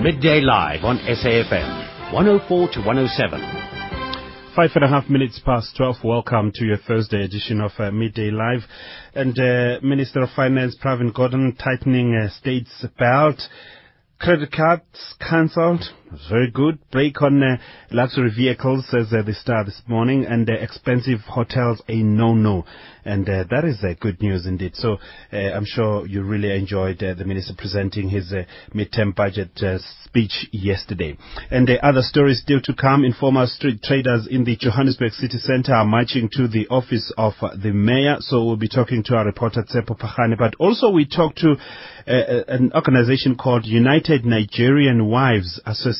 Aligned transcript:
Midday 0.00 0.40
Live 0.40 0.84
on 0.84 0.98
SAFM, 0.98 2.12
104 2.12 2.68
to 2.70 2.78
107. 2.82 3.40
Five 4.54 4.70
and 4.76 4.84
a 4.84 4.88
half 4.88 5.10
minutes 5.10 5.40
past 5.44 5.76
12. 5.76 5.96
Welcome 6.04 6.52
to 6.54 6.64
your 6.64 6.76
Thursday 6.76 7.24
edition 7.24 7.60
of 7.60 7.72
uh, 7.80 7.90
Midday 7.90 8.30
Live. 8.30 8.60
And 9.16 9.36
uh, 9.36 9.80
Minister 9.82 10.20
of 10.22 10.30
Finance 10.36 10.76
Pravin 10.80 11.12
Gordhan 11.12 11.58
tightening 11.58 12.14
uh, 12.14 12.28
state's 12.30 12.86
belt. 12.96 13.40
Credit 14.20 14.52
cards 14.52 15.14
cancelled. 15.18 15.82
Very 16.30 16.50
good. 16.50 16.78
Break 16.90 17.20
on 17.20 17.42
uh, 17.42 17.56
luxury 17.90 18.30
vehicles, 18.34 18.86
says 18.88 19.12
uh, 19.12 19.22
the 19.22 19.34
Star 19.34 19.64
this 19.64 19.82
morning, 19.86 20.24
and 20.24 20.48
uh, 20.48 20.54
expensive 20.54 21.20
hotels 21.20 21.82
a 21.86 21.96
no-no. 21.96 22.64
And 23.04 23.28
uh, 23.28 23.44
that 23.50 23.64
is 23.64 23.82
uh, 23.82 23.94
good 24.00 24.20
news 24.22 24.46
indeed. 24.46 24.74
So 24.74 24.98
uh, 25.32 25.36
I'm 25.36 25.64
sure 25.66 26.06
you 26.06 26.22
really 26.22 26.54
enjoyed 26.54 26.98
the 26.98 27.24
minister 27.24 27.54
presenting 27.56 28.08
his 28.08 28.32
midterm 28.74 29.14
budget 29.14 29.50
speech 30.04 30.48
yesterday. 30.52 31.16
And 31.50 31.68
uh, 31.68 31.74
other 31.82 32.02
stories 32.02 32.40
still 32.40 32.60
to 32.62 32.74
come. 32.74 33.04
Informal 33.04 33.46
street 33.46 33.82
traders 33.82 34.26
in 34.30 34.44
the 34.44 34.56
Johannesburg 34.56 35.12
city 35.12 35.38
centre 35.38 35.74
are 35.74 35.86
marching 35.86 36.28
to 36.32 36.48
the 36.48 36.66
office 36.68 37.12
of 37.16 37.34
the 37.40 37.72
mayor. 37.72 38.16
So 38.20 38.44
we'll 38.44 38.56
be 38.56 38.68
talking 38.68 39.02
to 39.04 39.14
our 39.14 39.24
reporter 39.24 39.62
Tsepo 39.62 39.98
Pachane. 39.98 40.36
But 40.38 40.54
also 40.58 40.90
we 40.90 41.06
talked 41.06 41.38
to 41.38 41.56
an 42.06 42.72
organization 42.74 43.36
called 43.36 43.66
United 43.66 44.24
Nigerian 44.24 45.06
Wives 45.06 45.60
Association. 45.66 45.97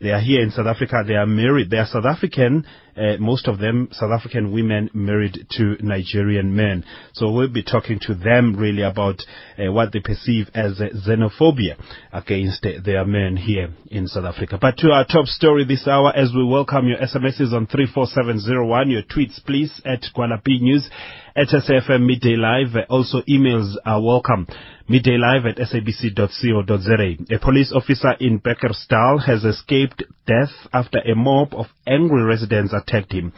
They 0.00 0.10
are 0.10 0.20
here 0.20 0.42
in 0.42 0.50
South 0.50 0.66
Africa. 0.66 1.04
They 1.06 1.14
are 1.14 1.26
married. 1.26 1.70
They 1.70 1.78
are 1.78 1.86
South 1.86 2.04
African, 2.04 2.66
uh, 2.96 3.16
most 3.18 3.48
of 3.48 3.58
them 3.58 3.88
South 3.92 4.10
African 4.10 4.52
women 4.52 4.90
married 4.92 5.46
to 5.52 5.76
Nigerian 5.80 6.54
men. 6.54 6.84
So 7.14 7.30
we'll 7.30 7.48
be 7.48 7.62
talking 7.62 7.98
to 8.02 8.14
them 8.14 8.56
really 8.56 8.82
about 8.82 9.20
uh, 9.58 9.72
what 9.72 9.92
they 9.92 10.00
perceive 10.00 10.48
as 10.54 10.80
uh, 10.80 10.88
xenophobia 11.06 11.76
against 12.12 12.66
their 12.84 13.04
men 13.04 13.36
here 13.36 13.70
in 13.90 14.06
South 14.06 14.24
Africa. 14.24 14.58
But 14.60 14.76
to 14.78 14.90
our 14.90 15.04
top 15.04 15.26
story 15.26 15.64
this 15.64 15.86
hour 15.86 16.12
as 16.14 16.32
we 16.34 16.44
welcome 16.44 16.88
your 16.88 16.98
SMSs 16.98 17.52
on 17.52 17.66
34701, 17.66 18.90
your 18.90 19.02
tweets 19.02 19.44
please 19.44 19.80
at 19.84 20.02
Gualapi 20.14 20.60
News 20.60 20.88
at 21.34 21.48
SFM 21.48 22.06
Midday 22.06 22.36
Live. 22.36 22.76
Also, 22.88 23.22
emails 23.28 23.74
are 23.84 24.02
welcome. 24.02 24.46
Midday 24.88 25.16
Live 25.16 25.46
at 25.46 25.56
sabc.co.za. 25.56 27.34
A 27.34 27.38
police 27.38 27.72
officer 27.74 28.12
in 28.20 28.40
Bekkersdal 28.40 29.24
has 29.24 29.44
escaped 29.44 30.02
death 30.26 30.50
after 30.72 30.98
a 30.98 31.14
mob 31.14 31.54
of 31.54 31.66
angry 31.86 32.22
residents 32.22 32.74
attacked 32.82 33.12
him. 33.12 33.32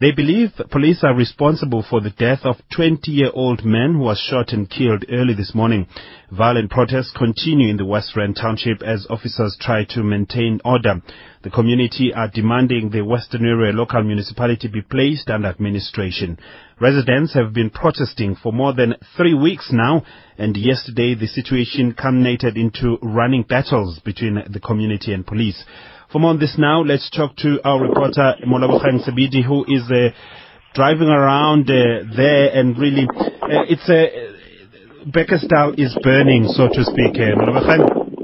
They 0.00 0.10
believe 0.10 0.50
police 0.70 1.04
are 1.04 1.14
responsible 1.14 1.82
for 1.88 2.00
the 2.00 2.10
death 2.10 2.40
of 2.42 2.56
20-year-old 2.76 3.64
man 3.64 3.94
who 3.94 4.00
was 4.00 4.18
shot 4.18 4.52
and 4.52 4.68
killed 4.68 5.04
early 5.10 5.34
this 5.34 5.54
morning. 5.54 5.86
Violent 6.32 6.70
protests 6.70 7.12
continue 7.16 7.68
in 7.68 7.76
the 7.76 7.84
West 7.84 8.16
Rand 8.16 8.36
township 8.36 8.82
as 8.82 9.06
officers 9.08 9.56
try 9.60 9.84
to 9.90 10.02
maintain 10.02 10.60
order. 10.64 11.00
The 11.42 11.50
community 11.50 12.12
are 12.12 12.28
demanding 12.28 12.90
the 12.90 12.98
Westonaria 12.98 13.72
local 13.72 14.02
municipality 14.02 14.68
be 14.68 14.82
placed 14.82 15.30
under 15.30 15.48
administration. 15.48 16.38
Residents 16.80 17.34
have 17.34 17.52
been 17.52 17.70
protesting 17.70 18.34
for 18.34 18.52
more 18.52 18.74
than 18.74 18.96
three 19.16 19.34
weeks 19.34 19.70
now, 19.72 20.02
and 20.36 20.56
yesterday 20.56 21.14
the 21.14 21.28
situation 21.28 21.94
culminated 21.94 22.56
into 22.56 22.98
running 23.00 23.44
battles 23.44 24.00
between 24.00 24.42
the 24.50 24.60
community 24.60 25.14
and 25.14 25.24
police. 25.24 25.64
More 26.14 26.30
on 26.30 26.38
this 26.38 26.54
now, 26.56 26.80
let's 26.80 27.10
talk 27.10 27.34
to 27.38 27.58
our 27.64 27.82
reporter 27.82 28.36
Molabokhang 28.46 29.02
Sebidi, 29.02 29.42
who 29.44 29.64
is 29.66 29.82
uh, 29.90 30.14
driving 30.72 31.08
around 31.08 31.68
uh, 31.68 32.06
there 32.16 32.54
and 32.54 32.78
really, 32.78 33.08
uh, 33.10 33.66
it's 33.66 33.88
a, 33.90 34.06
uh, 34.06 35.10
Bekkersdal 35.10 35.74
is 35.76 35.90
burning, 36.04 36.46
so 36.46 36.68
to 36.70 36.84
speak. 36.86 37.18
Uh, 37.18 37.34
Molabokhang. 37.34 38.14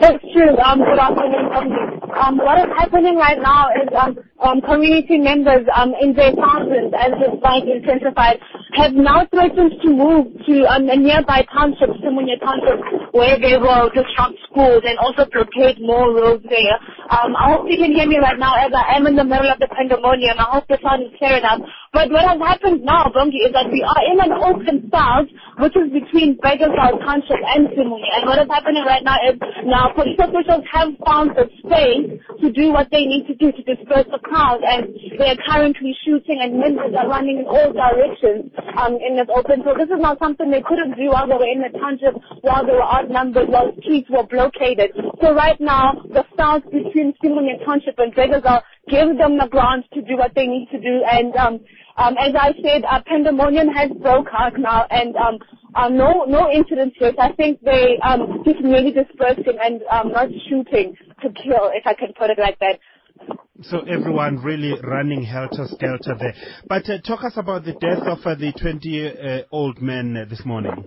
That's 0.00 0.24
true. 0.32 0.56
Um, 0.56 0.80
good 0.80 0.98
afternoon. 0.98 1.46
Um, 1.52 1.96
um, 2.16 2.36
what 2.38 2.58
is 2.64 2.72
happening 2.78 3.16
right 3.16 3.38
now 3.38 3.68
is 3.76 3.92
um, 3.92 4.18
um, 4.40 4.60
community 4.62 5.18
members 5.18 5.68
um, 5.76 5.92
in 6.00 6.14
their 6.14 6.32
thousands, 6.32 6.94
as 6.96 7.12
the 7.20 7.38
fight 7.42 7.68
intensified, 7.68 8.40
have 8.76 8.92
now 8.92 9.26
threatened 9.32 9.72
to 9.82 9.88
move 9.90 10.26
to 10.46 10.54
um, 10.68 10.88
a 10.88 10.96
nearby 10.96 11.44
township, 11.52 11.90
Simunye 12.04 12.38
Township, 12.40 13.12
where 13.12 13.40
they 13.40 13.56
will 13.56 13.88
disrupt 13.90 14.36
schools 14.50 14.82
and 14.84 14.98
also 14.98 15.24
blockade 15.32 15.80
more 15.80 16.12
roads 16.14 16.44
there. 16.48 16.76
Um, 17.10 17.34
I 17.36 17.56
hope 17.56 17.66
you 17.68 17.78
can 17.78 17.92
hear 17.92 18.06
me 18.06 18.18
right 18.18 18.38
now 18.38 18.54
as 18.54 18.72
I 18.76 18.96
am 18.96 19.06
in 19.06 19.16
the 19.16 19.24
middle 19.24 19.50
of 19.50 19.58
the 19.58 19.68
pandemonium. 19.68 20.38
I 20.38 20.48
hope 20.52 20.68
the 20.68 20.78
sound 20.82 21.02
is 21.02 21.12
clear 21.18 21.38
enough. 21.38 21.60
But 21.92 22.10
what 22.10 22.24
has 22.26 22.38
happened 22.40 22.82
now, 22.84 23.06
Bongi, 23.14 23.46
is 23.46 23.52
that 23.52 23.70
we 23.70 23.82
are 23.82 24.02
in 24.10 24.18
an 24.20 24.32
open 24.42 24.90
south, 24.92 25.28
which 25.58 25.76
is 25.76 25.88
between 25.92 26.36
Bekkersdal 26.38 26.98
Township 27.04 27.40
and 27.54 27.68
Simunye. 27.72 28.10
And 28.16 28.26
what 28.26 28.38
is 28.38 28.48
happening 28.50 28.84
right 28.84 29.04
now 29.04 29.16
is 29.28 29.36
now 29.64 29.92
police 29.94 30.18
officials 30.18 30.64
have 30.72 30.90
found 31.06 31.32
the 31.36 31.46
space 31.62 32.20
to 32.42 32.52
do 32.52 32.72
what 32.72 32.88
they 32.90 33.04
need 33.06 33.26
to 33.28 33.34
do 33.34 33.52
to 33.52 33.62
disperse 33.62 34.06
the 34.10 34.20
crowd 34.22 34.60
and 34.66 34.92
they 35.18 35.30
are 35.32 35.40
currently 35.48 35.94
shooting 36.04 36.38
and 36.42 36.58
members 36.58 36.92
are 36.98 37.08
running 37.08 37.40
in 37.40 37.46
all 37.46 37.72
directions 37.72 38.50
um, 38.76 38.98
in 39.00 39.16
this 39.16 39.28
open. 39.32 39.62
So 39.64 39.72
this 39.78 39.88
is 39.88 40.00
not 40.00 40.18
something 40.18 40.50
they 40.50 40.62
couldn't 40.66 40.96
do 40.96 41.08
while 41.10 41.26
they 41.26 41.38
were 41.38 41.48
in 41.50 41.62
the 41.62 41.72
township, 41.78 42.14
while 42.42 42.66
they 42.66 42.72
were 42.76 42.84
outnumbered, 42.84 43.48
while 43.48 43.72
streets 43.80 44.10
were 44.10 44.26
blockaded. 44.26 44.92
So 45.22 45.34
right 45.34 45.58
now, 45.60 46.02
the 46.12 46.24
south 46.36 46.64
between 46.68 47.14
Simunye 47.22 47.64
Township 47.64 47.98
and 47.98 48.14
Bekkersdal 48.14 48.62
give 48.88 49.18
them 49.18 49.38
the 49.38 49.48
grounds 49.50 49.84
to 49.94 50.02
do 50.02 50.16
what 50.16 50.32
they 50.34 50.46
need 50.46 50.68
to 50.70 50.78
do 50.80 51.02
and 51.10 51.34
um, 51.36 51.60
um, 51.96 52.14
as 52.18 52.34
I 52.38 52.52
said, 52.62 52.84
uh, 52.84 53.00
pandemonium 53.06 53.68
has 53.68 53.90
broke 54.02 54.26
out 54.36 54.58
now, 54.58 54.86
and 54.90 55.16
um, 55.16 55.38
uh, 55.74 55.88
no 55.88 56.24
no 56.24 56.50
incidents 56.50 56.96
yet. 57.00 57.14
I 57.18 57.32
think 57.32 57.60
they 57.62 57.98
um, 58.04 58.42
just 58.44 58.62
really 58.62 58.92
dispersing 58.92 59.56
and 59.62 59.80
um, 59.90 60.12
not 60.12 60.28
shooting 60.48 60.94
to 61.22 61.28
kill, 61.28 61.70
if 61.72 61.86
I 61.86 61.94
can 61.94 62.12
put 62.18 62.28
it 62.28 62.38
like 62.38 62.58
that. 62.58 62.78
So 63.62 63.80
everyone 63.80 64.42
really 64.42 64.78
running 64.82 65.22
helter-skelter 65.22 66.16
there. 66.18 66.34
But 66.68 66.90
uh, 66.90 66.98
talk 67.00 67.24
us 67.24 67.32
about 67.36 67.64
the 67.64 67.72
death 67.72 68.02
of 68.06 68.18
uh, 68.26 68.34
the 68.34 68.52
20-year-old 68.52 69.80
man 69.80 70.14
uh, 70.14 70.26
this 70.28 70.44
morning. 70.44 70.84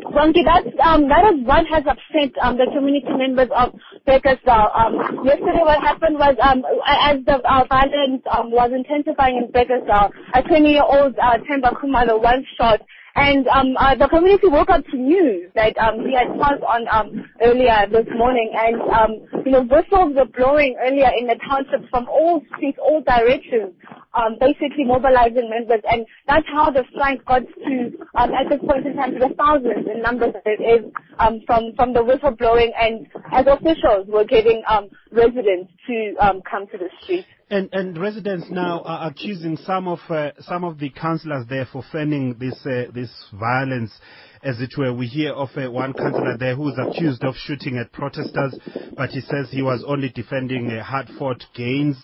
Bongi, 0.00 0.44
that's, 0.44 0.68
um, 0.84 1.08
that 1.08 1.34
is 1.34 1.44
what 1.44 1.66
has 1.66 1.82
upset 1.82 2.30
um, 2.40 2.56
the 2.56 2.70
community 2.72 3.10
members 3.10 3.48
of 3.54 3.74
Bekkersdal. 4.08 4.72
Um, 4.72 5.24
yesterday 5.24 5.60
what 5.60 5.80
happened 5.84 6.16
was 6.16 6.34
um, 6.40 6.64
as 6.88 7.20
the 7.26 7.36
uh, 7.44 7.64
violence 7.68 8.22
um, 8.32 8.50
was 8.50 8.72
intensifying 8.72 9.36
in 9.36 9.52
Bekkersdal, 9.52 10.08
a 10.32 10.42
20-year-old 10.42 11.14
uh, 11.20 11.36
Temba 11.44 11.76
Kumalo 11.76 12.16
was 12.16 12.42
shot 12.56 12.80
and 13.18 13.48
um, 13.48 13.74
uh, 13.76 13.96
the 13.96 14.06
community 14.06 14.46
woke 14.46 14.70
up 14.70 14.84
to 14.86 14.96
news 14.96 15.50
that 15.56 15.76
um, 15.78 16.06
he 16.06 16.14
had 16.14 16.30
passed 16.38 16.62
on 16.62 16.86
um, 16.86 17.26
earlier 17.42 17.84
this 17.90 18.06
morning. 18.14 18.52
And, 18.54 18.80
um, 18.94 19.42
you 19.44 19.50
know, 19.50 19.62
whistles 19.66 20.14
were 20.14 20.30
blowing 20.30 20.76
earlier 20.78 21.10
in 21.18 21.26
the 21.26 21.34
township 21.42 21.90
from 21.90 22.06
all 22.08 22.40
streets, 22.54 22.78
all 22.78 23.02
directions, 23.02 23.74
um, 24.14 24.36
basically 24.40 24.84
mobilizing 24.84 25.50
members. 25.50 25.80
And 25.90 26.06
that's 26.26 26.46
how 26.48 26.70
the 26.70 26.84
strike 26.90 27.24
got 27.24 27.42
to, 27.42 27.74
um, 28.14 28.32
at 28.32 28.48
this 28.48 28.60
point 28.60 28.86
in 28.86 28.96
time, 28.96 29.12
to 29.12 29.18
the 29.18 29.34
thousands 29.36 29.86
in 29.86 30.02
numbers 30.02 30.34
that 30.34 30.46
it 30.46 30.62
is 30.62 30.92
um, 31.18 31.40
from, 31.46 31.72
from 31.76 31.92
the 31.92 32.04
whistle 32.04 32.32
blowing. 32.32 32.72
And 32.78 33.06
as 33.32 33.46
officials 33.46 34.06
were 34.08 34.24
getting 34.24 34.62
um, 34.68 34.88
residents 35.10 35.72
to 35.86 36.14
um, 36.20 36.42
come 36.48 36.66
to 36.68 36.78
the 36.78 36.88
streets. 37.02 37.28
And, 37.50 37.70
and 37.72 37.98
residents 37.98 38.46
now 38.50 38.82
are 38.84 39.08
accusing 39.08 39.56
some 39.56 39.88
of 39.88 40.00
uh, 40.10 40.32
some 40.40 40.64
of 40.64 40.78
the 40.78 40.90
councillors 40.90 41.46
there 41.48 41.66
for 41.72 41.82
fanning 41.90 42.36
this 42.38 42.54
uh, 42.66 42.92
this 42.92 43.10
violence, 43.32 43.90
as 44.42 44.60
it 44.60 44.74
were. 44.76 44.92
We 44.92 45.06
hear 45.06 45.32
of 45.32 45.50
uh, 45.56 45.70
one 45.70 45.92
councillor 45.92 46.36
there 46.38 46.54
who 46.54 46.68
is 46.68 46.78
accused 46.78 47.24
of 47.24 47.34
shooting 47.36 47.78
at 47.78 47.92
protesters, 47.92 48.58
but 48.96 49.10
he 49.10 49.20
says 49.20 49.48
he 49.50 49.62
was 49.62 49.84
only 49.86 50.08
defending 50.10 50.70
uh, 50.70 50.82
hard-fought 50.82 51.44
gains. 51.54 51.96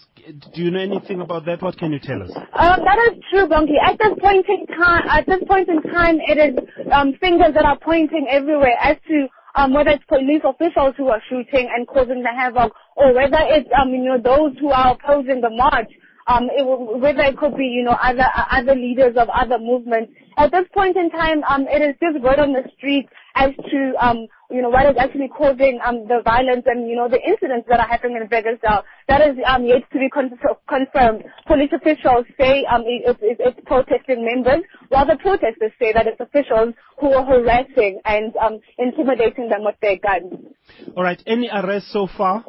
Do 0.55 0.62
you 0.62 0.71
know 0.71 0.81
anything 0.81 1.21
about 1.21 1.44
that? 1.47 1.62
What 1.62 1.77
can 1.77 1.93
you 1.93 1.99
tell 1.99 2.23
us? 2.23 2.31
Um, 2.34 2.81
that 2.84 2.99
is 3.12 3.23
true, 3.31 3.47
Bongi. 3.47 3.77
At 3.83 3.99
this 3.99 4.15
point 4.21 4.47
in 4.49 4.67
time, 4.67 5.05
at 5.09 5.27
this 5.27 5.43
point 5.47 5.69
in 5.69 5.83
time, 5.83 6.19
it 6.21 6.39
is 6.39 6.59
um, 6.93 7.12
fingers 7.21 7.53
that 7.55 7.65
are 7.65 7.78
pointing 7.78 8.27
everywhere 8.31 8.77
as 8.83 8.97
to 9.09 9.28
um, 9.56 9.73
whether 9.73 9.91
it's 9.91 10.05
police 10.05 10.43
officials 10.44 10.94
who 10.97 11.09
are 11.09 11.23
shooting 11.28 11.69
and 11.75 11.87
causing 11.87 12.23
the 12.23 12.32
havoc, 12.35 12.73
or 12.97 13.14
whether 13.14 13.38
it's 13.41 13.69
um, 13.81 13.91
you 13.91 14.03
know 14.03 14.19
those 14.19 14.58
who 14.58 14.70
are 14.70 14.97
opposing 14.97 15.41
the 15.41 15.50
march. 15.50 15.91
Um, 16.26 16.49
it, 16.50 16.65
whether 16.65 17.23
it 17.23 17.37
could 17.37 17.56
be 17.56 17.67
you 17.67 17.85
know 17.85 17.97
other 18.03 18.25
other 18.50 18.75
leaders 18.75 19.15
of 19.17 19.29
other 19.29 19.59
movements. 19.59 20.12
At 20.37 20.50
this 20.50 20.67
point 20.73 20.97
in 20.97 21.11
time, 21.11 21.44
um, 21.44 21.67
it 21.69 21.82
is 21.82 21.94
just 22.00 22.23
word 22.25 22.38
on 22.38 22.53
the 22.53 22.65
street 22.76 23.09
as 23.35 23.50
to 23.71 23.93
um, 24.00 24.26
you 24.50 24.62
know 24.62 24.71
what 24.71 24.87
is 24.87 24.97
actually 24.99 25.29
causing 25.29 25.79
um, 25.85 26.09
the 26.09 26.23
violence 26.25 26.65
and 26.67 26.88
you 26.88 26.97
know 26.97 27.09
the 27.09 27.21
incidents 27.21 27.67
that 27.69 27.81
are 27.81 27.88
happening 27.88 28.17
in 28.17 28.29
Bekkersdal. 28.29 28.82
That 29.09 29.21
is 29.21 29.37
um, 29.47 29.65
yet 29.67 29.82
to 29.93 29.99
be 29.99 30.09
con- 30.09 30.38
confirmed. 30.69 31.25
Police 31.47 31.71
officials 31.75 32.27
say 32.38 32.65
um, 32.73 32.82
it, 32.87 33.17
it, 33.20 33.37
it's 33.41 33.61
protesting 33.67 34.25
members, 34.25 34.65
while 34.88 35.06
the 35.06 35.17
protesters 35.17 35.73
say 35.79 35.93
that 35.93 36.06
it's 36.06 36.20
officials 36.20 36.75
who 37.00 37.12
are 37.12 37.25
harassing 37.25 38.00
and 38.05 38.35
um, 38.37 38.61
intimidating 38.79 39.49
them 39.49 39.65
with 39.65 39.77
their 39.82 39.99
guns. 39.99 40.32
All 40.97 41.03
right. 41.03 41.20
Any 41.27 41.50
arrests 41.53 41.93
so 41.93 42.06
far? 42.17 42.44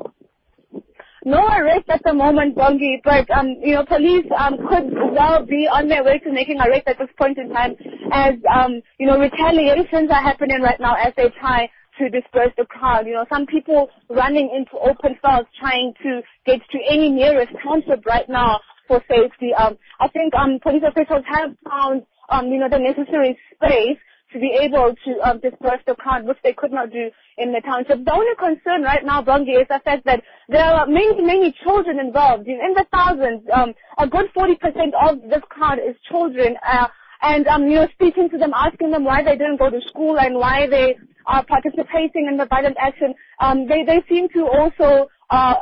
No 1.25 1.42
arrest 1.48 1.89
at 1.89 2.01
the 2.06 2.13
moment, 2.13 2.56
Bongi, 2.56 3.01
but 3.04 3.30
um, 3.31 3.57
you 3.62 3.74
know, 3.74 3.83
police 3.86 4.25
um, 4.38 4.57
could 4.69 4.94
well 5.12 5.44
be 5.45 5.68
on 5.68 5.89
their 5.89 6.04
way 6.04 6.19
to 6.19 6.31
making 6.31 6.62
arrests 6.62 6.88
at 6.88 7.00
this 7.00 7.10
point 7.19 7.38
in 7.39 7.50
time, 7.50 7.75
as 8.13 8.36
um, 8.48 8.81
you 9.00 9.07
know, 9.07 9.19
retaliations 9.19 10.10
are 10.12 10.22
happening 10.22 10.62
right 10.62 10.80
now 10.80 10.95
as 10.95 11.13
they 11.18 11.30
try 11.42 11.68
to 11.98 12.10
disperse 12.10 12.54
the 12.57 12.66
crowd. 12.66 13.07
You 13.07 13.13
know, 13.16 13.25
some 13.33 13.48
people 13.48 13.89
running 14.10 14.51
into 14.56 14.77
open 14.77 15.18
fields 15.22 15.50
trying 15.60 15.94
to 16.04 16.22
get 16.45 16.62
to 16.72 16.80
any 16.89 17.10
nearest 17.10 17.54
township 17.63 18.06
right 18.06 18.30
now 18.30 18.60
for 18.88 19.01
safety. 19.10 19.51
Um, 19.54 19.78
I 20.00 20.07
think 20.10 20.33
um, 20.36 20.60
police 20.62 20.83
officials 20.88 21.25
have 21.28 21.51
found 21.68 22.04
um, 22.30 22.48
you 22.48 22.60
know 22.60 22.69
the 22.69 22.80
necessary 22.80 23.38
space 23.56 23.98
to 24.35 24.39
be 24.39 24.51
able 24.61 24.93
to 25.05 25.11
um, 25.23 25.39
disperse 25.39 25.79
the 25.87 25.95
crowd, 25.95 26.25
which 26.25 26.37
they 26.43 26.51
could 26.51 26.71
not 26.71 26.91
do 26.91 27.09
in 27.37 27.53
the 27.53 27.61
township. 27.61 28.03
The 28.03 28.11
only 28.11 28.35
concern 28.37 28.83
right 28.83 29.03
now, 29.03 29.23
Bongi, 29.23 29.55
is 29.55 29.67
the 29.69 29.79
fact 29.83 30.03
that 30.05 30.21
there 30.49 30.65
are 30.65 30.85
many, 30.85 31.21
many 31.21 31.55
children 31.63 31.99
involved. 31.99 32.45
In, 32.45 32.59
in 32.59 32.73
the 32.75 32.85
thousands, 32.91 33.47
um, 33.53 33.73
a 33.97 34.07
good 34.07 34.25
40% 34.35 34.59
of 35.01 35.21
this 35.29 35.41
crowd 35.47 35.79
is 35.79 35.95
children. 36.11 36.57
Uh, 36.67 36.87
and 37.21 37.47
um, 37.47 37.63
you 37.63 37.75
know, 37.75 37.87
speaking 37.93 38.29
to 38.29 38.37
them, 38.37 38.51
asking 38.53 38.91
them 38.91 39.05
why 39.05 39.23
they 39.23 39.37
didn't 39.37 39.57
go 39.57 39.69
to 39.69 39.79
school 39.87 40.19
and 40.19 40.35
why 40.35 40.67
they 40.67 40.95
are 41.25 41.45
participating 41.45 42.27
in 42.29 42.35
the 42.35 42.45
violent 42.45 42.75
action, 42.79 43.15
um, 43.39 43.67
they 43.67 43.83
they 43.83 44.03
seem 44.09 44.27
to 44.35 44.45
also 44.45 45.07
uh, 45.29 45.55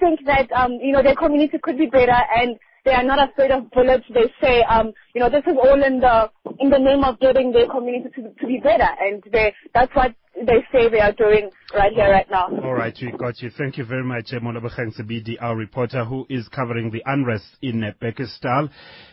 think 0.00 0.20
that 0.26 0.50
um, 0.52 0.72
you 0.72 0.92
know 0.92 1.02
their 1.02 1.14
community 1.14 1.58
could 1.62 1.78
be 1.78 1.86
better 1.86 2.18
and 2.36 2.58
they 2.86 2.92
are 2.92 3.02
not 3.02 3.28
afraid 3.28 3.50
of 3.50 3.68
bullets. 3.72 4.04
They 4.14 4.32
say, 4.40 4.62
um, 4.62 4.92
you 5.12 5.20
know, 5.20 5.28
this 5.28 5.42
is 5.46 5.56
all 5.60 5.82
in 5.82 5.98
the 6.00 6.30
in 6.60 6.70
the 6.70 6.78
name 6.78 7.02
of 7.04 7.18
getting 7.18 7.52
their 7.52 7.66
community 7.66 8.08
to, 8.14 8.22
to 8.22 8.46
be 8.46 8.60
better, 8.62 8.88
and 9.00 9.22
they 9.30 9.52
that's 9.74 9.94
what 9.94 10.14
they 10.36 10.64
say 10.70 10.88
they 10.90 11.00
are 11.00 11.12
doing 11.12 11.50
right 11.74 11.92
here, 11.94 12.10
right 12.10 12.30
now. 12.30 12.48
All 12.62 12.74
right, 12.74 12.94
we 13.00 13.10
got 13.12 13.40
you. 13.40 13.50
Thank 13.56 13.78
you 13.78 13.84
very 13.84 14.04
much, 14.04 14.26
Molabokhang 14.32 14.92
Sebidi, 14.98 15.36
our 15.40 15.56
reporter 15.56 16.04
who 16.04 16.26
is 16.28 16.46
covering 16.48 16.90
the 16.90 17.02
unrest 17.06 17.44
in 17.62 17.82
uh, 17.82 17.92
Bekkersdal 18.02 18.68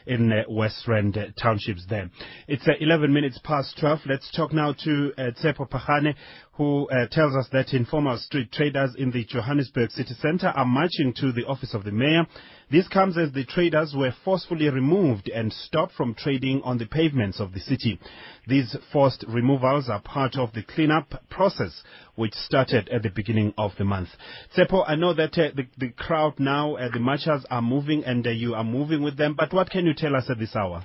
in 0.06 0.32
uh, 0.32 0.44
West 0.50 0.86
Rand 0.88 1.18
townships 1.42 1.86
there. 1.90 2.10
It's 2.48 2.68
uh, 2.68 2.74
11 2.80 3.14
minutes 3.14 3.40
past 3.44 3.78
12. 3.80 4.00
Let's 4.06 4.30
talk 4.36 4.52
now 4.52 4.74
to 4.84 5.14
uh, 5.18 5.22
Tsepo 5.42 5.70
Pachane, 5.70 6.14
who 6.54 6.88
tells 7.12 7.36
us 7.36 7.48
that 7.52 7.74
informal 7.74 8.18
street 8.18 8.52
traders 8.52 8.94
in 8.98 9.12
the 9.12 9.24
Johannesburg 9.26 9.92
city 9.92 10.14
center 10.22 10.48
are 10.48 10.66
marching 10.66 11.14
to 11.18 11.32
the 11.32 11.46
office 11.46 11.74
of 11.74 11.84
the 11.84 11.92
mayor. 11.92 12.28
This 12.74 12.88
comes 12.88 13.20
as 13.20 13.32
the 13.32 13.46
traders 13.46 13.94
were 13.96 14.16
forcefully 14.26 14.68
removed 14.68 15.30
and 15.30 15.54
stopped 15.54 15.94
from 15.94 16.16
trading 16.16 16.60
on 16.64 16.80
the 16.80 16.88
pavements 16.88 17.40
of 17.40 17.54
the 17.54 17.60
city. 17.60 18.00
These 18.48 18.76
forced 18.92 19.24
removals 19.28 19.90
are 19.90 20.02
part 20.02 20.36
of 20.36 20.54
the 20.54 20.64
cleanup 20.64 21.30
process 21.30 21.84
which 22.16 22.34
started 22.34 22.90
at 22.90 23.04
the 23.04 23.12
beginning 23.12 23.54
of 23.60 23.74
the 23.78 23.84
month. 23.84 24.10
Tsepo, 24.58 24.84
I 24.88 24.96
know 24.96 25.14
that 25.14 25.38
uh, 25.38 25.52
the, 25.56 25.68
the 25.78 25.90
crowd 25.90 26.40
now, 26.40 26.76
uh, 26.76 26.90
the 26.92 27.00
marchers 27.00 27.46
are 27.52 27.62
moving 27.62 28.06
and 28.06 28.26
uh, 28.26 28.32
you 28.32 28.56
are 28.56 28.64
moving 28.64 29.04
with 29.04 29.18
them, 29.18 29.36
but 29.38 29.54
what 29.54 29.70
can 29.70 29.86
you 29.86 29.94
tell 29.94 30.16
us 30.16 30.26
at 30.32 30.40
this 30.40 30.56
hour? 30.56 30.84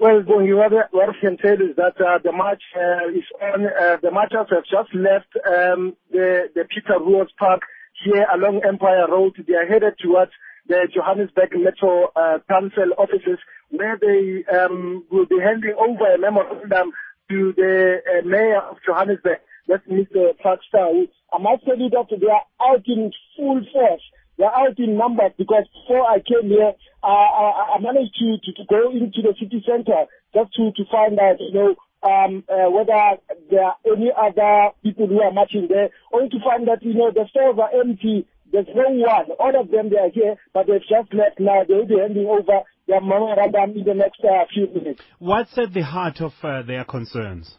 Well, 0.00 0.22
what, 0.24 0.72
I 0.72 1.20
can 1.20 1.36
tell 1.36 1.60
is 1.60 1.76
that 1.76 2.00
uh, 2.00 2.18
the 2.24 2.32
march 2.32 2.62
uh, 2.74 3.10
is 3.10 3.24
on. 3.40 3.66
Uh, 3.66 3.98
the 4.02 4.10
marchers 4.10 4.48
have 4.50 4.64
just 4.64 4.94
left 4.94 5.28
um, 5.46 5.94
the, 6.10 6.48
the 6.54 6.64
Pieter 6.64 6.98
Roos 7.04 7.30
Park 7.38 7.60
here 8.04 8.26
along 8.34 8.62
Empire 8.66 9.06
Road. 9.08 9.34
They 9.46 9.54
are 9.54 9.66
headed 9.66 9.94
towards 10.02 10.32
the 10.68 10.88
Johannesburg 10.94 11.50
Metro 11.56 12.10
uh, 12.14 12.38
Council 12.48 12.92
offices 12.98 13.38
where 13.70 13.98
they 14.00 14.44
um, 14.54 15.04
will 15.10 15.26
be 15.26 15.38
handing 15.42 15.74
over 15.78 16.14
a 16.14 16.18
memorandum 16.18 16.92
to 17.30 17.52
the 17.56 18.02
uh, 18.04 18.26
mayor 18.26 18.60
of 18.60 18.76
Johannesburg, 18.84 19.38
that's 19.66 19.86
Mr. 19.86 20.36
Parks 20.38 20.66
Tau. 20.70 21.06
I 21.32 21.38
must 21.38 21.64
tell 21.64 21.78
you 21.78 21.88
that 21.90 22.06
they 22.10 22.26
are 22.26 22.44
out 22.60 22.84
in 22.86 23.10
full 23.36 23.62
force. 23.72 24.02
They 24.36 24.44
are 24.44 24.68
out 24.68 24.78
in 24.78 24.98
numbers 24.98 25.32
because 25.38 25.64
before 25.72 26.04
I 26.04 26.18
came 26.20 26.50
here, 26.50 26.72
uh, 27.02 27.06
I, 27.06 27.76
I 27.76 27.80
managed 27.80 28.14
to, 28.18 28.36
to, 28.44 28.52
to 28.52 28.64
go 28.68 28.90
into 28.90 29.22
the 29.22 29.34
city 29.38 29.64
center 29.66 30.04
just 30.34 30.52
to, 30.54 30.72
to 30.72 30.84
find 30.90 31.18
out, 31.18 31.40
you 31.40 31.52
know, 31.54 31.74
um, 32.02 32.44
uh, 32.48 32.70
whether 32.70 33.18
there 33.50 33.64
are 33.64 33.76
any 33.86 34.10
other 34.10 34.74
people 34.82 35.06
who 35.06 35.20
are 35.20 35.32
marching 35.32 35.68
there, 35.68 35.90
only 36.12 36.28
to 36.30 36.38
find 36.44 36.66
that, 36.68 36.82
you 36.82 36.94
know, 36.94 37.10
the 37.10 37.26
stores 37.30 37.58
are 37.58 37.80
empty. 37.80 38.26
There's 38.50 38.66
no 38.74 38.84
one. 38.90 39.30
All 39.38 39.60
of 39.60 39.70
them, 39.70 39.90
they 39.90 39.98
are 39.98 40.10
here, 40.10 40.36
but 40.52 40.66
they've 40.66 40.80
just 40.80 41.14
left 41.14 41.40
now. 41.40 41.64
They 41.66 41.74
will 41.74 41.86
be 41.86 41.98
handing 41.98 42.26
over 42.26 42.62
their 42.86 43.00
memorandum 43.00 43.78
in 43.78 43.84
the 43.84 43.94
next 43.94 44.20
uh, 44.24 44.44
few 44.52 44.66
minutes. 44.66 45.00
What's 45.18 45.56
at 45.56 45.72
the 45.72 45.82
heart 45.82 46.20
of 46.20 46.32
uh, 46.42 46.62
their 46.62 46.84
concerns? 46.84 47.56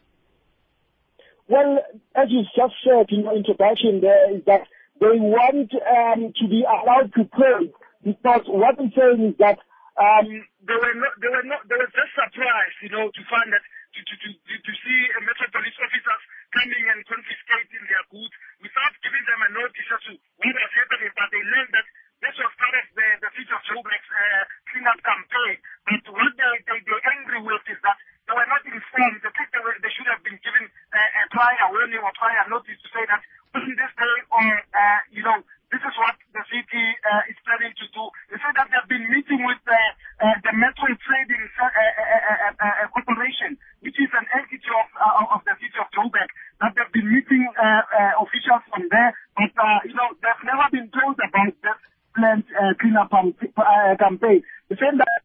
Well, 1.47 1.79
as 2.15 2.27
you 2.29 2.43
just 2.55 2.73
said 2.83 3.07
in 3.09 3.21
your 3.21 3.35
introduction 3.35 4.01
there, 4.01 4.35
is 4.35 4.43
that 4.45 4.61
they 4.99 5.17
want 5.19 5.71
um, 5.73 6.33
to 6.39 6.47
be 6.47 6.63
allowed 6.63 7.11
to 7.15 7.25
pray 7.25 7.71
because 8.03 8.43
what 8.47 8.79
I'm 8.79 8.91
saying 8.91 9.31
is 9.31 9.35
that 9.39 9.59
um, 9.95 10.27
they 10.67 10.75
were 10.75 10.95
not, 10.99 11.13
they 11.21 11.31
were 11.31 11.47
not, 11.47 11.63
they 11.69 11.75
were 11.75 11.91
just 11.91 12.11
surprised, 12.15 12.77
you 12.83 12.89
know, 12.89 13.07
to 13.07 13.21
find 13.31 13.47
that 13.53 13.63
to, 13.93 14.01
to, 14.01 14.15
to, 14.17 14.53
to 14.57 14.71
see 14.81 14.99
a 15.13 15.19
Metro 15.21 15.47
Police 15.53 15.77
officers 15.77 16.21
coming 16.49 16.85
and 16.89 17.01
confiscating 17.05 17.83
their 17.85 18.05
goods 18.09 18.35
without 18.61 18.93
giving 19.05 19.23
them 19.29 19.41
a 19.45 19.49
notice 19.53 19.89
as 19.93 20.01
to 20.09 20.13
what 20.17 20.53
was 20.53 20.73
happening, 20.73 21.11
but 21.13 21.27
they 21.29 21.43
learned 21.45 21.73
that 21.77 21.87
this 22.23 22.35
was 22.39 22.51
part 22.55 22.75
of 22.79 22.85
the, 22.95 23.07
the 23.19 23.29
City 23.35 23.51
of 23.51 23.61
Joburg's 23.67 24.09
uh, 24.09 24.43
cleanup 24.71 24.99
campaign. 25.03 25.55
But 25.85 26.03
what 26.09 26.33
they, 26.39 26.53
they, 26.65 26.79
they're 26.87 27.05
angry 27.19 27.41
with 27.43 27.65
is 27.67 27.79
that 27.83 27.97
they 28.25 28.33
were 28.33 28.47
not 28.47 28.63
informed. 28.63 29.19
They 29.19 29.33
think 29.35 29.49
they, 29.51 29.61
they 29.83 29.91
should 29.91 30.07
have 30.07 30.23
been 30.23 30.39
given 30.39 30.65
uh, 30.71 31.19
a 31.19 31.23
prior 31.35 31.67
warning 31.69 31.99
or 31.99 32.13
prior 32.15 32.47
notice 32.47 32.79
to 32.79 32.89
say 32.95 33.03
that 33.11 33.21
on 33.59 33.67
this 33.75 33.93
day 33.99 34.15
or, 34.31 34.47
uh, 34.71 34.99
you 35.11 35.21
know, 35.21 35.37
this 35.73 35.81
is 35.81 35.95
what 35.97 36.13
the 36.37 36.43
city 36.53 36.85
uh, 37.01 37.31
is 37.33 37.37
planning 37.41 37.73
to 37.73 37.85
do. 37.89 38.05
They 38.29 38.37
say 38.37 38.51
that 38.53 38.69
they've 38.69 38.91
been 38.93 39.09
meeting 39.09 39.41
with 39.41 39.57
uh, 39.65 39.73
uh, 39.73 40.37
the 40.45 40.53
Metro 40.53 40.85
Trading 40.85 41.43
uh, 41.57 41.65
uh, 41.65 41.73
uh, 41.73 42.53
uh, 42.61 42.85
uh 42.85 42.93
Corporation, 42.93 43.57
which 43.81 43.97
is 43.97 44.13
an 44.13 44.29
entity 44.37 44.69
of, 44.69 44.85
of 45.33 45.41
the 45.49 45.57
city 45.57 45.73
of 45.81 45.89
Joburg, 45.89 46.29
that 46.61 46.77
they've 46.77 46.93
been 46.93 47.09
meeting 47.09 47.49
officials 48.21 48.61
from 48.69 48.85
there, 48.93 49.17
but, 49.33 49.49
you 49.89 49.97
know, 49.97 50.13
they've 50.21 50.45
never 50.45 50.69
been 50.69 50.93
told 50.93 51.17
about 51.17 51.57
this 51.57 51.79
planned 52.13 52.45
cleanup 52.77 53.09
campaign. 53.97 54.45
They 54.69 54.77
say 54.77 54.93
that 54.93 55.21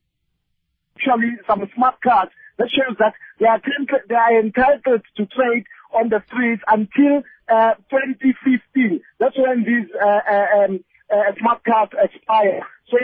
actually 0.96 1.36
some 1.46 1.62
smart 1.76 2.00
cards 2.00 2.32
that 2.56 2.72
shows 2.72 2.96
that 2.98 3.14
they 3.38 3.46
are, 3.46 3.60
they 4.08 4.16
are 4.16 4.40
entitled 4.40 5.04
to 5.14 5.22
trade 5.26 5.64
on 5.92 6.08
the 6.08 6.22
streets 6.26 6.62
until 6.66 7.22
uh, 7.48 7.74
2015. 7.90 9.00
That's 9.18 9.36
when 9.36 9.64
these 9.64 9.88
uh, 9.94 10.06
uh, 10.06 10.64
um, 10.64 10.84
uh, 11.10 11.32
smart 11.38 11.64
cards 11.64 11.92
expire. 11.96 12.66
So, 12.90 12.98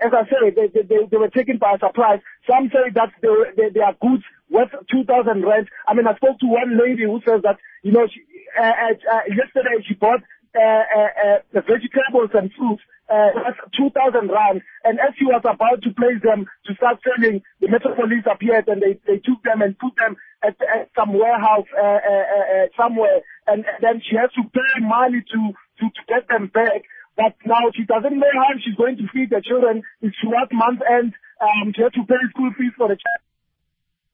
as 0.00 0.12
I 0.12 0.24
say, 0.24 0.50
they, 0.56 0.68
they, 0.68 1.04
they, 1.10 1.16
were 1.16 1.28
taken 1.28 1.58
by 1.58 1.76
surprise. 1.76 2.20
Some 2.48 2.70
say 2.72 2.90
that 2.94 3.12
they, 3.20 3.28
they, 3.56 3.68
they 3.70 3.80
are 3.80 3.94
goods 4.00 4.24
worth 4.48 4.72
2,000 4.90 5.44
rand. 5.44 5.68
I 5.86 5.94
mean, 5.94 6.06
I 6.06 6.16
spoke 6.16 6.40
to 6.40 6.46
one 6.46 6.78
lady 6.78 7.04
who 7.04 7.20
says 7.26 7.42
that, 7.42 7.58
you 7.82 7.92
know, 7.92 8.08
she, 8.08 8.24
uh, 8.58 8.64
uh, 8.64 9.20
yesterday 9.28 9.84
she 9.86 9.94
bought 9.94 10.20
the 10.52 11.62
vegetables 11.62 12.30
and 12.34 12.50
fruits 12.56 12.82
uh, 13.10 13.34
that's 13.42 13.58
2,000 13.76 14.30
rand. 14.30 14.62
And 14.84 15.00
as 15.00 15.12
she 15.18 15.26
was 15.26 15.42
about 15.42 15.82
to 15.82 15.90
place 15.90 16.22
them 16.22 16.46
to 16.66 16.74
start 16.74 17.02
selling, 17.02 17.42
the 17.60 17.68
Metro 17.68 17.94
Police 17.94 18.24
appeared 18.30 18.68
and 18.68 18.80
they, 18.80 18.98
they 19.06 19.18
took 19.18 19.42
them 19.42 19.62
and 19.62 19.76
put 19.78 19.92
them 19.98 20.16
at, 20.42 20.56
at 20.62 20.90
some 20.96 21.12
warehouse 21.12 21.68
uh, 21.76 21.82
uh, 21.82 22.26
uh, 22.36 22.46
uh 22.54 22.66
somewhere. 22.76 23.20
And 23.46 23.64
then 23.80 24.02
she 24.04 24.16
has 24.16 24.32
to 24.34 24.42
pay 24.48 24.80
money 24.80 25.22
to, 25.22 25.40
to, 25.80 25.84
to 25.88 26.02
get 26.08 26.28
them 26.28 26.48
back. 26.52 26.82
But 27.16 27.36
now 27.44 27.68
she 27.74 27.84
doesn't 27.84 28.18
know 28.18 28.32
how 28.34 28.56
she's 28.64 28.76
going 28.76 28.96
to 28.96 29.06
feed 29.12 29.30
the 29.30 29.42
children. 29.44 29.82
It's 30.00 30.16
towards 30.22 30.52
month 30.52 30.80
end. 30.88 31.12
Um, 31.40 31.72
she 31.74 31.82
has 31.82 31.92
to 31.92 32.04
pay 32.06 32.20
school 32.30 32.50
fees 32.56 32.72
for 32.76 32.88
the 32.88 32.96
child. 32.96 33.22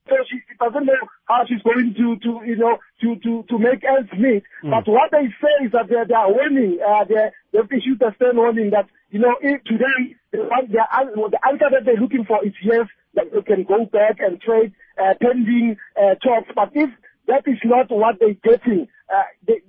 So 0.08 0.14
she 0.30 0.38
doesn't 0.58 0.86
know 0.86 1.02
how 1.26 1.42
she's 1.48 1.62
going 1.62 1.94
to, 1.98 2.16
to 2.22 2.30
you 2.46 2.56
know, 2.56 2.78
to, 3.02 3.16
to, 3.16 3.42
to 3.50 3.58
make 3.58 3.82
ends 3.82 4.10
meet. 4.14 4.44
Mm. 4.62 4.70
But 4.70 4.86
what 4.86 5.10
they 5.10 5.26
say 5.42 5.66
is 5.66 5.72
that 5.72 5.88
they, 5.90 5.98
they 6.06 6.14
are 6.14 6.30
warning, 6.30 6.78
uh, 6.78 7.04
they, 7.04 7.34
they've 7.52 7.72
issued 7.74 8.00
a 8.02 8.14
stern 8.14 8.36
warning 8.36 8.70
that, 8.70 8.86
you 9.10 9.18
know, 9.18 9.34
if 9.40 9.64
today, 9.64 10.14
the, 10.30 10.46
the 10.70 11.40
answer 11.42 11.68
that 11.74 11.82
they're 11.84 11.98
looking 11.98 12.24
for 12.24 12.44
is 12.46 12.54
yes, 12.62 12.86
that 13.16 13.32
they 13.32 13.42
can 13.42 13.64
go 13.64 13.84
back 13.86 14.18
and 14.20 14.40
trade, 14.40 14.72
uh, 15.00 15.14
pending, 15.20 15.76
uh, 15.96 16.14
talks. 16.22 16.48
But 16.54 16.70
if 16.74 16.90
that 17.26 17.42
is 17.46 17.58
not 17.64 17.90
what 17.90 18.16
they're 18.20 18.34
getting, 18.34 18.88
uh, 19.12 19.22
they, 19.46 19.60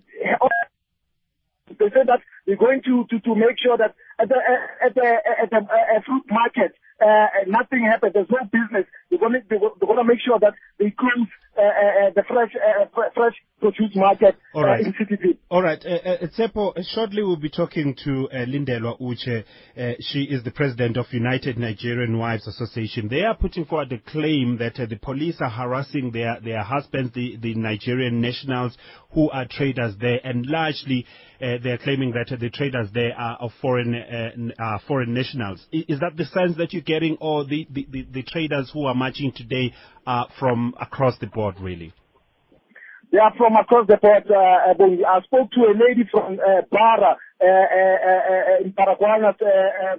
they 1.80 1.90
say 1.90 2.04
that 2.06 2.22
they're 2.46 2.56
going 2.58 2.82
to, 2.84 3.06
to, 3.10 3.20
to 3.20 3.36
make 3.36 3.58
sure 3.62 3.78
that 3.78 3.96
at 4.20 4.30
the, 4.30 4.36
at 4.86 4.96
the, 4.96 5.08
at 5.42 5.50
the, 5.50 5.58
at 5.58 5.60
the 5.60 6.02
fruit 6.06 6.24
market, 6.30 6.74
uh, 7.02 7.28
nothing 7.48 7.84
happened. 7.86 8.12
There's 8.14 8.30
no 8.30 8.44
business. 8.52 8.86
They're 9.10 9.20
going 9.20 9.34
to, 9.34 9.42
they're 9.50 9.60
going 9.60 9.98
to 9.98 10.04
make 10.04 10.20
sure 10.26 10.40
that 10.40 10.54
they 10.80 10.92
close 10.98 11.28
uh, 11.58 11.62
uh, 11.62 12.10
the 12.16 12.24
fresh 12.28 12.52
uh, 12.56 12.86
fresh 13.16 13.34
produce 13.60 13.96
market 13.96 14.36
All 14.54 14.64
right. 14.64 14.86
in 14.86 14.94
City 15.00 15.18
Deep. 15.22 15.42
All 15.50 15.64
right. 15.64 15.84
Uh, 15.84 15.90
uh, 15.90 16.28
Tsepo, 16.28 16.74
shortly 16.94 17.24
we'll 17.24 17.36
be 17.38 17.50
talking 17.50 17.96
to 18.04 18.30
uh, 18.32 18.46
Lindelwa 18.46 19.00
Uche. 19.02 19.44
Uh, 19.76 19.94
she 20.00 20.24
is 20.24 20.44
the 20.44 20.52
president 20.52 20.98
of 20.98 21.08
United 21.12 21.58
Nigerian 21.58 22.20
Wives 22.20 22.46
Association. 22.48 23.08
They 23.10 23.24
are 23.24 23.36
putting 23.36 23.66
forward 23.66 23.92
a 23.92 23.98
claim 24.12 24.58
that 24.60 24.80
uh, 24.80 24.86
the 24.86 24.98
police 24.98 25.38
are 25.40 25.50
harassing 25.50 26.12
their, 26.12 26.40
their 26.44 26.62
husbands, 26.62 27.14
the, 27.16 27.38
the 27.42 27.56
Nigerian 27.56 28.22
nationals 28.22 28.78
who 29.14 29.30
are 29.32 29.48
traders 29.50 29.96
there, 30.00 30.20
and 30.24 30.46
largely 30.46 31.08
uh, 31.42 31.58
they 31.64 31.72
are 31.72 31.78
claiming 31.80 32.12
that 32.12 32.32
uh, 32.32 32.38
the 32.40 32.50
traders 32.52 32.90
there 32.94 33.16
are 33.18 33.38
of 33.40 33.52
foreign 33.62 33.96
uh, 34.60 34.78
foreign 34.88 35.14
nationals. 35.14 35.66
I- 35.74 35.86
Is 35.88 36.00
that 36.02 36.16
the 36.18 36.26
sense 36.26 36.58
that 36.58 36.74
you're 36.74 36.82
getting, 36.88 37.18
all 37.18 37.46
the, 37.46 37.68
the, 37.70 37.86
the, 37.92 38.08
the 38.12 38.24
traders 38.24 38.72
who 38.74 38.86
are 38.86 38.96
marching 38.96 39.32
today 39.36 39.74
are 40.08 40.28
from 40.40 40.74
across 40.82 41.20
the 41.20 41.28
board, 41.28 41.56
really? 41.60 41.94
They 43.12 43.20
are 43.20 43.34
from 43.38 43.56
across 43.56 43.88
the 43.88 43.98
board. 43.98 44.26
Uh, 44.30 44.74
I 44.74 45.22
spoke 45.24 45.52
to 45.52 45.62
a 45.62 45.74
lady 45.78 46.10
from 46.12 46.40
uh, 46.40 46.62
Bara 46.72 47.16
uh, 47.40 47.46
uh, 47.46 47.98
uh, 48.10 48.66
in. 48.66 48.74
Uh, 48.78 48.84
uh, 48.84 49.98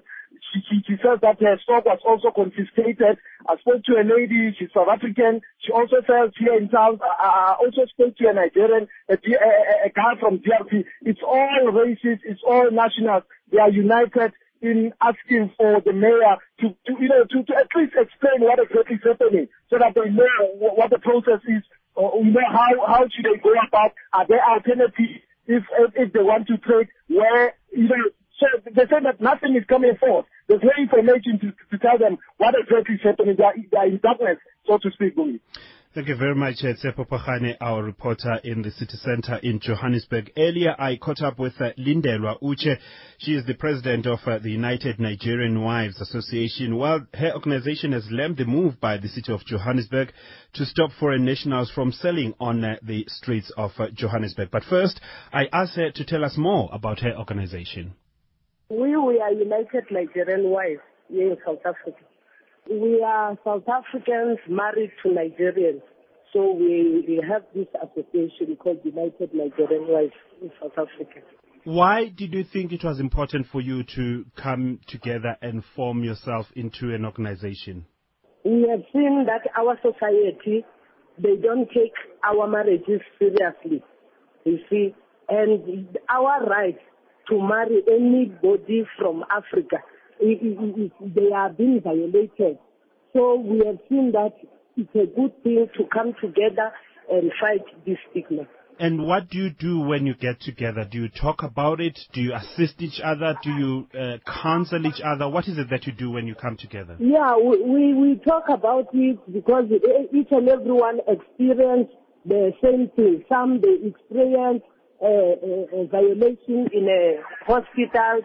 she, 0.52 0.60
she, 0.68 0.76
she 0.86 0.96
says 1.02 1.18
that 1.22 1.40
her 1.40 1.58
stock 1.62 1.84
was 1.84 2.00
also 2.04 2.30
confiscated. 2.30 3.18
I 3.48 3.56
spoke 3.58 3.82
to 3.84 3.94
a 4.00 4.04
lady, 4.04 4.54
she's 4.58 4.68
South 4.74 4.88
African. 4.88 5.40
She 5.60 5.72
also 5.72 5.96
says 6.06 6.32
here 6.38 6.56
in 6.56 6.68
town, 6.68 7.00
I, 7.02 7.54
I 7.54 7.56
also 7.58 7.86
spoke 7.86 8.16
to 8.18 8.28
a 8.28 8.32
Nigerian, 8.34 8.88
a, 9.08 9.14
a, 9.14 9.86
a 9.86 9.90
guy 9.90 10.20
from 10.20 10.38
DRC. 10.38 10.84
It's 11.02 11.20
all 11.26 11.72
racist, 11.72 12.20
it's 12.24 12.42
all 12.46 12.70
nationals. 12.70 13.24
They 13.50 13.58
are 13.58 13.70
united 13.70 14.32
in 14.60 14.92
asking 15.00 15.52
for 15.56 15.80
the 15.84 15.92
mayor 15.92 16.36
to, 16.60 16.68
to 16.86 16.92
you 17.00 17.08
know, 17.08 17.24
to, 17.24 17.42
to 17.44 17.52
at 17.56 17.68
least 17.76 17.94
explain 17.96 18.40
what 18.40 18.58
exactly 18.58 18.96
is 18.96 19.02
happening 19.04 19.48
so 19.70 19.78
that 19.78 19.94
they 19.94 20.10
know 20.10 20.36
what 20.58 20.90
the 20.90 20.98
process 20.98 21.40
is, 21.46 21.62
or, 21.94 22.22
you 22.24 22.32
know, 22.32 22.48
how, 22.50 22.86
how 22.86 23.02
should 23.08 23.24
they 23.24 23.38
go 23.42 23.54
about, 23.66 23.92
are 24.12 24.26
there 24.26 24.42
alternatives 24.42 25.22
if, 25.46 25.64
if, 25.78 25.90
if 25.94 26.12
they 26.12 26.22
want 26.22 26.46
to 26.48 26.58
trade 26.58 26.88
where, 27.08 27.54
you 27.72 27.88
know, 27.88 28.10
so 28.38 28.46
they 28.70 28.82
say 28.82 29.02
that 29.02 29.20
nothing 29.20 29.56
is 29.56 29.64
coming 29.68 29.96
forth. 29.98 30.26
There's 30.46 30.62
no 30.62 30.70
information 30.78 31.40
to, 31.40 31.52
to 31.70 31.78
tell 31.82 31.98
them 31.98 32.18
what 32.36 32.54
exactly 32.54 32.94
is 32.94 33.00
happening. 33.02 33.34
They 33.36 33.44
are, 33.44 33.54
they 33.56 33.76
are 33.76 33.86
in 33.86 33.98
darkness, 33.98 34.38
so 34.66 34.78
to 34.78 34.90
speak, 34.92 35.16
Bumi. 35.16 35.40
Thank 35.94 36.08
you 36.08 36.16
very 36.16 36.34
much, 36.34 36.56
uh, 36.64 36.74
Tsepo 36.74 37.08
Pachane, 37.08 37.56
our 37.62 37.82
reporter 37.82 38.38
in 38.44 38.60
the 38.60 38.70
city 38.70 38.98
center 38.98 39.36
in 39.42 39.58
Johannesburg. 39.58 40.30
Earlier, 40.36 40.76
I 40.78 40.96
caught 40.96 41.22
up 41.22 41.38
with 41.38 41.58
uh, 41.62 41.70
Lindelwa 41.78 42.38
Uche. 42.42 42.76
She 43.16 43.32
is 43.32 43.46
the 43.46 43.54
president 43.54 44.06
of 44.06 44.18
uh, 44.26 44.38
the 44.38 44.50
United 44.50 45.00
Nigerian 45.00 45.62
Wives 45.64 45.98
Association. 45.98 46.76
Well, 46.76 47.06
her 47.14 47.32
organization 47.32 47.92
has 47.92 48.06
led 48.10 48.36
the 48.36 48.44
move 48.44 48.78
by 48.78 48.98
the 48.98 49.08
city 49.08 49.32
of 49.32 49.46
Johannesburg 49.46 50.12
to 50.54 50.66
stop 50.66 50.90
foreign 51.00 51.24
nationals 51.24 51.70
from 51.70 51.90
selling 51.90 52.34
on 52.38 52.62
uh, 52.62 52.76
the 52.82 53.06
streets 53.08 53.50
of 53.56 53.70
uh, 53.78 53.86
Johannesburg. 53.94 54.50
But 54.52 54.64
first, 54.64 55.00
I 55.32 55.46
asked 55.54 55.76
her 55.76 55.90
to 55.90 56.04
tell 56.04 56.22
us 56.22 56.36
more 56.36 56.68
about 56.70 57.00
her 57.00 57.16
organization. 57.16 57.94
We, 58.68 58.94
we 58.94 59.20
are 59.20 59.32
United 59.32 59.84
Nigerian 59.90 60.50
Wives 60.50 60.80
here 61.08 61.30
in 61.30 61.38
South 61.46 61.60
Africa. 61.64 61.96
We 62.70 63.02
are 63.02 63.38
South 63.44 63.64
Africans 63.66 64.38
married 64.46 64.90
to 65.02 65.08
Nigerians. 65.08 65.80
So 66.34 66.52
we, 66.52 67.02
we 67.08 67.24
have 67.26 67.42
this 67.54 67.66
association 67.82 68.56
called 68.56 68.80
United 68.84 69.32
Nigerian 69.32 69.88
Wives 69.88 70.12
in 70.42 70.50
South 70.60 70.72
Africa. 70.72 71.20
Why 71.64 72.08
did 72.14 72.34
you 72.34 72.44
think 72.44 72.72
it 72.72 72.84
was 72.84 73.00
important 73.00 73.46
for 73.50 73.62
you 73.62 73.84
to 73.96 74.26
come 74.36 74.80
together 74.86 75.36
and 75.40 75.64
form 75.74 76.04
yourself 76.04 76.46
into 76.56 76.94
an 76.94 77.06
organization? 77.06 77.86
We 78.44 78.66
have 78.70 78.80
seen 78.92 79.26
that 79.26 79.48
our 79.58 79.78
society, 79.80 80.64
they 81.18 81.36
don't 81.36 81.68
take 81.68 81.94
our 82.22 82.46
marriages 82.46 83.00
seriously. 83.18 83.82
You 84.44 84.58
see, 84.68 84.94
and 85.30 85.98
our 86.10 86.44
right 86.46 86.78
to 87.30 87.40
marry 87.40 87.82
anybody 87.90 88.84
from 88.98 89.24
Africa, 89.30 89.78
it, 90.20 90.38
it, 90.42 90.92
it, 91.00 91.14
they 91.14 91.32
are 91.34 91.50
being 91.50 91.80
violated. 91.82 92.58
So 93.12 93.36
we 93.36 93.62
have 93.66 93.78
seen 93.88 94.12
that 94.12 94.34
it's 94.76 94.94
a 94.94 95.06
good 95.06 95.42
thing 95.42 95.66
to 95.76 95.84
come 95.92 96.14
together 96.20 96.72
and 97.10 97.32
fight 97.40 97.64
this 97.86 97.98
stigma. 98.10 98.46
And 98.80 99.04
what 99.06 99.28
do 99.28 99.38
you 99.38 99.50
do 99.50 99.80
when 99.80 100.06
you 100.06 100.14
get 100.14 100.40
together? 100.40 100.84
Do 100.88 100.98
you 100.98 101.08
talk 101.08 101.42
about 101.42 101.80
it? 101.80 101.98
Do 102.12 102.20
you 102.20 102.32
assist 102.32 102.80
each 102.80 103.00
other? 103.02 103.34
Do 103.42 103.50
you 103.50 103.88
uh, 103.98 104.18
counsel 104.42 104.86
each 104.86 105.00
other? 105.04 105.28
What 105.28 105.48
is 105.48 105.58
it 105.58 105.68
that 105.70 105.86
you 105.86 105.92
do 105.92 106.12
when 106.12 106.28
you 106.28 106.36
come 106.36 106.56
together? 106.56 106.96
Yeah, 107.00 107.36
we, 107.36 107.60
we, 107.62 107.94
we 107.94 108.20
talk 108.24 108.44
about 108.48 108.86
it 108.92 109.18
because 109.32 109.64
each 110.14 110.28
and 110.30 110.48
everyone 110.48 111.00
experience 111.08 111.88
the 112.24 112.52
same 112.62 112.88
thing. 112.94 113.24
Some 113.28 113.60
they 113.60 113.88
experience 113.88 114.62
a, 115.02 115.06
a, 115.06 115.80
a 115.80 115.86
violation 115.88 116.68
in 116.72 116.88
a 116.88 117.16
hospital, 117.46 118.20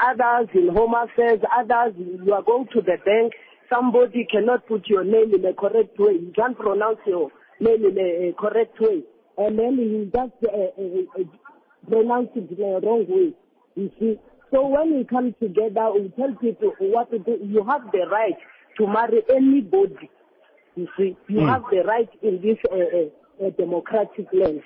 others 0.00 0.48
in 0.54 0.68
home 0.68 0.94
affairs, 0.94 1.40
others 1.56 1.94
you 1.96 2.32
are 2.32 2.42
going 2.42 2.66
to 2.72 2.80
the 2.80 2.96
bank, 3.04 3.32
somebody 3.72 4.26
cannot 4.30 4.66
put 4.66 4.86
your 4.88 5.04
name 5.04 5.34
in 5.34 5.44
a 5.44 5.54
correct 5.54 5.98
way. 5.98 6.14
You 6.14 6.32
can't 6.34 6.58
pronounce 6.58 6.98
your 7.06 7.30
name 7.60 7.84
in 7.84 7.98
a, 7.98 8.32
correct 8.38 8.78
way. 8.80 9.02
And 9.38 9.58
then 9.58 9.76
you 9.76 10.10
just 10.14 10.32
uh, 10.44 10.56
uh, 10.56 11.20
uh, 11.20 11.24
pronounce 11.88 12.30
it 12.34 12.50
in 12.50 12.64
a 12.64 12.80
wrong 12.80 13.06
way. 13.08 13.34
You 13.74 13.90
see? 13.98 14.18
So 14.52 14.66
when 14.68 14.96
we 14.96 15.04
come 15.04 15.34
together, 15.40 15.90
we 15.92 16.12
tell 16.16 16.34
people 16.40 16.72
what 16.80 17.10
to 17.10 17.18
do. 17.18 17.38
You 17.42 17.64
have 17.64 17.90
the 17.92 18.06
right 18.10 18.36
to 18.78 18.86
marry 18.86 19.22
anybody. 19.34 20.10
You 20.74 20.88
see? 20.96 21.16
You 21.28 21.40
mm. 21.40 21.48
have 21.48 21.64
the 21.70 21.82
right 21.86 22.08
in 22.22 22.40
this 22.40 22.58
uh, 22.70 23.44
uh, 23.44 23.50
democratic 23.58 24.28
land. 24.32 24.62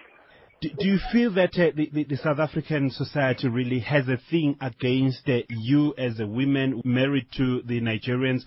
Do, 0.60 0.68
you 0.80 0.98
feel 1.10 1.32
that 1.34 1.54
uh, 1.54 1.70
the, 1.74 1.88
the, 1.90 2.04
the, 2.04 2.16
South 2.18 2.38
African 2.38 2.90
society 2.90 3.48
really 3.48 3.78
has 3.80 4.06
a 4.08 4.18
thing 4.30 4.58
against 4.60 5.26
uh, 5.26 5.38
you 5.48 5.94
as 5.96 6.20
a 6.20 6.26
woman 6.26 6.82
married 6.84 7.28
to 7.38 7.62
the 7.62 7.80
Nigerians, 7.80 8.42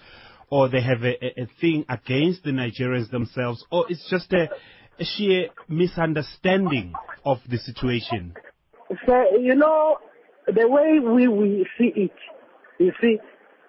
or 0.51 0.69
they 0.69 0.81
have 0.81 1.01
a, 1.01 1.25
a, 1.25 1.43
a 1.43 1.47
thing 1.59 1.85
against 1.89 2.43
the 2.43 2.51
Nigerians 2.51 3.09
themselves, 3.09 3.65
or 3.71 3.85
it's 3.89 4.07
just 4.11 4.31
a, 4.31 4.47
a 4.99 5.03
sheer 5.03 5.47
misunderstanding 5.67 6.93
of 7.25 7.39
the 7.49 7.57
situation? 7.57 8.35
So, 9.07 9.23
you 9.39 9.55
know, 9.55 9.97
the 10.45 10.67
way 10.67 10.99
we, 10.99 11.27
we 11.27 11.67
see 11.79 11.93
it, 11.95 12.11
you 12.77 12.91
see, 13.01 13.17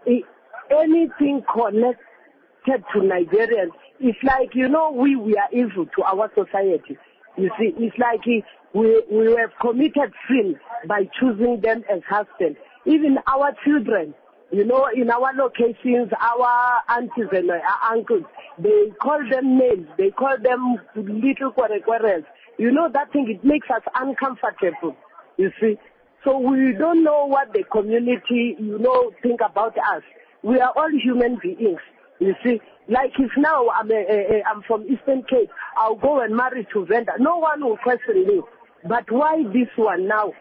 it, 0.04 0.24
anything 0.70 1.42
connected 1.50 2.84
to 2.92 3.00
Nigerians, 3.00 3.72
it's 4.00 4.18
like, 4.22 4.50
you 4.54 4.68
know, 4.68 4.90
we, 4.90 5.16
we 5.16 5.34
are 5.36 5.48
evil 5.50 5.86
to 5.96 6.02
our 6.02 6.30
society. 6.34 6.98
You 7.36 7.50
see, 7.58 7.74
it's 7.76 7.98
like 7.98 8.24
we, 8.72 9.02
we 9.10 9.34
have 9.36 9.50
committed 9.60 10.12
sin 10.28 10.58
by 10.86 11.08
choosing 11.18 11.60
them 11.60 11.84
as 11.90 12.00
husbands. 12.08 12.58
Even 12.86 13.18
our 13.26 13.52
children, 13.64 14.14
you 14.52 14.64
know, 14.64 14.88
in 14.94 15.10
our 15.10 15.32
locations, 15.34 16.12
our 16.20 16.82
aunties 16.88 17.26
and 17.32 17.50
uncles, 17.90 18.24
they 18.58 18.92
call 19.00 19.18
them 19.28 19.58
names. 19.58 19.88
They 19.98 20.10
call 20.10 20.36
them 20.40 20.76
little 20.94 21.52
quarrequarels. 21.52 22.24
You 22.58 22.70
know, 22.70 22.88
that 22.92 23.12
thing, 23.12 23.26
it 23.28 23.44
makes 23.44 23.68
us 23.70 23.82
uncomfortable. 23.94 24.96
You 25.36 25.50
see. 25.60 25.76
So 26.24 26.38
we 26.38 26.72
don't 26.78 27.04
know 27.04 27.26
what 27.26 27.52
the 27.52 27.64
community, 27.64 28.56
you 28.58 28.78
know, 28.78 29.12
think 29.22 29.40
about 29.44 29.76
us. 29.76 30.02
We 30.42 30.58
are 30.58 30.72
all 30.74 30.90
human 30.90 31.38
beings. 31.42 31.80
You 32.18 32.34
see, 32.42 32.60
like 32.88 33.12
if 33.18 33.30
now 33.36 33.68
I'm, 33.70 33.90
a, 33.90 33.94
a, 33.94 34.38
a, 34.38 34.42
I'm 34.44 34.62
from 34.62 34.84
Eastern 34.84 35.22
Cape, 35.22 35.50
I'll 35.76 35.96
go 35.96 36.20
and 36.20 36.36
marry 36.36 36.66
to 36.72 36.84
Venda. 36.84 37.12
No 37.18 37.38
one 37.38 37.64
will 37.64 37.78
question 37.78 38.26
me. 38.26 38.42
But 38.86 39.10
why 39.10 39.42
this 39.52 39.68
one 39.76 40.06
now? 40.06 40.32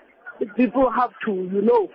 People 0.57 0.91
have 0.91 1.11
to, 1.25 1.31
you 1.31 1.61
know, 1.61 1.89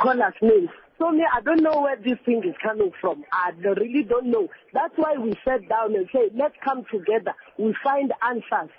call 0.00 0.22
us 0.22 0.32
names. 0.40 0.70
So 0.98 1.10
me, 1.10 1.24
I 1.30 1.42
don't 1.42 1.62
know 1.62 1.82
where 1.82 1.96
this 1.96 2.18
thing 2.24 2.42
is 2.46 2.54
coming 2.62 2.90
from. 3.00 3.24
I 3.30 3.50
really 3.58 4.02
don't 4.02 4.30
know. 4.30 4.48
That's 4.72 4.94
why 4.96 5.16
we 5.18 5.34
sat 5.44 5.68
down 5.68 5.94
and 5.94 6.08
say, 6.10 6.30
let's 6.34 6.54
come 6.64 6.84
together. 6.90 7.34
We 7.58 7.74
find 7.84 8.12
answers. 8.26 8.70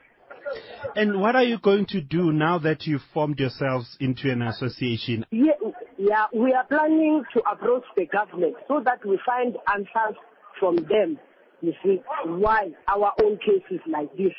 And 0.96 1.20
what 1.22 1.36
are 1.36 1.44
you 1.44 1.60
going 1.60 1.86
to 1.88 2.02
do 2.02 2.32
now 2.32 2.58
that 2.60 2.88
you've 2.88 3.04
formed 3.14 3.40
yourselves 3.40 3.98
into 4.00 4.32
an 4.32 4.42
association? 4.42 5.26
Yeah, 5.30 5.52
yeah, 5.98 6.26
we 6.34 6.54
are 6.54 6.64
planning 6.64 7.24
to 7.34 7.42
approach 7.42 7.84
the 7.96 8.06
government 8.06 8.56
so 8.68 8.82
that 8.84 9.06
we 9.06 9.20
find 9.26 9.58
answers 9.72 10.18
from 10.60 10.76
them. 10.76 11.20
You 11.62 11.74
see, 11.84 12.02
why 12.26 12.72
our 12.88 13.14
own 13.24 13.38
cases 13.38 13.82
like 13.88 14.12
this. 14.16 14.34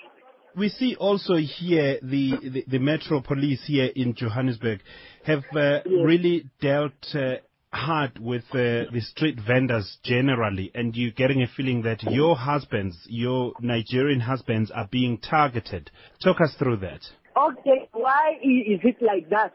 We 0.56 0.68
see 0.68 0.96
also 0.96 1.36
here 1.36 1.98
the, 2.02 2.32
the, 2.42 2.64
the 2.66 2.78
Metro 2.78 3.20
Police 3.20 3.64
here 3.66 3.90
in 3.94 4.14
Johannesburg 4.14 4.80
have 5.24 5.44
uh, 5.54 5.80
really 5.86 6.48
dealt 6.60 6.92
uh, 7.14 7.36
hard 7.72 8.18
with 8.18 8.44
uh, 8.52 8.90
the 8.92 9.00
street 9.00 9.38
vendors 9.46 9.98
generally, 10.02 10.70
and 10.74 10.96
you're 10.96 11.10
getting 11.10 11.42
a 11.42 11.48
feeling 11.56 11.82
that 11.82 12.02
your 12.02 12.34
husbands, 12.36 12.96
your 13.06 13.52
Nigerian 13.60 14.20
husbands, 14.20 14.70
are 14.70 14.88
being 14.90 15.18
targeted. 15.18 15.90
Talk 16.22 16.40
us 16.40 16.54
through 16.58 16.78
that. 16.78 17.00
Okay, 17.36 17.88
why 17.92 18.38
is 18.42 18.80
it 18.82 18.96
like 19.00 19.28
that? 19.30 19.52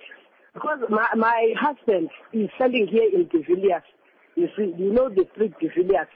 Because 0.54 0.80
my, 0.90 1.08
my 1.18 1.54
husband 1.60 2.10
is 2.32 2.50
selling 2.58 2.88
here 2.90 3.10
in 3.14 3.28
De 3.28 3.44
You 4.36 4.48
see, 4.56 4.74
you 4.78 4.94
know 4.94 5.10
the 5.10 5.26
street 5.34 5.54
De 5.60 5.68
Villiers. 5.76 6.08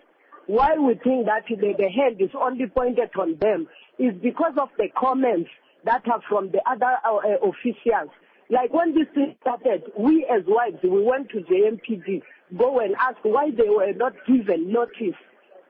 Why 0.48 0.75
we 0.77 0.96
think 1.04 1.25
that 1.25 1.44
the, 1.50 1.56
the 1.77 1.89
hand 1.89 2.20
is 2.20 2.30
only 2.34 2.68
pointed 2.68 3.10
on 3.20 3.38
them 3.39 3.68
is 4.00 4.13
because 4.22 4.54
of 4.60 4.70
the 4.77 4.88
comments 4.98 5.50
that 5.86 6.08
are 6.08 6.22
from 6.27 6.51
the 6.51 6.62
other 6.70 6.98
uh, 7.06 7.16
uh 7.18 7.50
officials 7.50 8.12
like 8.50 8.74
when 8.74 8.94
this 8.96 9.08
thing 9.13 9.36
started, 9.42 9.84
we 9.98 10.25
as 10.32 10.44
wives, 10.48 10.77
we 10.82 11.04
went 11.04 11.30
to 11.32 11.42
the 11.42 11.77
MPD, 11.77 12.22
go 12.58 12.80
and 12.80 12.96
ask 12.96 13.18
why 13.24 13.51
they 13.51 13.68
were 13.68 13.92
not 13.94 14.13
given 14.25 14.72
notice 14.72 15.20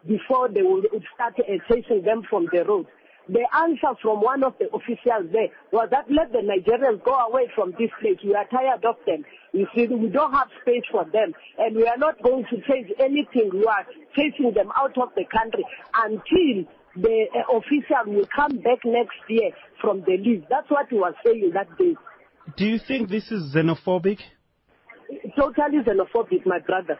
before 0.07 0.47
they 0.47 0.61
would 0.61 0.85
start 1.15 1.35
chasing 1.67 2.03
them 2.03 2.21
from 2.29 2.47
the 2.51 2.63
road. 2.63 2.85
The 3.29 3.43
answer 3.55 3.97
from 4.01 4.21
one 4.21 4.43
of 4.43 4.53
the 4.57 4.67
officials 4.73 5.31
there 5.31 5.49
was 5.71 5.89
that 5.91 6.05
let 6.09 6.31
the 6.31 6.39
Nigerians 6.39 7.03
go 7.03 7.13
away 7.13 7.51
from 7.53 7.71
this 7.77 7.91
place. 7.99 8.17
We 8.23 8.33
are 8.35 8.47
tired 8.47 8.85
of 8.85 8.95
them. 9.05 9.25
You 9.51 9.67
see, 9.75 9.87
we 9.87 10.07
don't 10.07 10.31
have 10.33 10.47
space 10.61 10.83
for 10.91 11.03
them. 11.03 11.33
And 11.57 11.75
we 11.75 11.85
are 11.87 11.97
not 11.97 12.21
going 12.23 12.45
to 12.49 12.55
change 12.69 12.91
anything. 12.99 13.49
We 13.53 13.65
are 13.65 13.85
chasing 14.15 14.53
them 14.53 14.71
out 14.75 14.97
of 14.97 15.09
the 15.15 15.25
country 15.25 15.65
until 15.93 16.71
the 16.95 17.25
uh, 17.35 17.57
official 17.57 18.13
will 18.13 18.27
come 18.33 18.57
back 18.59 18.79
next 18.85 19.17
year 19.27 19.51
from 19.81 20.01
the 20.01 20.17
leave. 20.17 20.45
That's 20.49 20.69
what 20.69 20.87
he 20.89 20.95
was 20.95 21.13
saying 21.25 21.51
that 21.53 21.77
day. 21.77 21.95
Do 22.55 22.65
you 22.65 22.79
think 22.79 23.09
this 23.09 23.29
is 23.31 23.53
xenophobic? 23.53 24.19
Totally 25.37 25.83
xenophobic, 25.83 26.45
my 26.45 26.59
brother. 26.59 26.97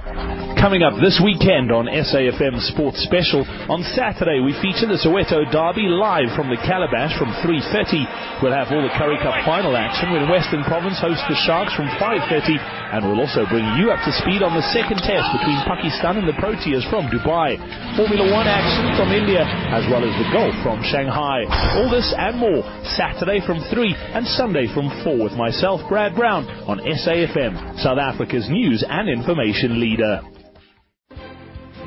Coming 0.04 0.84
up 0.84 1.00
this 1.00 1.16
weekend 1.24 1.72
on 1.72 1.88
SAFM 1.88 2.60
Sports 2.76 3.00
Special, 3.08 3.40
on 3.72 3.80
Saturday 3.96 4.36
we 4.44 4.52
feature 4.60 4.84
the 4.84 5.00
Soweto 5.00 5.48
Derby 5.48 5.88
live 5.88 6.28
from 6.36 6.52
the 6.52 6.60
Calabash 6.60 7.16
from 7.16 7.32
3.30. 7.40 8.44
We'll 8.44 8.52
have 8.52 8.68
all 8.68 8.84
the 8.84 8.92
Currie 9.00 9.16
Cup 9.24 9.32
final 9.48 9.72
action 9.72 10.12
when 10.12 10.28
Western 10.28 10.60
Province 10.68 11.00
hosts 11.00 11.24
the 11.24 11.40
Sharks 11.48 11.72
from 11.72 11.88
5.30 11.96 12.52
and 12.92 13.00
we'll 13.00 13.24
also 13.24 13.48
bring 13.48 13.64
you 13.80 13.88
up 13.96 14.04
to 14.04 14.12
speed 14.20 14.44
on 14.44 14.52
the 14.52 14.68
second 14.76 15.00
test 15.00 15.24
between 15.40 15.56
Pakistan 15.64 16.20
and 16.20 16.28
the 16.28 16.36
Proteas 16.36 16.84
from 16.92 17.08
Dubai. 17.08 17.56
Formula 17.96 18.28
One 18.28 18.44
action 18.44 18.92
from 19.00 19.08
India 19.08 19.40
as 19.72 19.88
well 19.88 20.04
as 20.04 20.12
the 20.20 20.28
golf 20.36 20.52
from 20.60 20.84
Shanghai. 20.84 21.48
All 21.80 21.88
this 21.88 22.12
and 22.12 22.36
more 22.36 22.60
Saturday 22.92 23.40
from 23.40 23.64
3 23.72 24.20
and 24.20 24.28
Sunday 24.36 24.68
from 24.68 24.92
4 25.00 25.16
with 25.16 25.32
myself, 25.32 25.80
Brad 25.88 26.12
Brown, 26.12 26.44
on 26.68 26.84
SAFM, 26.84 27.80
South 27.80 27.96
Africa's 27.96 28.52
news 28.52 28.84
and 28.84 29.08
information 29.08 29.80
leader. 29.94 30.22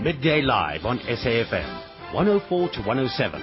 Midday 0.01 0.41
Live 0.41 0.85
on 0.85 0.99
SAFM, 0.99 2.13
104 2.13 2.69
to 2.69 2.79
107. 2.79 3.41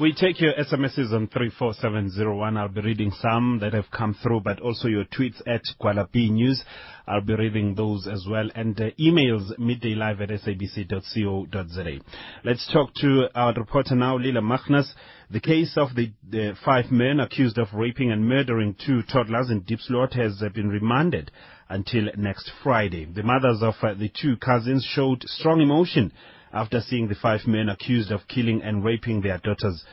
We 0.00 0.14
take 0.14 0.40
your 0.40 0.54
SMSs 0.54 1.12
on 1.12 1.28
34701. 1.28 2.56
I'll 2.56 2.68
be 2.68 2.80
reading 2.80 3.12
some 3.20 3.58
that 3.60 3.74
have 3.74 3.90
come 3.90 4.16
through, 4.22 4.40
but 4.40 4.58
also 4.60 4.88
your 4.88 5.04
tweets 5.04 5.42
at 5.46 5.60
Kuala 5.78 6.08
News. 6.14 6.64
I'll 7.06 7.20
be 7.20 7.34
reading 7.34 7.74
those 7.74 8.08
as 8.08 8.26
well. 8.28 8.48
And 8.54 8.80
uh, 8.80 8.90
emails 8.98 9.56
middaylive 9.58 10.22
at 10.22 10.30
sabc.co.za. 10.30 11.98
Let's 12.44 12.72
talk 12.72 12.94
to 13.02 13.28
our 13.34 13.52
reporter 13.52 13.94
now, 13.94 14.16
Lila 14.16 14.40
Magnus. 14.40 14.94
The 15.30 15.40
case 15.40 15.74
of 15.76 15.94
the, 15.94 16.10
the, 16.28 16.54
five 16.64 16.90
men 16.90 17.20
accused 17.20 17.58
of 17.58 17.68
raping 17.74 18.10
and 18.10 18.26
murdering 18.26 18.76
two 18.84 19.02
toddlers 19.02 19.50
in 19.50 19.60
Diepsloot 19.60 20.14
has 20.14 20.42
uh, 20.42 20.48
been 20.48 20.68
remanded 20.70 21.30
until 21.70 22.08
next 22.16 22.50
Friday. 22.62 23.06
The 23.06 23.22
mothers 23.22 23.62
of 23.62 23.74
uh, 23.82 23.94
the 23.94 24.10
two 24.10 24.36
cousins 24.36 24.84
showed 24.84 25.22
strong 25.26 25.60
emotion 25.60 26.12
after 26.52 26.80
seeing 26.80 27.08
the 27.08 27.14
five 27.14 27.46
men 27.46 27.68
accused 27.68 28.10
of 28.10 28.28
killing 28.28 28.60
and 28.62 28.84
raping 28.84 29.22
their 29.22 29.38
daughters. 29.38 29.84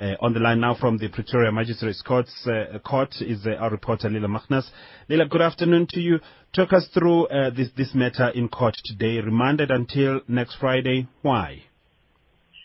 Uh, 0.00 0.14
on 0.20 0.32
the 0.32 0.38
line 0.40 0.60
now 0.60 0.74
from 0.74 0.96
the 0.96 1.08
Pretoria 1.08 1.50
Magistrates 1.50 2.02
Court, 2.02 2.26
uh, 2.46 2.78
court 2.78 3.14
is 3.20 3.44
uh, 3.46 3.50
our 3.54 3.70
reporter 3.70 4.08
Lila 4.08 4.28
Magnus. 4.28 4.70
Lila, 5.08 5.26
good 5.26 5.42
afternoon 5.42 5.86
to 5.90 6.00
you. 6.00 6.20
Talk 6.54 6.72
us 6.72 6.88
through 6.94 7.26
uh, 7.26 7.50
this, 7.50 7.68
this 7.76 7.94
matter 7.94 8.28
in 8.28 8.48
court 8.48 8.76
today, 8.84 9.18
remanded 9.18 9.70
until 9.70 10.20
next 10.28 10.56
Friday. 10.60 11.08
Why? 11.22 11.64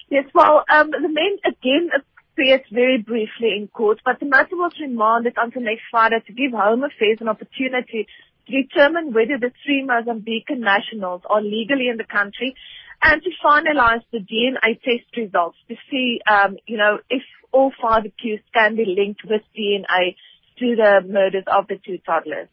Yes, 0.09 0.25
well, 0.35 0.63
um, 0.71 0.91
the 0.91 1.09
men 1.09 1.39
again 1.43 1.89
appeared 2.33 2.65
very 2.71 2.99
briefly 2.99 3.55
in 3.57 3.67
court, 3.67 3.99
but 4.05 4.19
the 4.19 4.27
matter 4.27 4.55
was 4.55 4.71
remanded 4.79 5.33
until 5.35 5.63
next 5.63 5.81
Friday 5.89 6.19
to 6.27 6.33
give 6.33 6.51
Home 6.51 6.83
Affairs 6.83 7.17
an 7.19 7.29
opportunity 7.29 8.07
to 8.47 8.63
determine 8.63 9.13
whether 9.13 9.37
the 9.39 9.51
three 9.63 9.85
Mozambican 9.87 10.59
nationals 10.59 11.21
are 11.29 11.41
legally 11.41 11.87
in 11.89 11.97
the 11.97 12.03
country 12.03 12.55
and 13.03 13.21
to 13.21 13.29
finalize 13.43 14.03
the 14.11 14.19
DNA 14.19 14.81
test 14.81 15.15
results 15.17 15.57
to 15.67 15.75
see, 15.89 16.19
um, 16.29 16.57
you 16.65 16.77
know, 16.77 16.99
if 17.09 17.21
all 17.51 17.71
five 17.81 18.05
accused 18.05 18.43
can 18.53 18.75
be 18.75 18.85
linked 18.85 19.21
with 19.23 19.41
DNA 19.57 20.15
to 20.59 20.75
the 20.75 21.01
murders 21.07 21.43
of 21.47 21.67
the 21.67 21.79
two 21.85 21.97
toddlers. 22.05 22.47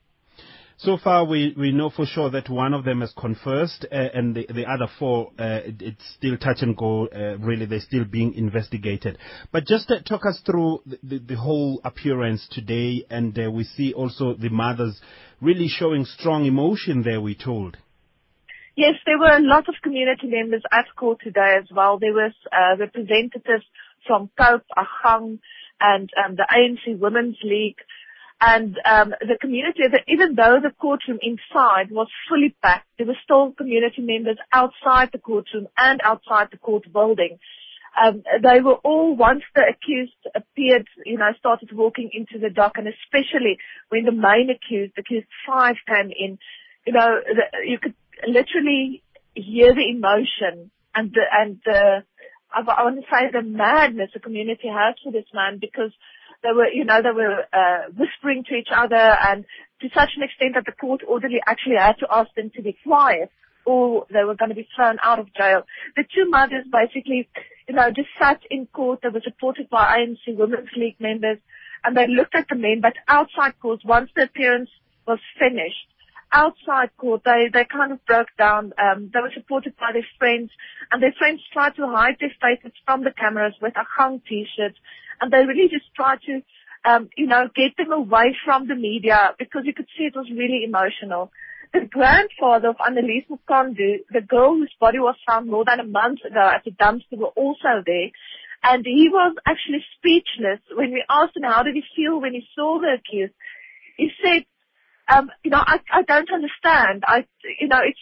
So 0.82 0.96
far, 0.96 1.26
we, 1.26 1.54
we 1.58 1.72
know 1.72 1.90
for 1.90 2.06
sure 2.06 2.30
that 2.30 2.48
one 2.48 2.72
of 2.72 2.84
them 2.86 3.02
has 3.02 3.12
confessed, 3.12 3.84
uh, 3.92 3.94
and 3.94 4.34
the, 4.34 4.46
the 4.46 4.64
other 4.64 4.86
four, 4.98 5.30
uh, 5.38 5.60
it, 5.62 5.82
it's 5.82 6.14
still 6.16 6.38
touch 6.38 6.62
and 6.62 6.74
go. 6.74 7.06
Uh, 7.06 7.36
really, 7.36 7.66
they're 7.66 7.80
still 7.80 8.06
being 8.06 8.32
investigated. 8.32 9.18
But 9.52 9.66
just 9.66 9.90
uh, 9.90 10.00
talk 10.00 10.24
us 10.24 10.40
through 10.46 10.80
the, 10.86 10.98
the, 11.02 11.18
the 11.18 11.36
whole 11.36 11.82
appearance 11.84 12.48
today, 12.50 13.04
and 13.10 13.38
uh, 13.38 13.50
we 13.50 13.64
see 13.64 13.92
also 13.92 14.32
the 14.32 14.48
mothers 14.48 14.98
really 15.42 15.68
showing 15.68 16.06
strong 16.06 16.46
emotion 16.46 17.02
there. 17.02 17.20
We 17.20 17.34
told. 17.34 17.76
Yes, 18.74 18.94
there 19.04 19.18
were 19.18 19.36
a 19.36 19.42
lot 19.42 19.68
of 19.68 19.74
community 19.82 20.28
members 20.28 20.62
at 20.72 20.86
court 20.96 21.18
today 21.22 21.56
as 21.58 21.68
well. 21.70 21.98
There 21.98 22.14
was 22.14 22.32
uh, 22.50 22.78
representatives 22.78 23.66
from 24.06 24.30
COPE, 24.38 24.64
Agang, 24.78 25.40
and 25.78 26.08
um, 26.24 26.36
the 26.36 26.46
ANC 26.50 26.98
Women's 26.98 27.36
League. 27.44 27.76
And 28.40 28.78
um, 28.86 29.12
the 29.20 29.36
community, 29.38 29.82
even 30.08 30.34
though 30.34 30.58
the 30.62 30.72
courtroom 30.80 31.18
inside 31.20 31.90
was 31.90 32.08
fully 32.26 32.54
packed, 32.62 32.86
there 32.96 33.06
were 33.06 33.18
still 33.22 33.52
community 33.52 34.00
members 34.00 34.38
outside 34.52 35.10
the 35.12 35.18
courtroom 35.18 35.68
and 35.76 36.00
outside 36.02 36.48
the 36.50 36.56
court 36.56 36.90
building. 36.90 37.38
Um, 38.00 38.22
they 38.42 38.60
were 38.60 38.76
all, 38.76 39.14
once 39.14 39.42
the 39.54 39.62
accused 39.68 40.16
appeared, 40.34 40.86
you 41.04 41.18
know, 41.18 41.32
started 41.38 41.70
walking 41.72 42.10
into 42.14 42.38
the 42.38 42.48
dock, 42.48 42.72
and 42.76 42.86
especially 42.88 43.58
when 43.90 44.04
the 44.04 44.12
main 44.12 44.48
accused, 44.48 44.94
accused 44.96 45.26
five, 45.46 45.76
came 45.86 46.10
in, 46.16 46.38
you 46.86 46.94
know, 46.94 47.20
the, 47.26 47.68
you 47.68 47.78
could 47.78 47.94
literally 48.26 49.02
hear 49.34 49.74
the 49.74 49.90
emotion 49.90 50.70
and 50.94 51.12
the, 51.12 51.22
and 51.30 51.60
the, 51.66 52.04
I, 52.52 52.60
I 52.60 52.84
want 52.84 52.96
to 52.96 53.06
say 53.10 53.30
the 53.30 53.42
madness 53.42 54.10
the 54.14 54.20
community 54.20 54.68
has 54.68 54.94
for 55.02 55.12
this 55.12 55.26
man 55.34 55.58
because 55.60 55.92
they 56.42 56.50
were, 56.54 56.68
you 56.68 56.84
know, 56.84 57.02
they 57.02 57.10
were 57.10 57.44
uh, 57.52 57.90
whispering 57.96 58.44
to 58.48 58.54
each 58.54 58.68
other 58.74 58.96
and 58.96 59.44
to 59.80 59.88
such 59.94 60.10
an 60.16 60.22
extent 60.22 60.54
that 60.54 60.64
the 60.66 60.72
court 60.72 61.02
orderly 61.06 61.40
actually 61.46 61.76
had 61.76 61.98
to 62.00 62.06
ask 62.10 62.32
them 62.34 62.50
to 62.54 62.62
be 62.62 62.76
quiet 62.82 63.30
or 63.66 64.06
they 64.10 64.24
were 64.24 64.34
going 64.34 64.48
to 64.48 64.54
be 64.54 64.68
thrown 64.74 64.96
out 65.02 65.18
of 65.18 65.32
jail. 65.34 65.62
The 65.96 66.04
two 66.04 66.28
mothers 66.28 66.64
basically, 66.70 67.28
you 67.68 67.74
know, 67.74 67.90
just 67.90 68.08
sat 68.18 68.40
in 68.50 68.66
court. 68.66 69.00
They 69.02 69.10
were 69.10 69.22
supported 69.22 69.68
by 69.68 69.98
ANC 69.98 70.36
Women's 70.36 70.70
League 70.76 71.00
members 71.00 71.38
and 71.84 71.96
they 71.96 72.06
looked 72.08 72.34
at 72.34 72.46
the 72.48 72.56
men, 72.56 72.80
but 72.80 72.94
outside 73.08 73.58
court, 73.60 73.80
once 73.84 74.10
the 74.16 74.24
appearance 74.24 74.70
was 75.06 75.18
finished, 75.38 75.88
outside 76.32 76.90
court, 76.96 77.22
they, 77.24 77.48
they 77.52 77.64
kind 77.64 77.92
of 77.92 78.04
broke 78.06 78.28
down. 78.38 78.72
Um, 78.78 79.10
they 79.12 79.20
were 79.20 79.32
supported 79.34 79.76
by 79.76 79.92
their 79.92 80.06
friends, 80.18 80.50
and 80.90 81.02
their 81.02 81.14
friends 81.18 81.40
tried 81.52 81.76
to 81.76 81.86
hide 81.86 82.16
their 82.20 82.32
faces 82.40 82.72
from 82.84 83.04
the 83.04 83.12
cameras 83.12 83.54
with 83.60 83.76
a 83.76 83.84
hung 83.84 84.20
T-shirt, 84.28 84.74
and 85.20 85.32
they 85.32 85.44
really 85.44 85.68
just 85.68 85.92
tried 85.94 86.20
to, 86.26 86.42
um, 86.84 87.08
you 87.16 87.26
know, 87.26 87.48
get 87.54 87.76
them 87.76 87.92
away 87.92 88.36
from 88.44 88.68
the 88.68 88.74
media 88.74 89.34
because 89.38 89.62
you 89.64 89.74
could 89.74 89.88
see 89.96 90.04
it 90.04 90.16
was 90.16 90.30
really 90.30 90.64
emotional. 90.64 91.30
The 91.72 91.86
grandfather 91.88 92.70
of 92.70 92.76
Annelies 92.78 93.26
Mukondu, 93.30 93.98
the 94.10 94.22
girl 94.26 94.56
whose 94.56 94.74
body 94.80 94.98
was 94.98 95.14
found 95.26 95.48
more 95.48 95.64
than 95.64 95.78
a 95.78 95.86
month 95.86 96.24
ago 96.24 96.40
at 96.40 96.64
the 96.64 96.72
dumpster, 96.72 97.16
were 97.16 97.26
also 97.36 97.82
there. 97.86 98.10
And 98.62 98.84
he 98.84 99.08
was 99.08 99.36
actually 99.46 99.84
speechless 99.96 100.60
when 100.74 100.92
we 100.92 101.04
asked 101.08 101.36
him 101.36 101.44
how 101.44 101.62
did 101.62 101.76
he 101.76 101.82
feel 101.94 102.20
when 102.20 102.34
he 102.34 102.46
saw 102.56 102.80
the 102.80 102.98
accused. 102.98 103.32
He 103.96 104.10
said 104.22 104.44
um, 105.12 105.30
you 105.42 105.50
know, 105.50 105.60
I, 105.60 105.80
I 105.92 106.02
don't 106.02 106.30
understand. 106.32 107.04
I, 107.06 107.26
you 107.60 107.68
know, 107.68 107.80
it's, 107.84 107.98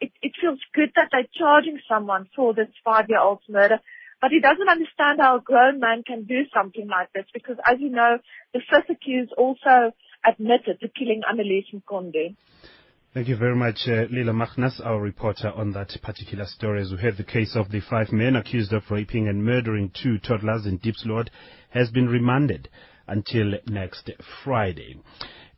it, 0.00 0.12
it 0.22 0.32
feels 0.40 0.58
good 0.74 0.90
that 0.96 1.08
they're 1.12 1.28
charging 1.34 1.78
someone 1.88 2.28
for 2.34 2.54
this 2.54 2.68
five-year-old's 2.84 3.42
murder. 3.48 3.78
But 4.20 4.32
he 4.32 4.40
doesn't 4.40 4.68
understand 4.68 5.20
how 5.20 5.38
a 5.38 5.40
grown 5.40 5.80
man 5.80 6.02
can 6.06 6.24
do 6.24 6.42
something 6.54 6.86
like 6.86 7.10
this 7.14 7.24
because, 7.32 7.56
as 7.66 7.78
you 7.80 7.88
know, 7.88 8.18
the 8.52 8.60
fifth 8.70 8.90
accused 8.90 9.32
also 9.36 9.92
admitted 10.26 10.80
to 10.80 10.88
killing 10.88 11.22
Annelies 11.30 11.64
Mkonde. 11.72 12.36
Thank 13.14 13.28
you 13.28 13.36
very 13.36 13.56
much, 13.56 13.88
uh, 13.88 14.04
Lila 14.10 14.32
Magnus, 14.32 14.80
our 14.84 15.00
reporter 15.00 15.50
on 15.50 15.72
that 15.72 15.96
particular 16.02 16.44
story. 16.44 16.82
As 16.82 16.92
we 16.92 16.98
heard, 16.98 17.16
the 17.16 17.24
case 17.24 17.56
of 17.56 17.70
the 17.70 17.80
five 17.80 18.12
men 18.12 18.36
accused 18.36 18.72
of 18.72 18.84
raping 18.90 19.26
and 19.26 19.44
murdering 19.44 19.90
two 19.90 20.18
toddlers 20.18 20.64
in 20.66 20.78
Diepsloot 20.78 21.28
has 21.70 21.90
been 21.90 22.08
remanded 22.08 22.68
until 23.08 23.54
next 23.66 24.10
Friday. 24.44 25.00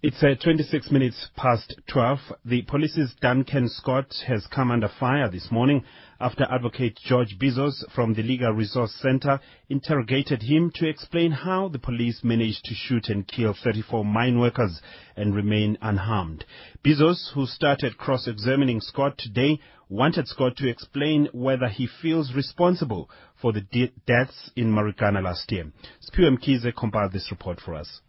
It's 0.04 0.20
uh, 0.20 0.34
26 0.42 0.90
minutes 0.90 1.28
past 1.36 1.80
12. 1.86 2.18
The 2.44 2.62
police's 2.62 3.14
Duncan 3.20 3.68
Scott 3.68 4.12
has 4.26 4.44
come 4.48 4.72
under 4.72 4.88
fire 4.88 5.30
this 5.30 5.48
morning 5.52 5.84
after 6.18 6.42
advocate 6.50 6.98
George 7.04 7.36
Bizos 7.40 7.84
from 7.94 8.12
the 8.12 8.24
Legal 8.24 8.50
Resource 8.50 8.92
Center 9.00 9.38
interrogated 9.68 10.42
him 10.42 10.72
to 10.74 10.88
explain 10.88 11.30
how 11.30 11.68
the 11.68 11.78
police 11.78 12.24
managed 12.24 12.64
to 12.64 12.74
shoot 12.74 13.10
and 13.10 13.28
kill 13.28 13.54
34 13.54 14.04
mine 14.04 14.40
workers 14.40 14.80
and 15.14 15.36
remain 15.36 15.78
unharmed. 15.80 16.44
Bizos, 16.84 17.32
who 17.34 17.46
started 17.46 17.96
cross-examining 17.96 18.80
Scott 18.80 19.16
today, 19.18 19.60
wanted 19.88 20.26
Scott 20.26 20.56
to 20.56 20.68
explain 20.68 21.28
whether 21.30 21.68
he 21.68 21.86
feels 21.86 22.34
responsible 22.34 23.08
for 23.40 23.52
the 23.52 23.60
de- 23.60 23.92
deaths 24.04 24.50
in 24.56 24.72
Marikana 24.72 25.22
last 25.22 25.52
year. 25.52 25.70
Spiu 26.00 26.28
Mkize 26.28 26.74
compiled 26.74 27.12
this 27.12 27.30
report 27.30 27.60
for 27.60 27.76
us. 27.76 28.00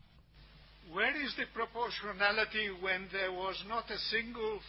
Where 0.94 1.16
is 1.26 1.34
the 1.38 1.50
proportionality 1.56 2.70
when 2.80 3.08
there 3.12 3.32
was 3.32 3.58
not 3.68 3.90
a 3.90 3.98
single 3.98 4.60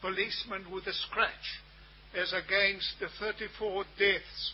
policeman 0.00 0.70
with 0.72 0.86
a 0.86 0.94
scratch 0.94 1.46
as 2.16 2.32
against 2.32 2.88
the 3.00 3.08
34 3.20 3.84
deaths 3.98 4.52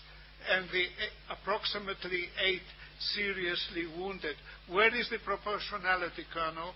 and 0.50 0.66
the 0.72 0.82
eh, 0.82 1.30
approximately 1.30 2.26
eight 2.44 2.66
seriously 3.14 3.86
wounded? 3.96 4.34
Where 4.68 4.92
is 4.92 5.08
the 5.08 5.18
proportionality, 5.24 6.24
Colonel? 6.34 6.74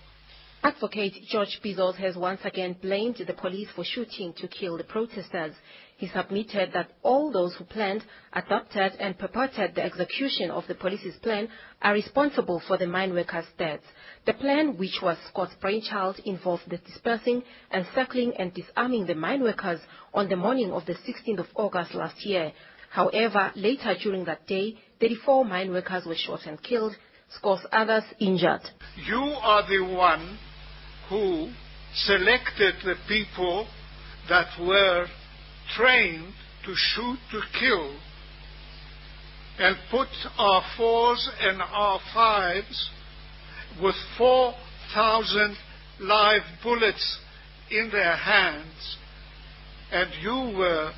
Advocate 0.63 1.15
George 1.29 1.61
Bizos 1.63 1.97
has 1.97 2.17
once 2.17 2.41
again 2.45 2.77
blamed 2.81 3.17
the 3.27 3.35
police 3.35 3.69
for 3.75 3.85
shooting 3.85 4.33
to 4.35 4.47
kill 4.47 4.79
the 4.79 4.85
protesters. 4.85 5.55
He 5.97 6.09
submitted 6.09 6.73
that 6.73 6.91
all 7.03 7.31
those 7.31 7.55
who 7.55 7.65
planned, 7.65 8.05
adopted 8.33 8.95
and 8.99 9.17
purported 9.17 9.75
the 9.75 9.85
execution 9.85 10.51
of 10.51 10.67
the 10.67 10.75
police's 10.75 11.17
plan 11.17 11.49
are 11.81 11.93
responsible 11.95 12.61
for 12.67 12.77
the 12.77 12.87
mine 12.87 13.15
workers' 13.15 13.47
deaths. 13.57 13.87
The 14.27 14.33
plan, 14.35 14.77
which 14.77 15.01
was 15.01 15.17
Scott's 15.29 15.55
brainchild, 15.61 16.19
involved 16.25 16.69
the 16.69 16.79
dispersing, 16.79 17.45
encircling 17.73 18.37
and 18.39 18.53
disarming 18.53 19.07
the 19.07 19.15
mine 19.15 19.43
workers 19.43 19.81
on 20.13 20.29
the 20.29 20.37
morning 20.37 20.73
of 20.73 20.85
the 20.87 20.95
16th 20.95 21.39
of 21.39 21.49
August 21.55 21.95
last 21.95 22.27
year. 22.27 22.53
However, 22.91 23.53
later 23.55 23.95
during 23.95 24.25
that 24.25 24.47
day, 24.49 24.77
34 25.01 25.45
mine 25.45 25.73
workers 25.73 26.07
were 26.07 26.17
shot 26.17 26.47
and 26.47 26.61
killed, 26.61 26.97
scores 27.29 27.65
others 27.71 28.05
injured. 28.19 28.63
You 29.07 29.23
are 29.23 29.69
the 29.69 29.95
one 29.95 30.39
who 31.09 31.51
selected 31.95 32.75
the 32.85 32.97
people 33.07 33.67
that 34.29 34.49
were 34.61 35.07
trained 35.77 36.33
to 36.65 36.75
shoot 36.75 37.19
to 37.31 37.41
kill 37.59 37.97
and 39.59 39.77
put 39.91 40.09
our 40.39 40.63
fours 40.77 41.31
and 41.41 41.63
our 41.63 42.01
fives 42.13 42.91
with 43.83 43.95
4,000 44.19 45.57
live 46.01 46.43
bullets 46.63 47.19
in 47.71 47.91
their 47.91 48.17
hands, 48.17 48.97
and 49.93 50.11
you 50.21 50.57
were 50.59 50.93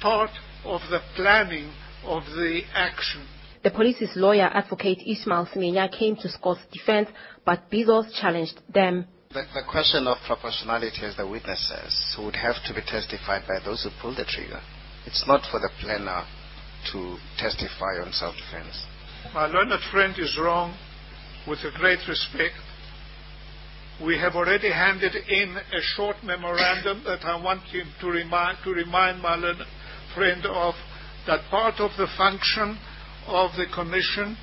part 0.00 0.30
of 0.64 0.80
the 0.90 1.00
planning 1.16 1.70
of 2.04 2.24
the 2.24 2.62
action. 2.74 3.26
The 3.62 3.70
police's 3.70 4.10
lawyer, 4.14 4.50
advocate 4.52 4.98
Ismail 5.06 5.48
Semenya, 5.54 5.90
came 5.90 6.16
to 6.16 6.28
Scott's 6.28 6.60
defense, 6.70 7.08
but 7.44 7.70
Bizos 7.70 8.12
challenged 8.20 8.60
them. 8.72 9.06
The, 9.34 9.42
the, 9.52 9.62
question 9.68 10.06
of 10.06 10.18
proportionality, 10.28 11.02
as 11.02 11.16
the 11.16 11.26
witnesses, 11.26 12.14
would 12.20 12.36
have 12.36 12.54
to 12.66 12.72
be 12.72 12.80
testified 12.86 13.42
by 13.48 13.58
those 13.64 13.82
who 13.82 13.90
pulled 14.00 14.16
the 14.16 14.24
trigger. 14.24 14.60
It's 15.06 15.24
not 15.26 15.42
for 15.50 15.58
the 15.58 15.70
planner 15.80 16.22
to 16.92 17.16
testify 17.36 17.98
on 17.98 18.12
self-defense. 18.12 18.86
My 19.34 19.46
learned 19.46 19.72
friend 19.90 20.14
is 20.18 20.38
wrong 20.40 20.78
with 21.48 21.58
a 21.64 21.76
great 21.76 21.98
respect. 22.06 22.54
We 24.04 24.16
have 24.18 24.36
already 24.36 24.70
handed 24.70 25.16
in 25.16 25.56
a 25.56 25.82
short 25.96 26.16
memorandum 26.22 27.02
that 27.02 27.24
I 27.24 27.42
want 27.42 27.62
him 27.64 27.88
to 28.02 28.06
remind, 28.06 28.58
to 28.62 28.70
remind 28.70 29.20
my 29.20 29.34
learned 29.34 29.66
friend 30.14 30.46
of 30.46 30.74
that 31.26 31.40
part 31.50 31.80
of 31.80 31.90
the 31.98 32.06
function 32.16 32.78
of 33.26 33.50
the 33.56 33.66
Commission 33.74 34.36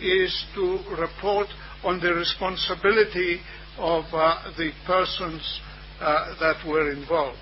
is 0.00 0.32
to 0.54 0.78
report 0.98 1.48
on 1.84 2.00
the 2.00 2.14
responsibility 2.14 3.40
of 3.78 4.04
uh, 4.12 4.52
the 4.56 4.70
persons 4.86 5.60
uh, 6.00 6.34
that 6.40 6.66
were 6.66 6.90
involved. 6.92 7.38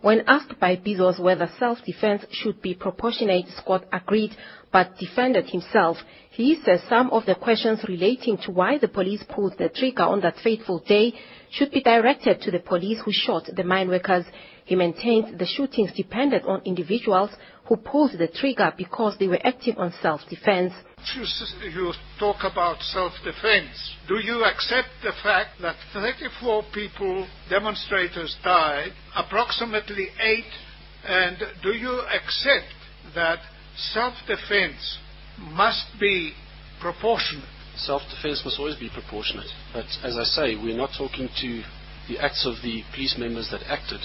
When 0.00 0.24
asked 0.26 0.58
by 0.58 0.76
Bizos 0.76 1.20
whether 1.20 1.48
self-defense 1.58 2.24
should 2.32 2.60
be 2.60 2.74
proportionate, 2.74 3.46
Scott 3.56 3.84
agreed 3.92 4.36
but 4.72 4.98
defended 4.98 5.48
himself. 5.48 5.96
He 6.30 6.60
says 6.64 6.80
some 6.88 7.10
of 7.10 7.24
the 7.26 7.36
questions 7.36 7.84
relating 7.86 8.36
to 8.38 8.50
why 8.50 8.78
the 8.78 8.88
police 8.88 9.22
pulled 9.28 9.58
the 9.58 9.68
trigger 9.68 10.02
on 10.02 10.20
that 10.22 10.38
fateful 10.42 10.80
day 10.80 11.14
should 11.52 11.70
be 11.70 11.82
directed 11.82 12.40
to 12.40 12.50
the 12.50 12.58
police 12.58 12.98
who 13.04 13.12
shot 13.12 13.44
the 13.54 13.62
mine 13.62 13.88
workers. 13.88 14.24
He 14.64 14.74
maintains 14.74 15.38
the 15.38 15.46
shootings 15.46 15.92
depended 15.94 16.42
on 16.44 16.62
individuals 16.64 17.30
who 17.66 17.76
pulled 17.76 18.12
the 18.12 18.28
trigger 18.28 18.72
because 18.76 19.16
they 19.18 19.28
were 19.28 19.44
active 19.44 19.76
on 19.78 19.92
self-defense. 20.00 20.72
You, 21.14 21.24
you 21.68 21.92
talk 22.18 22.38
about 22.50 22.80
self-defense. 22.80 23.96
Do 24.08 24.16
you 24.16 24.44
accept 24.44 24.88
the 25.02 25.12
fact 25.22 25.60
that 25.60 25.76
34 25.92 26.64
people, 26.72 27.26
demonstrators, 27.50 28.36
died, 28.42 28.92
approximately 29.14 30.08
eight, 30.20 30.50
and 31.04 31.36
do 31.62 31.70
you 31.70 32.00
accept 32.00 32.72
that 33.14 33.40
self-defense 33.92 34.98
must 35.38 35.86
be 36.00 36.32
proportionate? 36.80 37.61
Self-defense 37.82 38.42
must 38.44 38.58
always 38.58 38.76
be 38.76 38.90
proportionate. 38.90 39.50
But 39.72 39.86
as 40.04 40.16
I 40.16 40.24
say, 40.24 40.54
we're 40.54 40.76
not 40.76 40.90
talking 40.96 41.28
to 41.40 41.62
the 42.08 42.18
acts 42.18 42.46
of 42.46 42.62
the 42.62 42.82
police 42.94 43.16
members 43.18 43.48
that 43.50 43.62
acted 43.66 44.00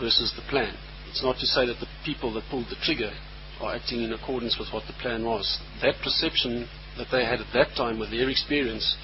versus 0.00 0.32
the 0.34 0.42
plan. 0.48 0.74
It's 1.10 1.22
not 1.22 1.36
to 1.40 1.46
say 1.46 1.66
that 1.66 1.76
the 1.80 1.88
people 2.04 2.32
that 2.34 2.48
pulled 2.48 2.70
the 2.70 2.80
trigger 2.82 3.12
are 3.60 3.76
acting 3.76 4.02
in 4.02 4.12
accordance 4.12 4.56
with 4.58 4.72
what 4.72 4.84
the 4.86 4.96
plan 5.00 5.24
was. 5.24 5.44
That 5.82 6.00
perception 6.02 6.66
that 6.96 7.08
they 7.12 7.24
had 7.24 7.40
at 7.40 7.52
that 7.52 7.76
time 7.76 7.98
with 7.98 8.10
their 8.10 8.30
experience 8.30 8.96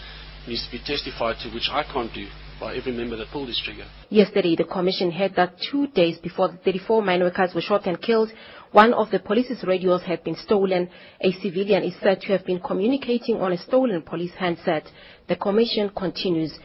needs 0.47 0.65
to 0.65 0.73
be 0.73 0.83
testified 0.85 1.37
to, 1.43 1.51
which 1.53 1.69
I 1.71 1.85
can't 1.85 2.13
do 2.13 2.27
by 2.59 2.75
every 2.75 2.93
member 2.93 3.17
that 3.17 3.29
pulled 3.31 3.49
this 3.49 3.61
trigger. 3.63 3.87
Yesterday, 4.09 4.57
the 4.57 4.65
Commission 4.65 5.11
heard 5.11 5.37
that 5.37 5.55
two 5.71 5.87
days 5.89 6.19
before 6.19 6.49
the 6.49 6.57
34 6.59 7.03
mine 7.03 7.21
workers 7.21 7.55
were 7.55 7.61
shot 7.61 7.87
and 7.87 8.01
killed, 8.01 8.33
one 8.73 8.93
of 8.93 9.11
the 9.11 9.19
police's 9.19 9.65
radios 9.65 10.03
had 10.03 10.25
been 10.25 10.37
stolen. 10.37 10.89
A 11.21 11.33
civilian 11.33 11.83
is 11.83 11.95
said 12.03 12.21
to 12.23 12.33
have 12.33 12.45
been 12.45 12.61
communicating 12.61 13.37
on 13.41 13.53
a 13.53 13.59
stolen 13.59 14.03
police 14.03 14.35
handset. 14.39 14.91
The 15.29 15.37
Commission 15.37 15.91
continues 15.97 16.59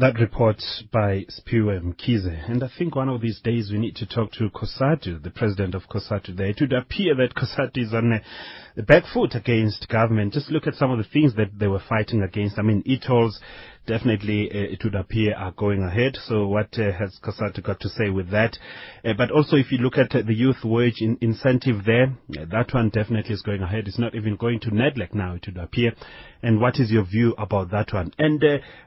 that 0.00 0.18
report 0.18 0.62
by 0.90 1.26
Spiu 1.28 1.66
Mkize. 1.66 2.50
And 2.50 2.64
I 2.64 2.70
think 2.78 2.96
one 2.96 3.10
of 3.10 3.20
these 3.20 3.38
days 3.40 3.70
we 3.70 3.78
need 3.78 3.96
to 3.96 4.06
talk 4.06 4.32
to 4.32 4.48
COSATU, 4.48 5.22
the 5.22 5.30
president 5.30 5.74
of 5.74 5.82
COSATU 5.90 6.36
there. 6.36 6.46
It 6.48 6.56
would 6.60 6.72
appear 6.72 7.14
that 7.16 7.34
COSATU 7.34 7.86
is 7.86 7.92
on 7.92 8.20
the 8.76 8.82
back 8.82 9.04
foot 9.12 9.34
against 9.34 9.88
government. 9.88 10.32
Just 10.32 10.50
look 10.50 10.66
at 10.66 10.76
some 10.76 10.90
of 10.90 10.96
the 10.96 11.04
things 11.04 11.34
that 11.36 11.58
they 11.58 11.66
were 11.66 11.82
fighting 11.86 12.22
against. 12.22 12.58
I 12.58 12.62
mean, 12.62 12.82
e-tolls 12.86 13.40
definitely 13.90 14.48
uh, 14.48 14.72
it 14.72 14.84
would 14.84 14.94
appear 14.94 15.34
are 15.34 15.50
going 15.50 15.82
ahead. 15.82 16.16
So 16.28 16.46
what 16.46 16.78
uh, 16.78 16.92
has 16.92 17.18
COSATU 17.24 17.64
got 17.64 17.80
to 17.80 17.88
say 17.88 18.08
with 18.08 18.30
that? 18.30 18.56
Uh, 19.04 19.14
but 19.18 19.32
also 19.32 19.56
if 19.56 19.72
you 19.72 19.78
look 19.78 19.98
at 19.98 20.10
the 20.12 20.32
youth 20.32 20.62
wage 20.62 21.00
in- 21.00 21.18
incentive 21.20 21.84
there, 21.84 22.16
that 22.28 22.72
one 22.72 22.90
definitely 22.90 23.34
is 23.34 23.42
going 23.42 23.62
ahead. 23.62 23.88
It's 23.88 23.98
not 23.98 24.14
even 24.14 24.36
going 24.36 24.60
to 24.60 24.70
NEDLAC 24.70 25.12
now, 25.12 25.34
it 25.34 25.46
would 25.46 25.56
appear. 25.56 25.92
And 26.40 26.60
what 26.60 26.78
is 26.78 26.92
your 26.92 27.04
view 27.04 27.34
about 27.36 27.72
that 27.72 27.92
one? 27.92 28.12
And 28.16 28.40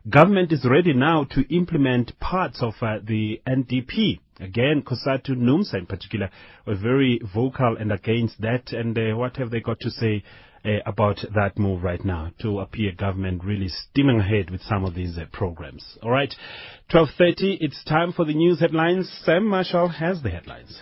government 0.10 0.54
is 0.54 0.66
ready 0.66 0.94
now 0.94 1.26
to 1.32 1.54
implement 1.54 2.18
parts 2.22 2.62
of 2.62 2.74
the 2.80 3.42
NDP. 3.46 4.20
Again, 4.40 4.84
COSATU 4.84 5.36
NUMSA 5.36 5.76
in 5.76 5.86
particular 5.86 6.30
were 6.66 6.76
very 6.76 7.22
vocal 7.34 7.78
and 7.78 7.92
against 7.92 8.42
that. 8.42 8.72
And 8.74 9.18
what 9.18 9.38
have 9.38 9.52
they 9.52 9.60
got 9.60 9.80
to 9.82 9.90
say 9.90 10.24
uh, 10.66 10.70
about 10.86 11.20
that 11.36 11.58
move 11.58 11.84
right 11.84 12.04
now 12.06 12.32
to 12.42 12.60
appear 12.60 12.92
government 12.94 13.44
really 13.44 13.68
steaming 13.68 14.20
ahead 14.20 14.50
with 14.50 14.62
some 14.62 14.86
of 14.86 14.96
these 14.96 15.18
uh, 15.18 15.26
programs. 15.32 15.98
All 16.02 16.12
right, 16.12 16.34
12:30. 16.92 17.58
It's 17.60 17.84
time 17.84 18.14
for 18.14 18.26
the 18.26 18.34
news 18.34 18.60
headlines. 18.60 19.12
Sam 19.26 19.46
Marshall 19.46 19.90
has 19.90 20.22
the 20.24 20.30
headlines. 20.30 20.82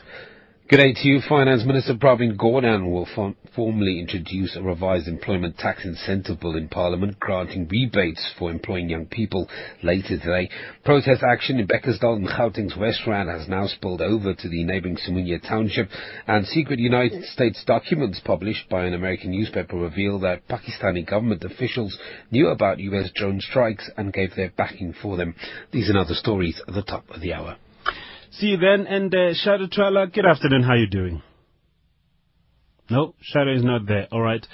Good 0.72 0.78
day 0.78 0.94
to 0.94 1.08
you. 1.10 1.20
Finance 1.28 1.66
Minister 1.66 1.96
Pravin 1.96 2.38
Gordhan 2.38 2.90
will 2.90 3.06
form, 3.14 3.36
formally 3.54 4.00
introduce 4.00 4.56
a 4.56 4.62
revised 4.62 5.10
employment 5.10 5.58
tax 5.58 5.84
incentive 5.84 6.40
bill 6.40 6.56
in 6.56 6.70
Parliament, 6.70 7.20
granting 7.20 7.68
rebates 7.68 8.32
for 8.40 8.50
employing 8.50 8.88
young 8.88 9.06
people 9.06 9.50
later 9.84 10.18
today. 10.18 10.50
Protest 10.86 11.24
action 11.24 11.60
in 11.60 11.68
Bekkersdal 11.68 12.16
and 12.16 12.26
Gauteng's 12.26 12.78
West 12.78 13.02
Rand 13.06 13.28
has 13.28 13.50
now 13.50 13.68
spilled 13.68 14.00
over 14.00 14.34
to 14.34 14.48
the 14.48 14.64
neighbouring 14.64 14.96
Simunye 14.96 15.46
township, 15.46 15.90
and 16.26 16.48
secret 16.48 16.80
United 16.80 17.26
States 17.26 17.62
documents 17.66 18.22
published 18.24 18.70
by 18.70 18.86
an 18.86 18.94
American 18.94 19.32
newspaper 19.32 19.76
reveal 19.76 20.20
that 20.20 20.48
Pakistani 20.48 21.06
government 21.06 21.44
officials 21.44 22.00
knew 22.32 22.48
about 22.48 22.80
US 22.80 23.12
drone 23.14 23.42
strikes 23.42 23.90
and 23.98 24.14
gave 24.14 24.38
their 24.38 24.54
backing 24.56 24.94
for 25.02 25.18
them. 25.18 25.36
These 25.74 25.90
and 25.90 25.98
other 25.98 26.14
stories 26.14 26.62
at 26.66 26.74
the 26.74 26.82
top 26.82 27.10
of 27.10 27.20
the 27.20 27.34
hour. 27.34 27.58
See 28.32 28.48
you 28.48 28.58
then. 28.58 28.88
And 28.88 29.14
uh, 29.14 29.34
Shadow 29.34 29.68
Twala, 29.68 30.08
good 30.08 30.26
afternoon. 30.26 30.64
How 30.64 30.72
are 30.72 30.78
you 30.78 30.88
doing? 30.88 31.22
No, 32.90 33.14
Shadow 33.22 33.54
is 33.54 33.64
not 33.64 33.86
there. 33.88 34.08
All 34.12 34.22
right. 34.22 34.46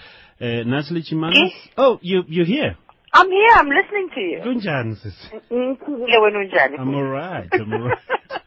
Uh, 0.42 0.66
Natalie? 0.66 1.04
Yes. 1.06 1.52
Oh, 1.78 2.00
you, 2.02 2.24
you're 2.28 2.46
here. 2.46 2.76
I'm 3.14 3.30
here. 3.30 3.54
I'm 3.54 3.70
listening 3.70 4.10
to 4.14 4.20
you. 4.20 4.40
Kunjani, 4.46 5.02
sis? 5.02 5.14
Kunjani. 5.52 6.80
I'm 6.80 6.94
all 6.94 7.04
right. 7.04 7.48
I'm 7.54 7.72
all 7.74 7.88
right. 7.90 7.98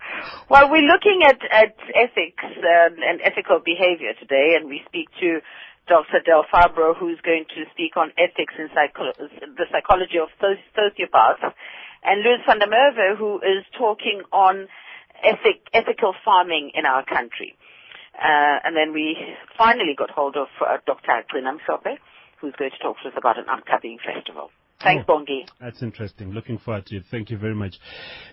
well, 0.51 0.71
we're 0.71 0.87
looking 0.87 1.23
at, 1.25 1.39
at 1.51 1.75
ethics 1.95 2.45
um, 2.45 2.97
and 2.99 3.21
ethical 3.25 3.61
behavior 3.65 4.13
today, 4.21 4.55
and 4.59 4.69
we 4.69 4.83
speak 4.87 5.09
to 5.21 5.39
Dr. 5.89 6.23
Del 6.27 6.45
Fabro, 6.53 6.97
who's 6.97 7.21
going 7.25 7.45
to 7.55 7.65
speak 7.73 7.97
on 7.97 8.11
ethics 8.19 8.55
and 8.59 8.69
psycho- 8.75 9.15
the 9.57 9.67
psychology 9.73 10.19
of 10.19 10.29
sociopaths, 10.41 11.53
and 12.05 12.23
Luis 12.23 12.41
van 12.47 12.59
der 12.59 12.67
Merwe, 12.67 13.17
who 13.17 13.37
is 13.39 13.65
talking 13.77 14.23
on 14.33 14.69
ethic, 15.23 15.67
ethical 15.73 16.15
farming 16.25 16.73
in 16.75 16.87
our 16.87 17.05
country. 17.05 17.57
Uh, 18.15 18.61
and 18.65 18.77
then 18.77 18.93
we 18.93 19.17
finally 19.57 19.95
got 19.97 20.11
hold 20.11 20.37
of 20.37 20.49
uh, 20.61 20.79
Dr. 20.87 21.25
Grinam 21.33 21.59
Sope, 21.67 21.99
who's 22.41 22.55
going 22.59 22.71
to 22.71 22.79
talk 22.83 22.97
to 23.03 23.09
us 23.09 23.15
about 23.17 23.39
an 23.39 23.45
upcoming 23.51 23.99
festival. 24.05 24.51
Thanks, 24.83 25.05
oh, 25.09 25.19
Bongi. 25.19 25.47
That's 25.61 25.83
interesting. 25.83 26.33
Looking 26.33 26.59
forward 26.59 26.87
to 26.87 26.97
it. 26.97 27.05
Thank 27.11 27.31
you 27.31 27.39
very 27.39 27.55
much. 27.55 27.75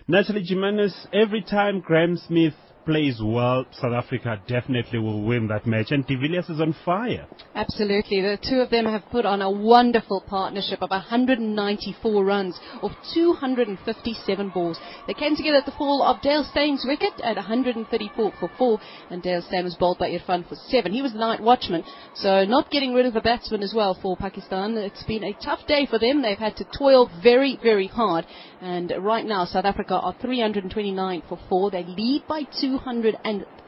Natalie 0.06 0.46
Germanos, 0.46 1.06
every 1.12 1.42
time 1.42 1.80
Graeme 1.80 2.16
Smith 2.16 2.54
plays 2.88 3.20
well, 3.22 3.66
South 3.72 3.92
Africa 3.92 4.40
definitely 4.48 4.98
will 4.98 5.22
win 5.22 5.46
that 5.48 5.66
match. 5.66 5.90
And 5.90 6.06
de 6.06 6.16
Villiers 6.16 6.48
is 6.48 6.58
on 6.58 6.74
fire. 6.86 7.26
Absolutely. 7.54 8.22
The 8.22 8.38
two 8.42 8.60
of 8.60 8.70
them 8.70 8.86
have 8.86 9.02
put 9.10 9.26
on 9.26 9.42
a 9.42 9.50
wonderful 9.50 10.24
partnership 10.26 10.80
of 10.80 10.88
194 10.88 12.24
runs 12.24 12.58
of 12.82 12.92
257 13.12 14.48
balls. 14.54 14.78
They 15.06 15.12
came 15.12 15.36
together 15.36 15.58
at 15.58 15.66
the 15.66 15.72
fall 15.72 16.02
of 16.02 16.22
Dale 16.22 16.48
Steyn's 16.50 16.82
wicket 16.88 17.12
at 17.22 17.36
134 17.36 18.32
for 18.40 18.50
4, 18.56 18.80
and 19.10 19.22
Dale 19.22 19.42
Steyn 19.42 19.64
was 19.64 19.74
bowled 19.74 19.98
by 19.98 20.08
Irfan 20.08 20.48
for 20.48 20.54
7. 20.54 20.90
He 20.90 21.02
was 21.02 21.12
the 21.12 21.18
night 21.18 21.42
watchman, 21.42 21.84
so 22.14 22.46
not 22.46 22.70
getting 22.70 22.94
rid 22.94 23.04
of 23.04 23.12
the 23.12 23.20
batsman 23.20 23.62
as 23.62 23.74
well 23.76 23.98
for 24.00 24.16
Pakistan. 24.16 24.78
It's 24.78 25.02
been 25.02 25.24
a 25.24 25.34
tough 25.44 25.66
day 25.66 25.84
for 25.84 25.98
them. 25.98 26.22
They've 26.22 26.38
had 26.38 26.56
to 26.56 26.64
toil 26.78 27.10
very, 27.22 27.58
very 27.62 27.86
hard. 27.86 28.24
And 28.60 28.92
right 29.00 29.24
now, 29.24 29.44
South 29.44 29.64
Africa 29.64 29.94
are 29.94 30.14
329 30.20 31.22
for 31.28 31.38
4. 31.48 31.70
They 31.70 31.84
lead 31.84 32.24
by 32.28 32.42
2 32.60 32.78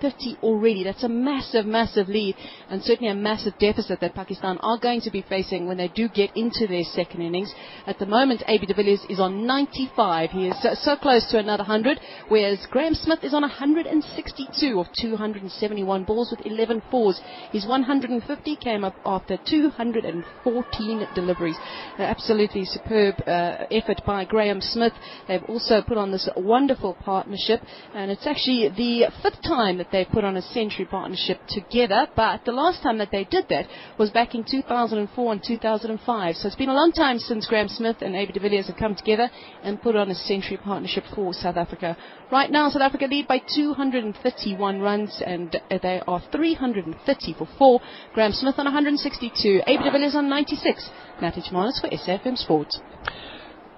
230 0.00 0.38
already. 0.42 0.84
That's 0.84 1.04
a 1.04 1.08
massive, 1.08 1.66
massive 1.66 2.08
lead 2.08 2.36
and 2.70 2.82
certainly 2.82 3.10
a 3.10 3.14
massive 3.14 3.54
deficit 3.58 4.00
that 4.00 4.14
Pakistan 4.14 4.58
are 4.58 4.78
going 4.78 5.00
to 5.02 5.10
be 5.10 5.24
facing 5.28 5.66
when 5.66 5.76
they 5.76 5.88
do 5.88 6.08
get 6.08 6.36
into 6.36 6.66
their 6.66 6.84
second 6.84 7.22
innings. 7.22 7.52
At 7.86 7.98
the 7.98 8.06
moment, 8.06 8.42
AB 8.46 8.66
de 8.66 8.74
Villiers 8.74 9.04
is 9.08 9.20
on 9.20 9.46
95. 9.46 10.30
He 10.30 10.48
is 10.48 10.62
so, 10.62 10.70
so 10.74 10.96
close 10.96 11.26
to 11.30 11.38
another 11.38 11.62
100, 11.62 12.00
whereas 12.28 12.58
Graeme 12.70 12.94
Smith 12.94 13.20
is 13.22 13.34
on 13.34 13.42
162 13.42 14.80
of 14.80 14.86
271 14.98 16.04
balls 16.04 16.34
with 16.36 16.46
11 16.46 16.82
fours. 16.90 17.20
His 17.52 17.66
150 17.66 18.56
came 18.56 18.84
up 18.84 18.94
after 19.04 19.38
214 19.48 21.08
deliveries. 21.14 21.56
absolutely 21.98 22.64
superb 22.64 23.16
uh, 23.26 23.66
effort 23.70 24.00
by 24.06 24.24
Graeme 24.24 24.60
Smith. 24.60 24.79
They've 25.28 25.42
also 25.44 25.82
put 25.82 25.98
on 25.98 26.10
this 26.10 26.28
wonderful 26.36 26.94
partnership, 26.94 27.60
and 27.94 28.10
it's 28.10 28.26
actually 28.26 28.68
the 28.68 29.10
fifth 29.22 29.42
time 29.42 29.78
that 29.78 29.88
they've 29.92 30.08
put 30.08 30.24
on 30.24 30.36
a 30.36 30.42
century 30.42 30.84
partnership 30.84 31.40
together, 31.48 32.08
but 32.16 32.44
the 32.44 32.52
last 32.52 32.82
time 32.82 32.98
that 32.98 33.10
they 33.10 33.24
did 33.24 33.46
that 33.48 33.66
was 33.98 34.10
back 34.10 34.34
in 34.34 34.44
2004 34.44 35.32
and 35.32 35.42
2005. 35.42 36.36
So 36.36 36.46
it's 36.46 36.56
been 36.56 36.68
a 36.68 36.74
long 36.74 36.92
time 36.92 37.18
since 37.18 37.46
Graeme 37.46 37.68
Smith 37.68 37.96
and 38.00 38.16
AB 38.16 38.32
de 38.32 38.40
Villiers 38.40 38.66
have 38.66 38.76
come 38.76 38.94
together 38.94 39.30
and 39.62 39.80
put 39.80 39.96
on 39.96 40.10
a 40.10 40.14
century 40.14 40.56
partnership 40.56 41.04
for 41.14 41.32
South 41.32 41.56
Africa. 41.56 41.96
Right 42.30 42.50
now, 42.50 42.68
South 42.70 42.82
Africa 42.82 43.06
lead 43.10 43.26
by 43.26 43.38
231 43.38 44.80
runs, 44.80 45.22
and 45.24 45.60
they 45.70 46.00
are 46.06 46.22
330 46.32 47.34
for 47.34 47.48
four. 47.58 47.80
Graeme 48.14 48.32
Smith 48.32 48.54
on 48.58 48.64
162, 48.66 49.62
AB 49.66 49.82
de 49.82 49.90
Villiers 49.90 50.14
on 50.14 50.28
96. 50.28 50.90
Natalie 51.20 51.42
Germanos 51.42 51.80
for 51.80 51.88
SFM 51.88 52.36
Sports. 52.36 52.80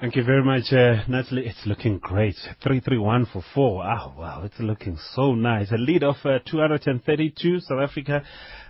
Thank 0.03 0.17
you 0.17 0.25
very 0.25 0.43
much, 0.43 0.73
uh, 0.73 1.05
Natalie. 1.07 1.47
It's 1.47 1.65
looking 1.65 1.99
great. 1.99 2.35
331 2.61 3.27
for 3.27 3.41
4. 3.55 3.85
Oh, 3.85 4.13
wow. 4.19 4.43
It's 4.45 4.59
looking 4.59 4.99
so 5.15 5.37
nice. 5.37 5.71
A 5.71 5.77
lead 5.77 6.03
of 6.03 6.17
uh, 6.25 6.41
232. 6.45 7.61
South 7.61 7.79
Africa 7.81 8.25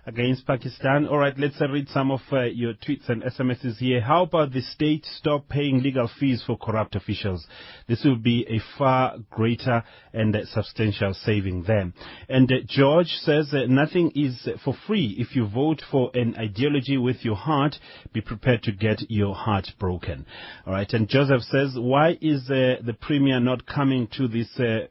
against 0.05 0.47
Pakistan. 0.47 1.07
All 1.07 1.19
right, 1.19 1.39
let's 1.39 1.61
uh, 1.61 1.69
read 1.69 1.89
some 1.89 2.11
of 2.11 2.21
uh, 2.33 2.43
your 2.43 2.75
tweets 2.75 3.09
and 3.09 3.23
SMSs 3.23 3.77
here. 3.79 4.01
How 4.01 4.25
about 4.25 4.53
the 4.53 4.61
state 4.61 5.07
stop 5.19 5.49
paying 5.49 5.81
legal 5.81 6.11
fees 6.19 6.43
for 6.45 6.59
corrupt 6.59 6.97
officials? 6.97 7.47
This 7.87 8.03
will 8.05 8.17
be 8.17 8.45
a 8.49 8.61
far 8.77 9.17
greater 9.31 9.85
and 10.13 10.35
uh, 10.35 10.45
substantial 10.47 11.15
saving 11.15 11.65
there. 11.65 11.93
And 12.29 12.51
uh, 12.51 12.57
George 12.67 13.09
says 13.23 13.53
uh, 13.53 13.67
nothing 13.69 14.11
is 14.17 14.49
for 14.65 14.75
free. 14.87 15.15
If 15.19 15.37
you 15.37 15.47
vote 15.47 15.83
for 15.91 16.11
an 16.15 16.35
ideology 16.37 16.97
with 16.97 17.25
your 17.25 17.37
heart, 17.37 17.77
be 18.13 18.21
prepared 18.21 18.65
to 18.65 18.73
get 18.73 19.03
your 19.09 19.35
heart 19.37 19.69
broken. 19.79 20.27
All 20.67 20.73
right, 20.73 20.93
and 20.93 21.09
Joseph 21.09 21.43
says, 21.43 21.77
why 21.79 22.19
is 22.21 22.51
uh, 22.51 22.83
the 22.85 22.97
premier 23.01 23.39
not 23.39 23.67
coming 23.67 24.09
to 24.17 24.27
this 24.27 24.49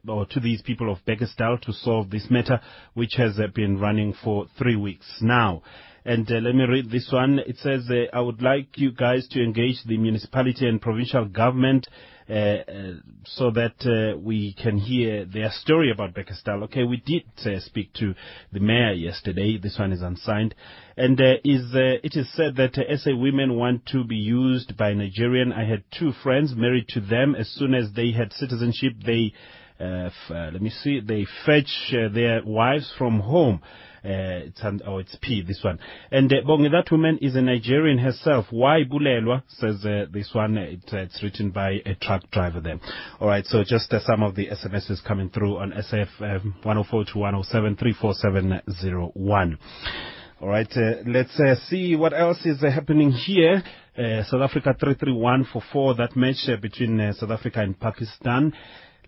or 0.08 0.26
to 0.26 0.40
these 0.40 0.62
people 0.62 0.90
of 0.90 1.04
Bekkersdal 1.06 1.60
to 1.62 1.72
solve 1.72 2.10
this 2.10 2.28
matter, 2.30 2.60
which 2.94 3.14
has 3.16 3.38
been 3.54 3.78
running 3.78 4.14
for 4.24 4.46
three 4.58 4.76
weeks? 4.76 5.01
Now. 5.20 5.62
And 6.04 6.28
uh, 6.30 6.36
let 6.36 6.54
me 6.54 6.64
read 6.64 6.90
this 6.90 7.08
one. 7.12 7.38
It 7.38 7.58
says, 7.58 7.88
uh, 7.88 8.16
I 8.16 8.20
would 8.20 8.42
like 8.42 8.76
you 8.76 8.90
guys 8.90 9.28
to 9.28 9.42
engage 9.42 9.76
the 9.86 9.96
municipality 9.96 10.66
and 10.66 10.80
provincial 10.80 11.26
government 11.26 11.86
uh, 12.28 12.32
uh 12.32 12.92
so 13.24 13.50
that 13.50 13.74
uh, 13.84 14.16
we 14.18 14.54
can 14.54 14.78
hear 14.78 15.24
their 15.24 15.50
story 15.50 15.90
about 15.90 16.14
Bekkersdal. 16.14 16.64
Okay, 16.64 16.84
we 16.84 16.96
did 16.98 17.24
uh, 17.46 17.60
speak 17.60 17.92
to 17.94 18.14
the 18.52 18.60
mayor 18.60 18.92
yesterday. 18.92 19.58
This 19.58 19.78
one 19.78 19.92
is 19.92 20.02
unsigned. 20.02 20.54
And 20.96 21.20
is 21.20 21.70
it 21.74 22.16
is 22.16 22.32
said 22.34 22.56
that 22.56 22.74
SA 22.74 23.16
women 23.16 23.56
want 23.56 23.86
to 23.86 24.04
be 24.04 24.16
used 24.16 24.76
by 24.76 24.92
Nigerian. 24.94 25.52
I 25.52 25.64
had 25.64 25.84
two 25.96 26.12
friends 26.22 26.54
married 26.56 26.88
to 26.88 27.00
them. 27.00 27.34
As 27.34 27.48
soon 27.48 27.74
as 27.74 27.92
they 27.94 28.12
had 28.12 28.32
citizenship, 28.32 28.94
they, 29.04 29.32
let 29.80 30.60
me 30.60 30.70
see, 30.70 31.00
they 31.00 31.26
fetch 31.46 31.92
their 31.92 32.42
wives 32.44 32.92
from 32.98 33.20
home. 33.20 33.62
Uh, 34.04 34.50
it's 34.50 34.60
oh, 34.84 34.98
it's 34.98 35.16
P, 35.22 35.42
this 35.42 35.60
one. 35.62 35.78
And 36.10 36.32
uh, 36.32 36.36
Bongi, 36.44 36.70
that 36.72 36.90
woman 36.90 37.18
is 37.22 37.36
a 37.36 37.42
Nigerian 37.42 37.98
herself. 37.98 38.46
Why 38.50 38.80
Bulelwa? 38.82 39.42
Says 39.48 39.84
uh, 39.84 40.06
this 40.12 40.30
one. 40.32 40.56
It, 40.56 40.80
it's 40.92 41.22
written 41.22 41.50
by 41.50 41.80
a 41.86 41.94
truck 42.00 42.28
driver 42.32 42.60
there. 42.60 42.80
All 43.20 43.28
right, 43.28 43.46
so 43.46 43.62
just 43.64 43.94
some 44.04 44.24
of 44.24 44.34
the 44.34 44.48
SMSs 44.48 45.04
coming 45.04 45.30
through 45.30 45.58
on 45.58 45.70
SF 45.70 46.08
um, 46.20 46.54
104 46.62 47.04
to 47.12 47.18
107 47.18 47.76
34701. 47.76 49.58
All 50.40 50.48
right, 50.48 50.72
uh, 50.76 50.94
let's 51.06 51.38
uh, 51.38 51.54
see 51.68 51.94
what 51.94 52.12
else 52.12 52.44
is 52.44 52.60
uh, 52.64 52.70
happening 52.70 53.12
here. 53.12 53.62
South 53.94 54.40
Africa 54.40 54.74
331 54.80 55.46
for 55.52 55.62
4, 55.70 55.94
that 55.96 56.16
match 56.16 56.48
between 56.60 57.12
South 57.12 57.30
Africa 57.30 57.60
and 57.60 57.78
Pakistan. 57.78 58.52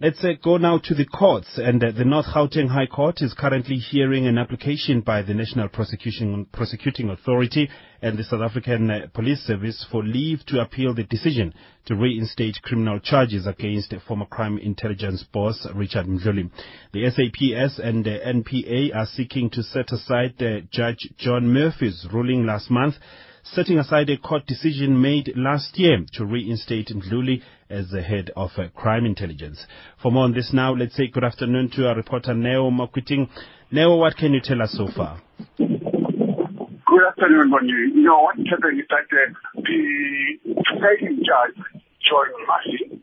Let's 0.00 0.24
uh, 0.24 0.32
go 0.42 0.56
now 0.56 0.78
to 0.78 0.94
the 0.94 1.04
courts. 1.04 1.56
And 1.56 1.82
uh, 1.82 1.92
the 1.92 2.04
North 2.04 2.26
Gauteng 2.26 2.68
High 2.68 2.86
Court 2.86 3.22
is 3.22 3.32
currently 3.32 3.76
hearing 3.76 4.26
an 4.26 4.38
application 4.38 5.02
by 5.02 5.22
the 5.22 5.34
National 5.34 5.68
Prosecution, 5.68 6.46
Prosecuting 6.52 7.10
Authority 7.10 7.70
and 8.02 8.18
the 8.18 8.24
South 8.24 8.40
African 8.40 8.90
uh, 8.90 9.06
Police 9.14 9.38
Service 9.42 9.86
for 9.92 10.02
leave 10.02 10.44
to 10.46 10.60
appeal 10.60 10.94
the 10.94 11.04
decision 11.04 11.54
to 11.86 11.94
reinstate 11.94 12.60
criminal 12.62 12.98
charges 12.98 13.46
against 13.46 13.94
former 14.08 14.26
crime 14.26 14.58
intelligence 14.58 15.22
boss 15.32 15.64
Richard 15.72 16.06
Mdluli. 16.06 16.50
The 16.92 17.08
SAPS 17.10 17.78
and 17.78 18.04
the 18.04 18.18
NPA 18.18 18.96
are 18.96 19.06
seeking 19.06 19.48
to 19.50 19.62
set 19.62 19.92
aside 19.92 20.42
uh, 20.42 20.62
Judge 20.72 21.08
John 21.18 21.52
Murphy's 21.52 22.04
ruling 22.12 22.44
last 22.44 22.68
month 22.68 22.96
setting 23.44 23.78
aside 23.78 24.08
a 24.10 24.16
court 24.16 24.46
decision 24.46 25.00
made 25.00 25.32
last 25.36 25.78
year 25.78 26.04
to 26.14 26.24
reinstate 26.24 26.88
Mdluli 26.88 27.42
as 27.68 27.90
the 27.90 28.02
head 28.02 28.30
of 28.34 28.50
uh, 28.56 28.68
crime 28.74 29.04
intelligence. 29.04 29.66
For 30.02 30.10
more 30.10 30.24
on 30.24 30.32
this 30.32 30.52
now, 30.52 30.74
let's 30.74 30.96
say 30.96 31.08
good 31.08 31.24
afternoon 31.24 31.70
to 31.76 31.86
our 31.88 31.94
reporter 31.94 32.34
Neo 32.34 32.70
Makwiting. 32.70 33.28
Neo, 33.70 33.96
what 33.96 34.16
can 34.16 34.32
you 34.32 34.40
tell 34.40 34.62
us 34.62 34.72
so 34.72 34.88
far? 34.96 35.20
Good 35.58 37.04
afternoon, 37.08 37.50
Bonnie. 37.50 37.92
You 37.94 38.04
know, 38.04 38.20
what 38.22 38.36
happened 38.36 38.80
is 38.80 38.86
that 38.88 39.06
uh, 39.12 39.32
the 39.56 40.54
presiding 40.64 41.22
judge, 41.22 41.58
John 42.00 42.28
Massey, 42.48 43.02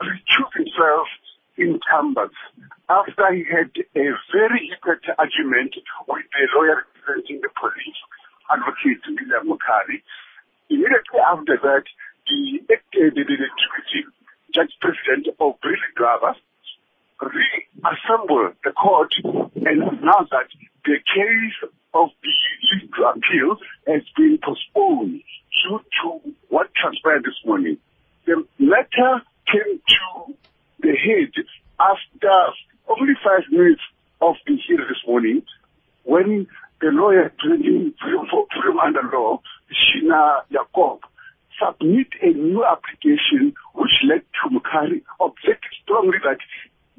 recused 0.00 0.56
himself 0.56 1.06
in 1.56 1.78
chambers 1.90 2.34
after 2.88 3.32
he 3.32 3.44
had 3.48 3.70
a 3.96 4.04
very 4.32 4.60
heated 4.68 5.04
argument 5.18 5.74
with 6.08 6.24
the 6.32 6.44
lawyer 6.56 6.84
representing 7.06 7.40
the 7.40 7.48
police, 7.56 8.00
Advocate 8.50 9.02
William 9.08 9.48
Mokhari. 9.48 10.02
Immediately 10.70 11.20
after 11.20 11.56
that, 11.62 11.84
the, 12.26 12.60
the, 12.68 12.76
the, 12.92 13.22
the 13.24 13.36
deputy 13.36 14.00
judge 14.54 14.72
president 14.80 15.28
of 15.38 15.60
Britain 15.60 15.92
Driver 15.96 16.34
reassembled 17.20 18.54
the 18.64 18.72
court 18.72 19.12
and 19.24 19.82
announced 19.82 20.30
that 20.30 20.48
the 20.84 20.98
case 20.98 21.70
of 21.94 22.10
the 22.22 22.32
to 22.96 23.02
appeal 23.08 23.56
has 23.86 24.02
been 24.16 24.38
postponed 24.42 25.22
due 25.64 25.80
to 26.02 26.34
what 26.48 26.68
transpired 26.74 27.24
this 27.24 27.38
morning. 27.44 27.78
The 28.26 28.44
letter 28.58 29.22
came 29.50 29.78
to 29.78 30.34
the 30.80 30.94
head 30.96 31.32
after 31.78 32.36
only 32.88 33.14
five 33.24 33.44
minutes 33.50 33.80
of 34.20 34.34
the 34.46 34.56
hearing 34.66 34.86
this 34.88 35.02
morning 35.06 35.42
when 36.04 36.46
the 36.84 36.92
lawyer 36.92 37.32
representing 37.32 37.94
freedom 37.96 38.78
under 38.78 39.00
law, 39.10 39.40
Shina 39.72 40.44
Yacob, 40.52 41.00
submit 41.56 42.08
a 42.20 42.36
new 42.36 42.62
application 42.62 43.54
which 43.74 43.90
led 44.04 44.20
to 44.20 44.52
Mokhari 44.52 45.00
object 45.18 45.64
strongly 45.82 46.18
that 46.22 46.36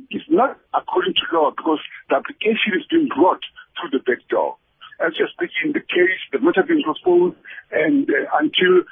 it's 0.10 0.26
not 0.28 0.58
according 0.74 1.14
to 1.14 1.38
law 1.38 1.52
because 1.56 1.80
the 2.10 2.16
application 2.16 2.74
is 2.82 2.86
being 2.90 3.10
brought 3.14 3.42
through 3.78 3.94
the 3.94 4.04
back 4.04 4.28
door. 4.28 4.58
As 5.06 5.14
you're 5.20 5.30
speaking, 5.38 5.74
the 5.74 5.82
case, 5.86 6.18
the 6.32 6.40
matter 6.40 6.64
being 6.68 6.82
postponed 6.84 7.36
and 7.72 8.10
uh, 8.10 8.42
until 8.42 8.90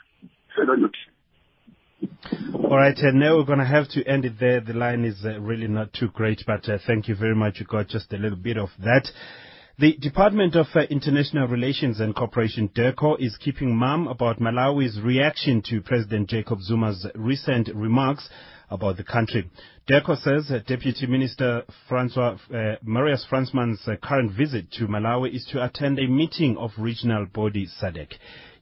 further 0.56 0.78
notice. 0.78 1.10
All 2.54 2.78
right, 2.78 2.98
and 2.98 3.20
now 3.20 3.38
we're 3.38 3.46
going 3.46 3.60
to 3.60 3.66
have 3.66 3.88
to 3.90 4.04
end 4.06 4.26
it 4.26 4.34
there. 4.40 4.60
The 4.60 4.74
line 4.74 5.06
is 5.06 5.26
uh, 5.26 5.40
really 5.40 5.68
not 5.68 5.94
too 5.94 6.10
great, 6.10 6.44
but 6.46 6.68
uh, 6.70 6.78
thank 6.86 7.08
you 7.08 7.16
very 7.16 7.36
much. 7.36 7.60
You 7.60 7.66
got 7.66 7.88
just 7.88 8.12
a 8.14 8.18
little 8.18 8.38
bit 8.38 8.58
of 8.58 8.70
that. 8.84 9.10
The 9.80 9.98
Department 9.98 10.56
of 10.56 10.68
uh, 10.76 10.82
International 10.82 11.48
Relations 11.48 12.00
and 12.00 12.16
Cooperation, 12.16 12.70
DIRCO, 12.76 13.16
is 13.20 13.36
keeping 13.38 13.76
mum 13.76 14.08
about 14.08 14.40
Malawi's 14.40 15.02
reaction 15.02 15.64
to 15.64 15.82
President 15.82 16.30
Jacob 16.30 16.60
Zuma's 16.62 17.08
recent 17.16 17.70
remarks 17.74 18.30
about 18.70 18.98
the 18.98 19.04
country. 19.04 19.50
DIRCO 19.88 20.16
says 20.22 20.52
uh, 20.52 20.60
Deputy 20.68 21.08
Minister 21.08 21.64
Francois 21.90 22.38
uh, 22.54 22.76
Marius 22.84 23.26
Fransman's 23.28 23.82
uh, 23.88 23.96
current 23.96 24.34
visit 24.38 24.72
to 24.74 24.88
Malawi 24.88 25.36
is 25.36 25.46
to 25.52 25.66
attend 25.66 25.98
a 25.98 26.06
meeting 26.06 26.56
of 26.58 26.70
regional 26.78 27.26
body 27.26 27.68
SADC. 27.82 28.14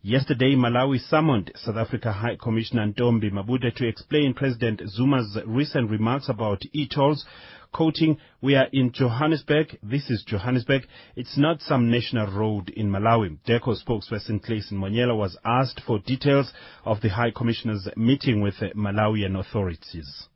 Yesterday, 0.04 0.56
Malawi 0.56 1.00
summoned 1.00 1.52
South 1.56 1.76
Africa 1.76 2.12
High 2.12 2.36
Commissioner 2.36 2.92
Ntombi 2.92 3.32
Mabute 3.32 3.76
to 3.76 3.88
explain 3.88 4.34
President 4.34 4.82
Zuma's 4.88 5.38
recent 5.46 5.92
remarks 5.92 6.28
about 6.28 6.64
e-tolls, 6.74 7.24
quoting, 7.72 8.18
we 8.42 8.56
are 8.56 8.66
in 8.74 8.92
Johannesburg, 8.92 9.78
this 9.84 10.10
is 10.10 10.24
Johannesburg, 10.26 10.88
it's 11.16 11.38
not 11.38 11.62
some 11.62 11.92
national 11.92 12.32
road 12.36 12.72
in 12.72 12.90
Malawi. 12.90 13.38
DIRCO 13.46 13.76
spokesperson 13.76 14.44
Clayson 14.44 14.74
Monyela 14.80 15.16
was 15.16 15.38
asked 15.46 15.82
for 15.86 16.00
details 16.00 16.52
of 16.84 17.00
the 17.02 17.10
High 17.10 17.30
Commissioner's 17.30 17.88
meeting 17.96 18.42
with 18.42 18.56
Malawian 18.76 19.40
authorities. 19.40 20.28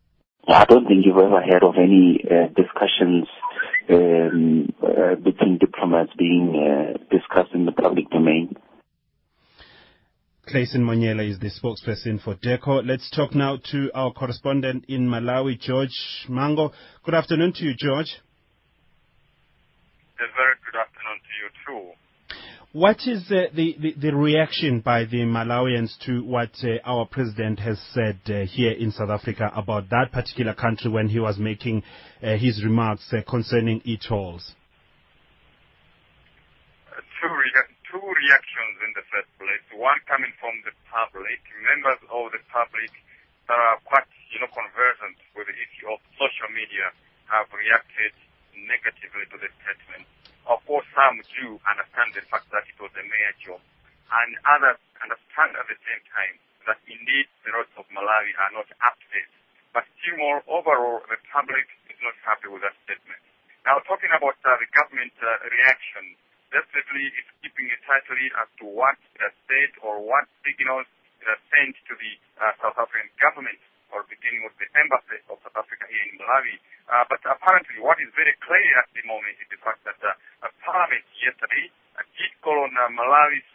I 0.47 0.65
don't 0.65 0.85
think 0.87 1.07
you've 1.07 1.17
ever 1.17 1.41
heard 1.41 1.63
of 1.63 1.73
any 1.81 2.23
uh, 2.23 2.49
discussions 2.53 3.25
um, 3.89 4.69
uh, 4.83 5.15
between 5.15 5.57
diplomats 5.57 6.11
being 6.19 6.53
uh, 6.53 6.97
discussed 7.09 7.55
in 7.55 7.65
the 7.65 7.71
public 7.71 8.11
domain. 8.11 8.55
Clayson 10.47 10.81
Monyela 10.81 11.27
is 11.27 11.39
the 11.39 11.49
spokesperson 11.49 12.21
for 12.21 12.35
DIRCO. 12.35 12.85
Let's 12.85 13.09
talk 13.09 13.33
now 13.33 13.57
to 13.71 13.89
our 13.95 14.13
correspondent 14.13 14.85
in 14.87 15.07
Malawi, 15.07 15.59
George 15.59 15.89
Mango. 16.29 16.71
Good 17.03 17.15
afternoon 17.15 17.53
to 17.53 17.63
you, 17.63 17.73
George. 17.75 18.21
A 20.19 20.27
very 20.37 20.55
good 20.63 20.79
afternoon 20.79 21.19
to 21.25 21.33
you 21.41 21.49
too. 21.65 21.91
What 22.73 22.97
is 23.07 23.23
uh, 23.31 23.55
the, 23.55 23.75
the, 23.79 23.93
the, 23.99 24.15
reaction 24.15 24.81
by 24.81 25.05
the 25.05 25.23
Malawians 25.23 25.97
to 26.05 26.23
what 26.23 26.51
uh, 26.63 26.77
our 26.85 27.05
president 27.05 27.59
has 27.59 27.79
said 27.93 28.19
uh, 28.27 28.45
here 28.45 28.71
in 28.73 28.91
South 28.91 29.09
Africa 29.09 29.51
about 29.55 29.89
that 29.89 30.11
particular 30.11 30.53
country 30.53 30.91
when 30.91 31.07
he 31.07 31.19
was 31.19 31.39
making 31.39 31.83
uh, 32.21 32.37
his 32.37 32.63
remarks 32.63 33.11
uh, 33.13 33.21
concerning 33.27 33.81
e-tolls? 33.85 34.53
two, 37.21 37.27
rea- 37.33 37.51
two 37.67 37.74
reactions 38.25 38.75
in 38.81 38.91
the 38.97 39.05
first 39.13 39.29
place. 39.37 39.61
One 39.77 40.01
coming 40.09 40.33
from 40.41 40.57
the 40.65 40.73
public, 40.89 41.41
members 41.61 42.01
of 42.09 42.33
the 42.33 42.41
public 42.49 42.89
that 43.45 43.59
are 43.61 43.77
quite, 43.85 44.09
you 44.33 44.41
know, 44.41 44.49
conversant 44.49 45.21
with 45.37 45.45
the 45.45 45.53
issue 45.53 45.85
of 45.93 46.01
social 46.17 46.49
media 46.49 46.89
have 47.29 47.45
reacted 47.53 48.13
negatively 48.57 49.29
to 49.29 49.37
the 49.37 49.49
statement. 49.61 50.09
Of 50.49 50.61
course, 50.65 50.85
some 50.97 51.21
do 51.37 51.61
understand 51.69 52.17
the 52.17 52.25
fact 52.25 52.49
that 52.49 52.65
it 52.65 52.77
was 52.81 52.93
a 52.97 53.05
mayor 53.05 53.35
job, 53.41 53.61
and 54.09 54.29
others 54.45 54.81
understand 55.01 55.53
at 55.57 55.65
the 55.69 55.77
same 55.85 56.01
time 56.09 56.35
that 56.65 56.81
indeed 56.89 57.29
the 57.45 57.53
roads 57.53 57.73
of 57.77 57.85
Malawi 57.93 58.33
are 58.41 58.53
not 58.57 58.69
up 58.81 58.97
to. 58.97 59.21
But 59.73 59.85
still 60.01 60.17
more, 60.17 60.41
overall, 60.49 61.05
the 61.09 61.17
public 61.29 61.67
is 61.93 61.99
not 62.01 62.17
happy 62.25 62.49
with 62.49 62.65
that 62.65 62.77
statement. 62.89 63.21
Now, 63.65 63.81
talking 63.85 64.09
about 64.13 64.37
uh, 64.45 64.57
the 64.61 64.69
government 64.73 65.13
uh, 65.21 65.41
reaction, 65.49 66.17
definitely 66.53 67.09
it's 67.15 67.31
keeping 67.41 67.69
it 67.69 67.81
tightly 67.85 68.29
as 68.41 68.49
to 68.61 68.65
what 68.65 68.97
has 69.21 69.33
said 69.49 69.71
or 69.81 70.01
what 70.01 70.25
signals 70.45 70.85
has 71.25 71.39
sent 71.49 71.73
to 71.89 71.93
the 71.97 72.13
uh, 72.37 72.53
South 72.61 72.77
African 72.77 73.09
government, 73.17 73.57
or 73.89 74.05
beginning 74.09 74.45
with 74.45 74.53
the 74.61 74.69
embassy 74.77 75.21
of 75.29 75.41
South 75.41 75.57
Africa 75.57 75.85
here 75.89 76.05
in 76.09 76.21
Malawi. 76.21 76.57
Uh, 76.85 77.05
but 77.09 77.21
apparently, 77.25 77.81
what 77.81 77.97
is 77.97 78.09
very 78.13 78.33
clear 78.45 78.71
at 78.77 78.89
the 78.93 79.01
moment 79.09 79.33
is 79.41 79.49
the 79.49 79.57
fact 79.61 79.81
that 79.89 79.97
uh, 80.05 80.13
Parliament 80.61 81.05
yesterday 81.17 81.73
uh, 81.97 82.05
did 82.17 82.31
call 82.45 82.61
on 82.61 82.73
Malawi's 82.93 83.45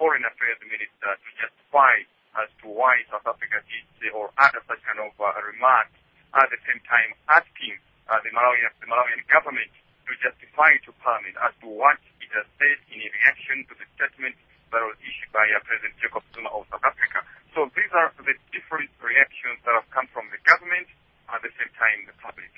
Foreign 0.00 0.24
Affairs 0.24 0.60
Minister 0.64 1.10
to 1.20 1.28
justify 1.36 2.00
as 2.40 2.48
to 2.64 2.72
why 2.72 2.96
South 3.12 3.28
Africa 3.28 3.60
did 3.68 3.84
say 4.00 4.08
or 4.08 4.32
utter 4.40 4.64
such 4.64 4.80
kind 4.88 5.00
of 5.04 5.12
remarks. 5.20 5.92
At 6.32 6.48
the 6.48 6.56
same 6.64 6.80
time, 6.88 7.12
asking 7.28 7.76
the 8.08 8.30
Malawian, 8.32 8.72
the 8.80 8.88
Malawian 8.88 9.20
government 9.28 9.68
to 10.08 10.12
justify 10.20 10.76
to 10.88 10.90
Parliament 11.04 11.36
as 11.44 11.52
to 11.60 11.68
what 11.68 12.00
it 12.24 12.30
has 12.32 12.48
said 12.56 12.78
in 12.88 13.04
reaction 13.04 13.68
to 13.68 13.74
the 13.76 13.84
statement 13.96 14.36
that 14.72 14.80
was 14.80 14.96
issued 15.04 15.28
by 15.36 15.44
uh, 15.52 15.60
President 15.68 15.92
Jacob 16.00 16.24
Zuma 16.32 16.48
of 16.48 16.64
South 16.72 16.84
Africa. 16.84 17.20
So 17.52 17.68
these 17.76 17.92
are 17.92 18.08
the 18.16 18.32
different 18.50 18.88
reactions 19.04 19.60
that 19.68 19.76
have 19.76 19.88
come 19.92 20.08
from 20.16 20.32
the 20.32 20.40
government 20.48 20.88
at 21.28 21.44
the 21.44 21.52
same 21.60 21.68
time 21.76 22.08
the 22.08 22.16
public. 22.24 22.48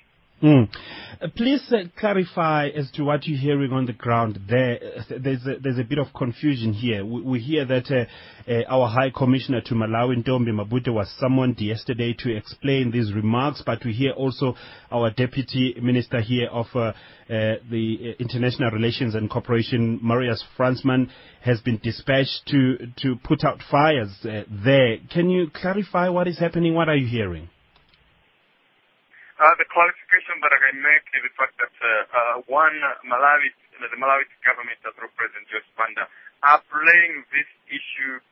Mm. 0.45 0.69
Please 1.37 1.63
uh, 1.73 1.85
clarify 1.99 2.69
as 2.69 2.91
to 2.91 3.03
what 3.03 3.27
you're 3.27 3.39
hearing 3.39 3.73
on 3.73 3.87
the 3.87 3.95
ground 3.95 4.39
there. 4.47 4.79
Uh, 4.99 5.03
there's 5.19 5.47
a, 5.47 5.55
there's 5.59 5.79
a 5.79 5.85
bit 5.85 5.97
of 5.99 6.09
confusion 6.15 6.75
here. 6.75 7.03
We, 7.03 7.23
we 7.23 7.39
hear 7.41 7.65
that 7.65 7.91
uh, 7.91 8.53
our 8.69 8.87
High 8.87 9.09
Commissioner 9.09 9.63
to 9.63 9.75
Malawi, 9.75 10.23
Ntombi 10.23 10.51
Mabute, 10.53 10.93
was 10.93 11.11
summoned 11.19 11.59
yesterday 11.61 12.15
to 12.19 12.37
explain 12.37 12.91
these 12.91 13.11
remarks, 13.15 13.63
but 13.65 13.83
we 13.87 13.95
hear 13.95 14.11
also 14.11 14.55
our 14.93 15.11
Deputy 15.11 15.75
Minister 15.81 16.21
here 16.21 16.49
of 16.53 16.67
the 16.75 18.15
International 18.19 18.71
Relations 18.71 19.15
and 19.15 19.31
Cooperation, 19.31 19.99
Marius 20.03 20.45
Fransman, 20.59 21.09
has 21.41 21.59
been 21.63 21.81
dispatched 21.83 22.43
to, 22.49 22.77
to 22.99 23.17
put 23.25 23.45
out 23.45 23.61
fires 23.71 24.15
there. 24.23 24.99
Can 25.11 25.31
you 25.31 25.47
clarify 25.55 26.11
what 26.11 26.29
is 26.29 26.39
happening? 26.39 26.75
What 26.75 26.91
are 26.91 26.97
you 26.97 27.07
hearing? 27.07 27.49
Uh, 29.35 29.51
the 29.59 29.67
qualification 29.67 30.39
that 30.47 30.55
I 30.55 30.71
make 30.79 31.03
is 31.11 31.27
the 31.27 31.35
fact 31.35 31.59
that 31.59 31.75
uh, 31.83 31.91
uh, 32.07 32.47
one, 32.47 32.79
Malawi, 33.03 33.51
the 33.83 33.91
Malawi 33.99 34.31
government, 34.47 34.79
that 34.87 34.95
represents 34.95 35.51
Joyce 35.51 35.67
Banda, 35.75 36.07
are 36.47 36.63
playing 36.71 37.27
this 37.35 37.51
issue. 37.67 38.23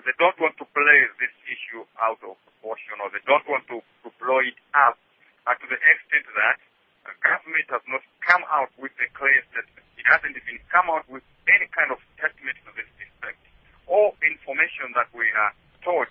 they 0.00 0.16
don't 0.16 0.40
want 0.40 0.56
to 0.56 0.64
play 0.72 1.00
this 1.20 1.34
issue 1.44 1.84
out 2.00 2.16
of 2.24 2.40
proportion, 2.40 2.96
or 3.04 3.12
they 3.12 3.20
don't 3.28 3.44
want 3.52 3.68
to, 3.68 3.84
to 3.84 4.08
blow 4.16 4.40
it 4.40 4.56
up 4.72 4.96
to 5.44 5.66
the 5.68 5.76
extent 5.76 6.24
that 6.32 6.56
the 7.04 7.12
government 7.20 7.68
has 7.68 7.84
not 7.84 8.00
come 8.24 8.44
out 8.48 8.72
with 8.80 8.96
a 8.96 9.08
clear 9.12 9.44
statement. 9.52 9.84
It 10.00 10.08
hasn't 10.08 10.32
even 10.32 10.56
come 10.72 10.88
out 10.88 11.04
with 11.12 11.24
any 11.52 11.68
kind 11.76 11.92
of 11.92 12.00
statement 12.16 12.56
to 12.64 12.72
this 12.72 12.88
effect. 12.96 13.44
All 13.84 14.16
information 14.24 14.96
that 14.96 15.12
we 15.12 15.28
are 15.36 15.52
taught 15.84 16.08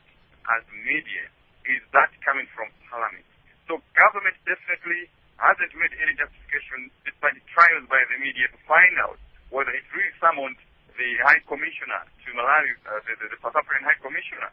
as 0.53 0.61
media 0.85 1.25
is 1.67 1.83
that 1.91 2.11
coming 2.23 2.47
from 2.55 2.71
Parliament. 2.87 3.27
So 3.67 3.83
government 3.99 4.39
definitely 4.47 5.11
hasn't 5.37 5.73
made 5.75 5.93
any 5.99 6.15
justification 6.15 6.89
despite 7.03 7.35
trials 7.51 7.85
by 7.91 8.01
the 8.09 8.17
media 8.23 8.47
to 8.49 8.59
find 8.65 8.95
out 9.03 9.19
whether 9.51 9.71
it 9.75 9.85
really 9.91 10.15
summoned 10.17 10.57
the 10.97 11.09
High 11.21 11.43
Commissioner 11.45 12.01
to 12.25 12.27
Malawi, 12.33 12.73
uh, 12.89 12.99
the, 13.05 13.13
the, 13.21 13.25
the, 13.29 13.37
South 13.43 13.53
African 13.53 13.85
High 13.85 14.01
Commissioner, 14.01 14.49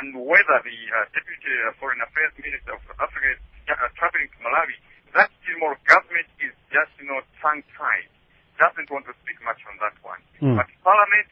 and 0.00 0.10
whether 0.26 0.58
the 0.66 0.78
uh, 0.90 1.06
Deputy 1.14 1.54
uh, 1.64 1.70
Foreign 1.78 2.02
Affairs 2.02 2.34
Minister 2.40 2.74
of 2.74 2.82
South 2.90 2.98
Africa 2.98 3.38
is 3.38 3.40
uh, 3.70 3.88
traveling 3.94 4.26
to 4.26 4.38
Malawi. 4.42 4.76
That 5.14 5.30
still 5.38 5.62
more 5.62 5.78
government 5.86 6.26
is 6.42 6.50
just, 6.74 6.90
you 6.98 7.06
know, 7.06 7.22
tongue-tied. 7.38 8.10
Doesn't 8.58 8.90
want 8.90 9.06
to 9.06 9.14
speak 9.22 9.38
much 9.46 9.62
on 9.70 9.78
that 9.78 9.94
one. 10.02 10.18
Mm. 10.42 10.58
But 10.58 10.66
Parliament 10.82 11.30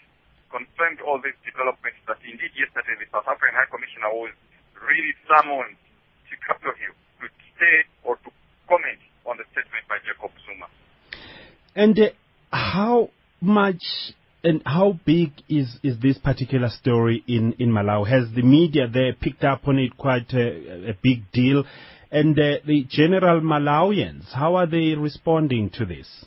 confirmed 0.53 1.03
all 1.03 1.19
these 1.19 1.39
developments 1.43 1.99
that 2.07 2.23
indeed 2.23 2.55
yesterday 2.55 2.95
the 3.03 3.09
South 3.11 3.27
African 3.27 3.59
High 3.59 3.71
Commissioner 3.73 4.15
was 4.15 4.31
really 4.87 5.15
someone 5.31 5.77
to 6.29 6.35
come 6.47 6.59
to 6.63 6.73
you 6.81 6.93
to 7.21 7.27
stay 7.57 7.77
or 8.05 8.17
to 8.17 8.31
comment 8.69 8.99
on 9.27 9.37
the 9.37 9.45
statement 9.53 9.85
by 9.89 9.99
Jacob 10.03 10.31
Zuma. 10.47 10.67
And 11.75 11.99
uh, 11.99 12.11
how 12.51 13.11
much 13.41 13.83
and 14.45 14.63
how 14.67 14.99
big 15.05 15.33
is, 15.49 15.79
is 15.83 15.99
this 16.01 16.19
particular 16.19 16.69
story 16.69 17.23
in, 17.29 17.55
in 17.59 17.71
Malawi? 17.71 18.09
Has 18.09 18.35
the 18.35 18.43
media 18.43 18.89
there 18.93 19.13
picked 19.13 19.45
up 19.45 19.69
on 19.69 19.79
it 19.79 19.97
quite 19.97 20.33
a, 20.33 20.91
a 20.91 20.99
big 21.01 21.31
deal? 21.33 21.65
And 22.11 22.39
uh, 22.39 22.59
the 22.67 22.85
general 22.89 23.41
Malawians, 23.41 24.33
how 24.33 24.57
are 24.57 24.67
they 24.67 24.95
responding 24.97 25.71
to 25.75 25.87
this? 25.87 26.25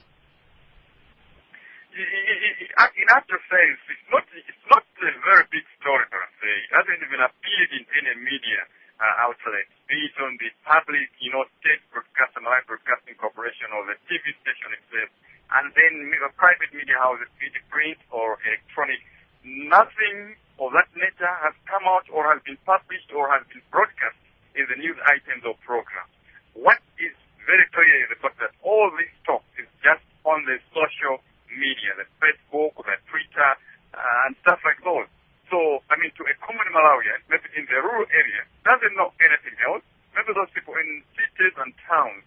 In 3.16 3.24
actual 3.24 3.47
sense, 3.47 3.80
it's 3.88 4.07
not, 4.11 4.28
it's 4.36 4.68
not 4.68 4.84
a 4.84 5.11
very 5.24 5.47
big 5.47 5.63
story, 5.80 6.03
per 6.11 6.20
se. 6.36 6.51
It 6.51 6.72
hasn't 6.76 6.99
even 6.99 7.24
appeared 7.24 7.72
in 7.72 7.88
any 7.95 8.11
media 8.20 8.68
uh, 8.99 9.24
outlet, 9.24 9.72
be 9.88 9.95
it 9.95 10.20
on 10.20 10.36
the 10.36 10.51
public, 10.68 11.07
you 11.24 11.32
know, 11.32 11.47
state 11.63 11.80
broadcasting, 11.95 12.43
Malawi 12.43 12.68
Broadcasting 12.68 13.16
Corporation 13.16 13.72
or 13.72 13.88
the 13.88 13.95
TV 14.11 14.36
station 14.43 14.68
itself, 14.76 15.07
and 15.47 15.72
then 15.80 16.11
private 16.36 16.68
media 16.76 16.99
houses, 16.99 17.32
be 17.39 17.47
it 17.47 17.55
print 17.72 17.95
or 18.11 18.36
electronic. 18.43 18.99
Nothing 19.47 20.36
of 20.59 20.76
that 20.76 20.91
nature 20.99 21.36
has 21.39 21.55
come 21.72 21.88
out 21.88 22.03
or 22.11 22.28
has 22.28 22.43
been 22.43 22.59
published 22.68 23.16
or 23.16 23.32
has 23.32 23.47
been 23.47 23.63
broadcast 23.72 24.20
in 24.59 24.68
the 24.68 24.76
news 24.76 24.99
items 25.07 25.47
or 25.47 25.55
programs. 25.63 26.11
What 26.51 26.84
is 26.99 27.16
very 27.47 27.63
clear 27.72 27.95
is 28.03 28.11
the 28.11 28.20
fact 28.20 28.43
that 28.43 28.51
all 28.59 28.91
this 28.99 29.07
talk 29.24 29.47
is 29.55 29.72
just 29.80 30.03
on 30.28 30.43
the 30.43 30.59
social 30.76 31.24
media, 31.58 31.95
the 31.97 32.08
Facebook, 32.22 32.76
the 32.84 32.97
Twitter, 33.10 33.51
uh, 33.95 34.26
and 34.28 34.36
stuff 34.43 34.60
like 34.64 34.80
those. 34.84 35.08
So, 35.49 35.82
I 35.88 35.95
mean, 36.01 36.12
to 36.18 36.24
a 36.26 36.34
common 36.41 36.68
Malawian, 36.74 37.22
maybe 37.30 37.47
in 37.56 37.70
the 37.70 37.80
rural 37.80 38.08
area, 38.10 38.43
doesn't 38.66 38.95
know 38.97 39.14
anything 39.22 39.56
else. 39.66 39.86
Maybe 40.18 40.34
those 40.34 40.49
people 40.56 40.74
in 40.80 41.03
cities 41.14 41.53
and 41.60 41.72
towns 41.86 42.26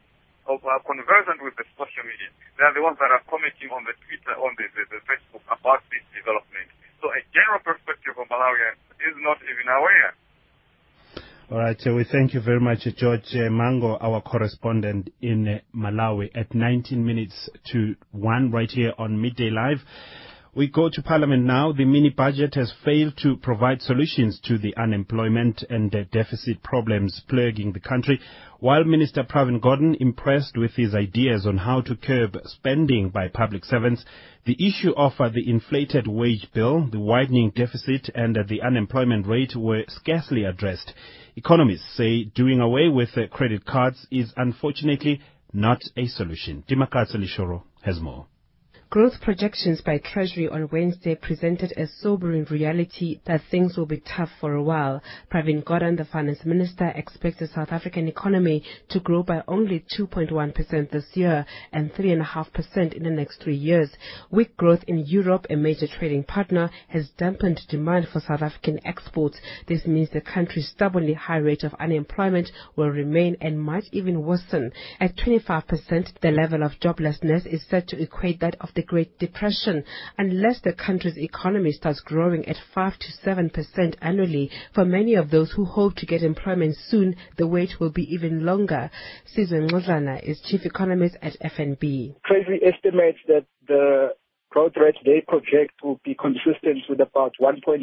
of 0.49 0.65
are 0.65 0.81
conversant 0.81 1.45
with 1.45 1.53
the 1.61 1.67
social 1.77 2.05
media. 2.09 2.33
They 2.57 2.65
are 2.65 2.73
the 2.73 2.81
ones 2.81 2.97
that 3.03 3.13
are 3.13 3.21
commenting 3.29 3.69
on 3.69 3.85
the 3.85 3.93
Twitter, 4.07 4.33
on 4.39 4.57
the, 4.57 4.67
the, 4.73 4.85
the 4.89 5.01
Facebook 5.05 5.45
about 5.51 5.85
this 5.93 6.05
development. 6.15 6.73
So 7.05 7.13
a 7.13 7.21
general 7.31 7.61
perspective 7.63 8.17
of 8.17 8.27
Malawian 8.33 8.75
is 9.05 9.15
not 9.21 9.39
even 9.45 9.67
aware. 9.69 10.17
All 11.51 11.57
right, 11.57 11.81
so 11.81 11.95
we 11.95 12.05
thank 12.05 12.35
you 12.35 12.43
very 12.43 12.61
much, 12.61 12.81
George 12.99 13.23
uh, 13.35 13.49
Mango, 13.49 13.97
our 14.03 14.21
correspondent 14.21 15.11
in 15.23 15.49
uh, 15.49 15.59
Malawi, 15.75 16.29
at 16.35 16.55
19 16.55 17.03
minutes 17.03 17.49
to 17.73 17.95
1 18.11 18.51
right 18.51 18.71
here 18.71 18.93
on 18.99 19.19
Midday 19.19 19.49
Live. 19.49 19.79
We 20.59 20.67
go 20.67 20.89
to 20.89 21.03
Parliament 21.03 21.45
now. 21.45 21.71
The 21.71 21.85
mini 21.85 22.09
budget 22.11 22.57
has 22.57 22.73
failed 22.85 23.17
to 23.19 23.37
provide 23.37 23.81
solutions 23.81 24.41
to 24.47 24.59
the 24.59 24.77
unemployment 24.77 25.63
and 25.71 25.89
the 25.89 26.03
deficit 26.03 26.65
problems 26.65 27.23
plaguing 27.29 27.71
the 27.71 27.79
country. 27.79 28.19
While 28.59 28.83
Minister 28.83 29.23
Pravin 29.23 29.61
Gordhan 29.61 29.95
impressed 30.01 30.57
with 30.57 30.73
his 30.73 30.97
ideas 30.97 31.47
on 31.47 31.59
how 31.59 31.83
to 31.83 31.95
curb 31.95 32.37
spending 32.47 33.11
by 33.11 33.29
public 33.29 33.65
servants, 33.65 34.05
the 34.47 34.57
issue 34.59 34.91
of 34.97 35.13
uh, 35.21 35.29
the 35.29 35.49
inflated 35.49 36.09
wage 36.09 36.49
bill, 36.53 36.89
the 36.91 36.99
widening 36.99 37.51
deficit 37.51 38.11
and 38.13 38.37
the 38.49 38.61
unemployment 38.61 39.29
rate 39.29 39.55
were 39.55 39.85
scarcely 39.87 40.43
addressed. 40.43 40.93
Economists 41.37 41.95
say 41.97 42.25
doing 42.25 42.59
away 42.59 42.89
with 42.89 43.11
credit 43.31 43.65
cards 43.65 44.09
is 44.11 44.33
unfortunately 44.37 45.21
not 45.53 45.83
a 45.97 46.09
solution. 46.09 46.65
Dimakatso 46.69 47.15
Lishoro 47.15 47.63
has 47.83 48.01
more. 48.01 48.27
Growth 48.91 49.21
projections 49.21 49.83
by 49.83 49.99
Treasury 49.99 50.49
on 50.49 50.67
Wednesday 50.73 51.15
presented 51.15 51.75
a 51.77 51.87
sobering 51.87 52.47
reality 52.51 53.21
that 53.27 53.43
things 53.51 53.77
will 53.77 53.85
be 53.85 54.01
tough 54.01 54.31
for 54.41 54.55
a 54.55 54.63
while. 54.63 55.03
Pravin 55.31 55.63
Gordhan, 55.63 55.99
the 55.99 56.07
finance 56.07 56.43
minister, 56.47 56.91
expects 56.97 57.39
the 57.39 57.49
South 57.49 57.71
African 57.71 58.09
economy 58.09 58.63
to 58.89 58.99
grow 58.99 59.23
by 59.23 59.43
only 59.47 59.85
2.1% 59.95 60.91
this 60.91 61.05
year 61.13 61.45
and 61.71 61.93
3.5% 61.93 62.95
in 62.95 63.03
the 63.03 63.11
next 63.11 63.43
three 63.43 63.55
years. 63.55 63.91
Weak 64.31 64.57
growth 64.57 64.83
in 64.87 65.01
Europe, 65.01 65.47
a 65.51 65.57
major 65.57 65.87
trading 65.87 66.25
partner, 66.25 66.71
has 66.89 67.11
dampened 67.19 67.61
demand 67.69 68.09
for 68.11 68.21
South 68.21 68.41
African 68.41 68.81
exports. 68.87 69.39
This 69.67 69.87
means 69.87 70.09
the 70.09 70.23
country's 70.23 70.71
stubbornly 70.71 71.13
high 71.13 71.37
rate 71.37 71.63
of 71.63 71.75
unemployment 71.75 72.51
will 72.75 72.89
remain 72.89 73.37
and 73.43 73.61
might 73.61 73.85
even 73.93 74.23
worsen. 74.23 74.73
At 74.99 75.15
25%, 75.17 76.21
the 76.23 76.31
level 76.31 76.63
of 76.63 76.81
joblessness 76.81 77.45
is 77.47 77.67
said 77.69 77.87
to 77.89 78.01
equate 78.03 78.41
that 78.41 78.57
of 78.63 78.71
the 78.79 78.85
Great 78.85 79.19
Depression 79.19 79.83
unless 80.19 80.61
the 80.61 80.73
country's 80.73 81.19
economy 81.19 81.73
starts 81.73 81.99
growing 82.01 82.47
at 82.47 82.57
5 82.73 82.93
to 83.01 83.09
7% 83.29 83.97
annually. 84.01 84.53
For 84.73 84.85
many 84.85 85.17
of 85.17 85.31
those 85.31 85.51
who 85.51 85.65
hope 85.65 85.97
to 85.97 86.07
get 86.07 86.23
employment 86.23 86.77
soon, 86.87 87.17
the 87.37 87.49
wait 87.49 87.81
will 87.81 87.91
be 87.91 88.05
even 88.05 88.47
longer. 88.47 88.89
Sizwe 89.35 89.69
Nxedlana 89.69 90.23
is 90.23 90.41
chief 90.43 90.65
economist 90.65 91.17
at 91.21 91.37
FNB. 91.41 92.15
Treasury 92.25 92.61
estimates 92.65 93.19
that 93.27 93.47
the 93.67 94.11
growth 94.51 94.75
rate 94.77 94.95
they 95.05 95.25
project 95.27 95.83
will 95.83 96.01
be 96.05 96.15
consistent 96.15 96.79
with 96.89 97.01
about 97.01 97.35
1.7% 97.41 97.83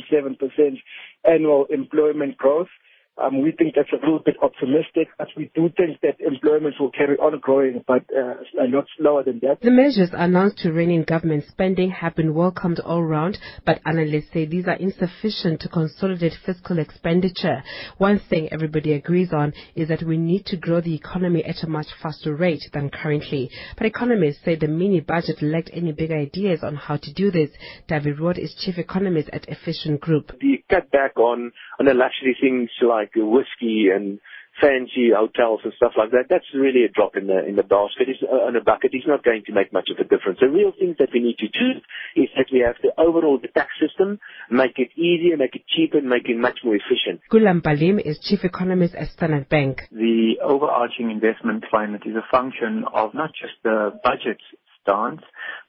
annual 1.25 1.65
employment 1.69 2.37
growth. 2.37 2.69
Um, 3.17 3.41
we 3.41 3.53
think 3.53 3.75
that's 3.75 3.91
a 3.93 4.05
little 4.05 4.19
bit 4.19 4.35
optimistic, 4.41 5.07
but 5.17 5.29
we 5.37 5.49
do 5.55 5.69
think 5.77 6.01
that 6.01 6.19
employment 6.19 6.75
will 6.79 6.91
carry 6.91 7.15
on 7.17 7.39
growing, 7.39 7.81
but 7.87 8.03
uh, 8.13 8.33
a 8.61 8.67
lot 8.67 8.85
slower 8.97 9.23
than 9.23 9.39
that. 9.41 9.61
The 9.61 9.71
measures 9.71 10.09
announced 10.11 10.57
to 10.59 10.73
rein 10.73 10.91
in 10.91 11.03
government 11.03 11.45
spending 11.47 11.91
have 11.91 12.15
been 12.15 12.33
welcomed 12.33 12.81
all 12.81 13.03
round, 13.03 13.37
but 13.65 13.79
analysts 13.85 14.33
say 14.33 14.45
these 14.45 14.67
are 14.67 14.75
insufficient 14.75 15.61
to 15.61 15.69
consolidate 15.69 16.33
fiscal 16.45 16.77
expenditure. 16.77 17.63
One 17.97 18.19
thing 18.19 18.49
everybody 18.51 18.91
agrees 18.91 19.31
on 19.31 19.53
is 19.75 19.87
that 19.87 20.03
we 20.03 20.17
need 20.17 20.45
to 20.47 20.57
grow 20.57 20.81
the 20.81 20.95
economy 20.95 21.43
at 21.45 21.63
a 21.63 21.69
much 21.69 21.87
faster 22.03 22.35
rate 22.35 22.63
than 22.73 22.89
currently. 22.89 23.49
But 23.77 23.87
economists 23.87 24.43
say 24.43 24.55
the 24.55 24.67
mini 24.67 24.99
budget 24.99 25.41
lacked 25.41 25.69
any 25.71 25.93
big 25.93 26.11
ideas 26.11 26.63
on 26.63 26.75
how 26.75 26.97
to 26.97 27.13
do 27.13 27.31
this. 27.31 27.49
Dawie 27.87 28.17
Roodt 28.17 28.37
is 28.37 28.53
chief 28.55 28.77
economist 28.77 29.29
at 29.31 29.47
Efficient 29.47 30.01
Group. 30.01 30.33
The 30.41 30.63
cut 30.69 30.91
back 30.91 31.17
on, 31.17 31.53
on 31.79 31.85
the 31.85 31.93
luxury 31.93 32.35
things 32.41 32.69
like 32.81 33.04
whiskey 33.15 33.89
and 33.93 34.19
fancy 34.61 35.11
hotels 35.15 35.61
and 35.63 35.73
stuff 35.75 35.93
like 35.97 36.11
that, 36.11 36.25
that's 36.29 36.45
really 36.53 36.85
a 36.85 36.89
drop 36.89 37.17
in 37.17 37.27
the 37.27 37.45
in 37.45 37.55
the 37.55 37.63
basket, 37.63 38.07
it's, 38.07 38.23
uh, 38.23 38.47
in 38.47 38.55
a 38.55 38.63
bucket. 38.63 38.91
It's 38.93 39.07
not 39.07 39.23
going 39.23 39.43
to 39.45 39.53
make 39.53 39.73
much 39.73 39.89
of 39.91 39.97
a 39.99 40.07
difference. 40.07 40.39
The 40.39 40.47
real 40.47 40.71
thing 40.71 40.95
that 40.99 41.09
we 41.13 41.19
need 41.19 41.37
to 41.39 41.47
do 41.47 41.81
is 42.15 42.29
that 42.37 42.47
we 42.51 42.59
have 42.59 42.79
to 42.81 42.89
overhaul 42.97 43.39
the 43.41 43.49
tax 43.49 43.69
system, 43.79 44.19
make 44.49 44.77
it 44.77 44.91
easier, 44.95 45.37
make 45.37 45.55
it 45.55 45.63
cheaper, 45.67 46.01
make 46.01 46.29
it 46.29 46.37
much 46.37 46.59
more 46.63 46.75
efficient. 46.75 47.21
Goolam 47.31 47.61
Ballim 47.61 47.99
is 47.99 48.19
chief 48.19 48.43
economist 48.43 48.95
at 48.95 49.09
Standard 49.09 49.49
Bank. 49.49 49.81
The 49.91 50.39
overarching 50.41 51.11
investment 51.11 51.65
climate 51.69 52.03
is 52.05 52.15
a 52.15 52.25
function 52.31 52.85
of 52.93 53.13
not 53.13 53.31
just 53.33 53.53
the 53.63 53.99
budget 54.03 54.39
stance, 54.85 55.21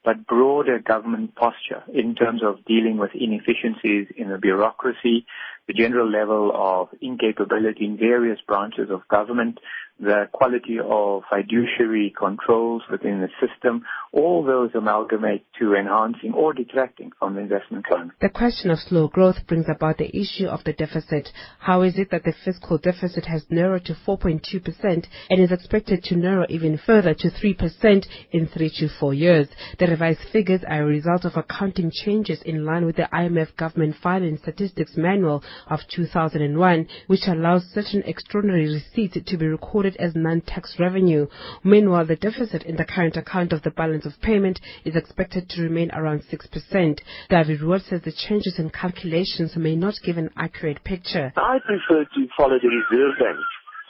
but 0.04 0.26
broader 0.26 0.78
government 0.78 1.34
posture 1.34 1.82
in 1.92 2.14
terms 2.14 2.42
of 2.44 2.64
dealing 2.66 2.98
with 2.98 3.10
inefficiencies 3.14 4.08
in 4.16 4.28
the 4.28 4.38
bureaucracy, 4.38 5.26
the 5.66 5.72
general 5.72 6.08
level 6.08 6.52
of 6.54 6.88
incapability 7.00 7.84
in 7.84 7.96
various 7.96 8.38
branches 8.46 8.90
of 8.90 9.08
government, 9.08 9.58
the 9.98 10.28
quality 10.32 10.76
of 10.82 11.22
fiduciary 11.30 12.12
controls 12.18 12.82
within 12.90 13.20
the 13.20 13.28
system, 13.40 13.82
all 14.12 14.44
those 14.44 14.70
amalgamate 14.74 15.46
to 15.58 15.74
enhancing 15.74 16.32
or 16.34 16.52
detracting 16.52 17.10
from 17.18 17.34
the 17.34 17.40
investment 17.40 17.86
climate. 17.86 18.14
The 18.20 18.28
question 18.28 18.70
of 18.70 18.78
slow 18.78 19.08
growth 19.08 19.46
brings 19.46 19.66
about 19.68 19.96
the 19.98 20.14
issue 20.14 20.46
of 20.46 20.64
the 20.64 20.74
deficit. 20.74 21.30
How 21.58 21.82
is 21.82 21.98
it 21.98 22.10
that 22.10 22.24
the 22.24 22.34
fiscal 22.44 22.76
deficit 22.78 23.24
has 23.26 23.46
narrowed 23.48 23.86
to 23.86 23.94
4.2% 23.94 25.06
and 25.30 25.40
is 25.40 25.50
expected 25.50 26.04
to 26.04 26.16
narrow 26.16 26.44
even 26.48 26.78
further 26.84 27.14
to 27.14 27.30
3% 27.30 28.06
in 28.32 28.46
three 28.46 28.70
to 28.78 28.88
four 29.00 29.14
years? 29.14 29.48
The 29.78 29.86
revised 29.86 30.20
figures 30.30 30.62
are 30.68 30.82
a 30.82 30.86
result 30.86 31.24
of 31.24 31.36
accounting 31.36 31.90
changes 31.90 32.42
in 32.42 32.66
line 32.66 32.84
with 32.84 32.96
the 32.96 33.08
IMF 33.12 33.56
Government 33.56 33.96
Finance 34.02 34.40
Statistics 34.42 34.96
Manual 34.96 35.42
of 35.68 35.80
2001, 35.88 36.86
which 37.06 37.26
allows 37.26 37.64
certain 37.72 38.02
extraordinary 38.04 38.72
receipts 38.72 39.16
to 39.24 39.36
be 39.36 39.46
recorded 39.46 39.85
as 39.94 40.16
non-tax 40.16 40.80
revenue. 40.80 41.28
Meanwhile, 41.62 42.06
the 42.06 42.16
deficit 42.16 42.64
in 42.64 42.74
the 42.74 42.84
current 42.84 43.16
account 43.16 43.52
of 43.52 43.62
the 43.62 43.70
balance 43.70 44.04
of 44.04 44.20
payment 44.20 44.60
is 44.84 44.96
expected 44.96 45.48
to 45.50 45.62
remain 45.62 45.92
around 45.92 46.22
6%. 46.22 47.00
Dawie 47.30 47.60
Roodt 47.60 47.88
says 47.88 48.00
the 48.02 48.10
changes 48.10 48.58
in 48.58 48.70
calculations 48.70 49.54
may 49.54 49.76
not 49.76 49.94
give 50.02 50.16
an 50.16 50.30
accurate 50.36 50.82
picture. 50.82 51.32
I 51.36 51.58
prefer 51.64 52.04
to 52.04 52.26
follow 52.36 52.58
the 52.58 52.68
Reserve 52.68 53.18
Bank 53.20 53.38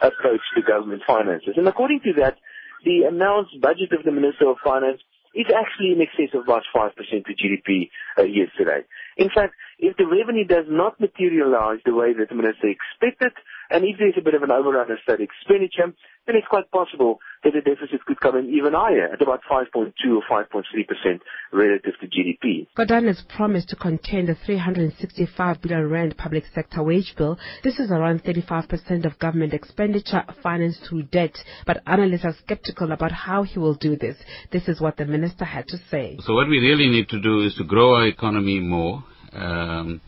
approach 0.03 0.43
to 0.55 0.63
government 0.63 1.03
finances. 1.07 1.55
And 1.57 1.67
according 1.67 2.01
to 2.05 2.13
that, 2.21 2.37
the 2.85 3.09
announced 3.09 3.59
budget 3.63 3.93
of 3.93 4.05
the 4.05 4.13
Minister 4.13 4.51
of 4.51 4.59
Finance 4.63 5.01
is 5.37 5.47
actually 5.53 5.93
in 5.93 6.01
excess 6.01 6.33
of 6.35 6.45
about 6.45 6.63
5% 6.75 6.97
to 6.97 7.33
GDP 7.37 7.91
uh, 8.19 8.25
yesterday. 8.25 8.89
In 9.17 9.29
fact, 9.29 9.55
if 9.79 9.97
the 9.97 10.07
revenue 10.09 10.47
does 10.47 10.65
not 10.69 10.99
materialize 10.99 11.79
the 11.85 11.95
way 11.95 12.15
that 12.17 12.31
the 12.31 12.35
minister 12.35 12.73
expected, 12.73 13.33
And 13.71 13.85
if 13.85 13.99
there's 13.99 14.15
a 14.19 14.23
bit 14.23 14.35
of 14.35 14.43
an 14.43 14.51
overrun 14.51 14.91
of 14.91 14.99
state 15.03 15.21
expenditure, 15.21 15.93
then 16.27 16.37
it's 16.37 16.47
quite 16.49 16.71
possible 16.71 17.19
that 17.45 17.53
the 17.53 17.61
deficit 17.61 18.05
could 18.05 18.21
come 18.21 18.37
in 18.37 18.51
even 18.51 18.73
higher 18.73 19.13
at 19.13 19.23
about 19.23 19.41
5.2 19.51 19.93
or 20.11 20.23
5.3% 20.29 21.21
relative 21.53 21.95
to 22.01 22.07
GDP. 22.07 22.67
Gordhan 22.77 23.07
has 23.07 23.23
promised 23.37 23.69
to 23.71 23.77
contain 23.77 24.27
the 24.27 24.35
365 24.45 25.63
billion 25.63 25.89
rand 25.89 26.17
public 26.17 26.45
sector 26.53 26.83
wage 26.83 27.15
bill. 27.17 27.39
This 27.63 27.79
is 27.79 27.91
around 27.91 28.25
35% 28.25 29.05
of 29.05 29.19
government 29.19 29.55
expenditure 29.55 30.25
financed 30.43 30.81
through 30.89 31.05
debt, 31.05 31.37
but 31.67 31.83
analysts 31.87 32.25
are 32.25 32.35
skeptical 32.45 32.93
about 32.93 33.13
how 33.13 33.45
he 33.45 33.59
will 33.59 33.75
do 33.75 33.97
this. 33.97 34.17
This 34.51 34.69
is 34.69 34.81
what 34.81 34.97
the 34.97 35.07
minister 35.07 35.45
had 35.45 35.69
to 35.69 35.79
say. 35.91 36.19
So 36.21 36.35
what 36.35 36.49
we 36.49 36.59
really 36.59 36.89
need 36.89 37.09
to 37.11 37.21
do 37.21 37.43
is 37.43 37.55
to 37.57 37.65
grow 37.65 37.95
our 37.95 38.07
economy 38.07 38.59
more, 38.59 39.05
um, 39.33 40.01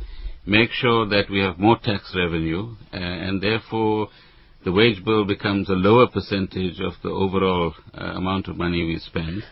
make 0.48 0.70
sure 0.72 1.06
that 1.06 1.30
we 1.30 1.40
have 1.40 1.58
more 1.58 1.78
tax 1.78 2.14
revenue, 2.16 2.74
uh, 2.92 2.96
and 2.96 3.42
therefore 3.42 4.08
the 4.64 4.72
wage 4.72 5.04
bill 5.04 5.24
becomes 5.24 5.68
a 5.68 5.74
lower 5.74 6.08
percentage 6.08 6.80
of 6.80 6.94
the 7.02 7.10
overall 7.10 7.74
uh, 7.94 8.04
amount 8.04 8.48
of 8.48 8.56
money 8.56 8.84
we 8.84 8.98
spend 8.98 9.42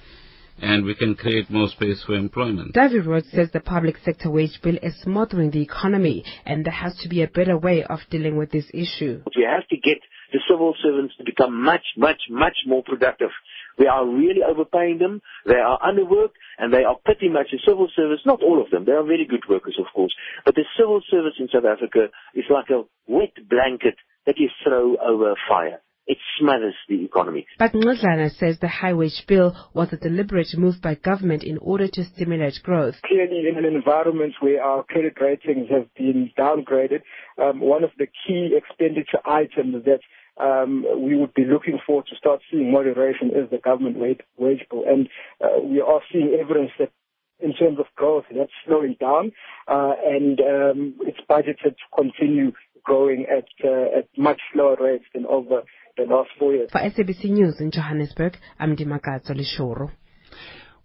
and 0.61 0.85
we 0.85 0.95
can 0.95 1.15
create 1.15 1.51
more 1.51 1.69
space 1.69 2.03
for 2.05 2.15
employment. 2.15 2.75
Dawie 2.75 3.05
Roodt 3.05 3.31
says 3.31 3.51
the 3.53 3.61
public 3.61 3.97
sector 4.05 4.31
wage 4.31 4.59
bill 4.63 4.79
is 4.83 4.95
smothering 5.03 5.51
the 5.51 5.61
economy 5.61 6.25
and 6.47 6.65
there 6.65 6.73
has 6.73 6.97
to 7.03 7.09
be 7.09 7.23
a 7.23 7.29
better 7.29 7.59
way 7.59 7.85
of 7.85 8.01
dealing 8.11 8.37
with 8.37 8.51
this 8.51 8.67
issue. 8.73 9.23
We 9.37 9.47
have 9.49 9.69
to 9.69 9.77
get 9.77 9.99
the 10.33 10.41
civil 10.51 10.75
servants 10.83 11.15
to 11.19 11.25
become 11.25 11.63
much, 11.63 11.85
much, 11.97 12.21
much 12.31 12.57
more 12.67 12.83
productive. 12.83 13.31
We 13.79 13.87
are 13.87 14.07
really 14.07 14.43
overpaying 14.43 14.99
them. 14.99 15.21
They 15.45 15.57
are 15.57 15.79
underworked 15.81 16.37
and 16.59 16.73
they 16.73 16.85
are 16.85 16.97
pretty 17.05 17.29
much 17.29 17.49
the 17.53 17.59
civil 17.67 17.89
service, 17.95 18.21
not 18.25 18.43
all 18.43 18.63
of 18.63 18.71
them. 18.71 18.85
They 18.85 18.93
are 18.93 19.05
very 19.05 19.27
good 19.27 19.45
workers, 19.49 19.77
of 19.79 19.87
course. 19.95 20.15
But 20.45 20.55
the 20.55 20.65
civil 20.79 21.01
service 21.11 21.35
in 21.39 21.49
South 21.53 21.65
Africa 21.65 22.09
is 22.35 22.45
like 22.51 22.71
a 22.71 22.85
wet 23.07 23.35
blanket 23.49 23.97
that 24.27 24.39
you 24.39 24.49
throw 24.65 24.97
over 24.97 25.33
a 25.33 25.37
fire. 25.49 25.81
It 26.09 26.19
smothers 26.39 26.75
the 26.89 27.05
economy. 27.05 27.47
But 27.59 27.73
Nxedlana 27.73 28.31
says 28.31 28.59
the 28.61 28.69
high 28.69 28.95
wage 28.95 29.25
bill 29.27 29.57
was 29.75 29.93
a 29.93 29.97
deliberate 29.97 30.57
move 30.57 30.81
by 30.81 30.95
government 30.95 31.43
in 31.43 31.59
order 31.59 31.89
to 31.89 32.05
stimulate 32.05 32.61
growth. 32.63 32.95
Clearly, 33.05 33.49
in 33.49 33.59
an 33.59 33.65
environment 33.65 34.35
where 34.39 34.63
our 34.63 34.85
credit 34.85 35.15
ratings 35.21 35.69
have 35.69 35.93
been 35.97 36.31
downgraded, 36.39 37.03
um, 37.43 37.59
one 37.59 37.83
of 37.83 37.91
the 37.99 38.07
key 38.07 38.57
expenditure 38.57 39.19
items 39.27 39.85
that 39.85 39.99
um, 40.39 40.85
we 40.99 41.17
would 41.17 41.35
be 41.35 41.45
looking 41.45 41.79
for 41.87 42.03
to 42.03 42.17
start 42.17 42.41
seeing 42.51 42.71
moderation 42.73 43.31
as 43.31 43.51
the 43.51 43.59
government 43.59 43.99
wage, 43.99 44.21
wage 44.37 44.65
bill. 44.71 44.85
And 44.87 45.09
uh, 45.43 45.61
we 45.63 45.81
are 45.81 46.01
seeing 46.13 46.37
evidence 46.41 46.71
that 46.79 46.91
in 47.39 47.53
terms 47.55 47.79
of 47.79 47.87
growth, 47.97 48.25
that's 48.35 48.51
slowing 48.67 48.97
down, 48.99 49.33
uh, 49.69 49.93
and 50.05 50.41
um, 50.41 50.95
it's 51.03 51.21
budgeted 51.29 51.77
to 51.77 51.87
continue 51.95 52.53
growing 52.83 53.27
at 53.31 53.45
uh, 53.65 53.99
at 53.99 54.09
much 54.17 54.41
slower 54.53 54.77
rates 54.81 55.05
than 55.13 55.27
over 55.27 55.63
the 55.97 56.05
last 56.05 56.31
four 56.39 56.55
years. 56.55 56.71
For 56.71 56.79
SABC 56.79 57.25
News 57.31 57.57
in 57.61 57.71
Johannesburg, 57.71 58.37
I'm 58.59 58.77
Dimakatso 58.77 59.33
Lishoro. 59.33 59.91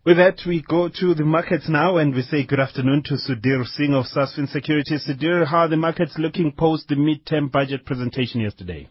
With 0.04 0.18
that, 0.18 0.42
we 0.48 0.64
go 0.68 0.90
to 0.90 1.14
the 1.14 1.24
markets 1.24 1.70
now 1.70 1.98
and 1.98 2.16
we 2.16 2.24
say 2.24 2.44
good 2.44 2.60
afternoon 2.60 3.04
to 3.04 3.14
Sudhir 3.14 3.64
Singh 3.68 3.94
of 3.94 4.06
Sasfin 4.06 4.50
Securities. 4.50 5.08
Sudhir, 5.08 5.46
how 5.46 5.60
are 5.60 5.68
the 5.68 5.78
markets 5.78 6.16
looking 6.18 6.52
post 6.52 6.88
the 6.88 6.96
mid-term 6.96 7.50
budget 7.50 7.86
presentation 7.86 8.42
yesterday? 8.42 8.90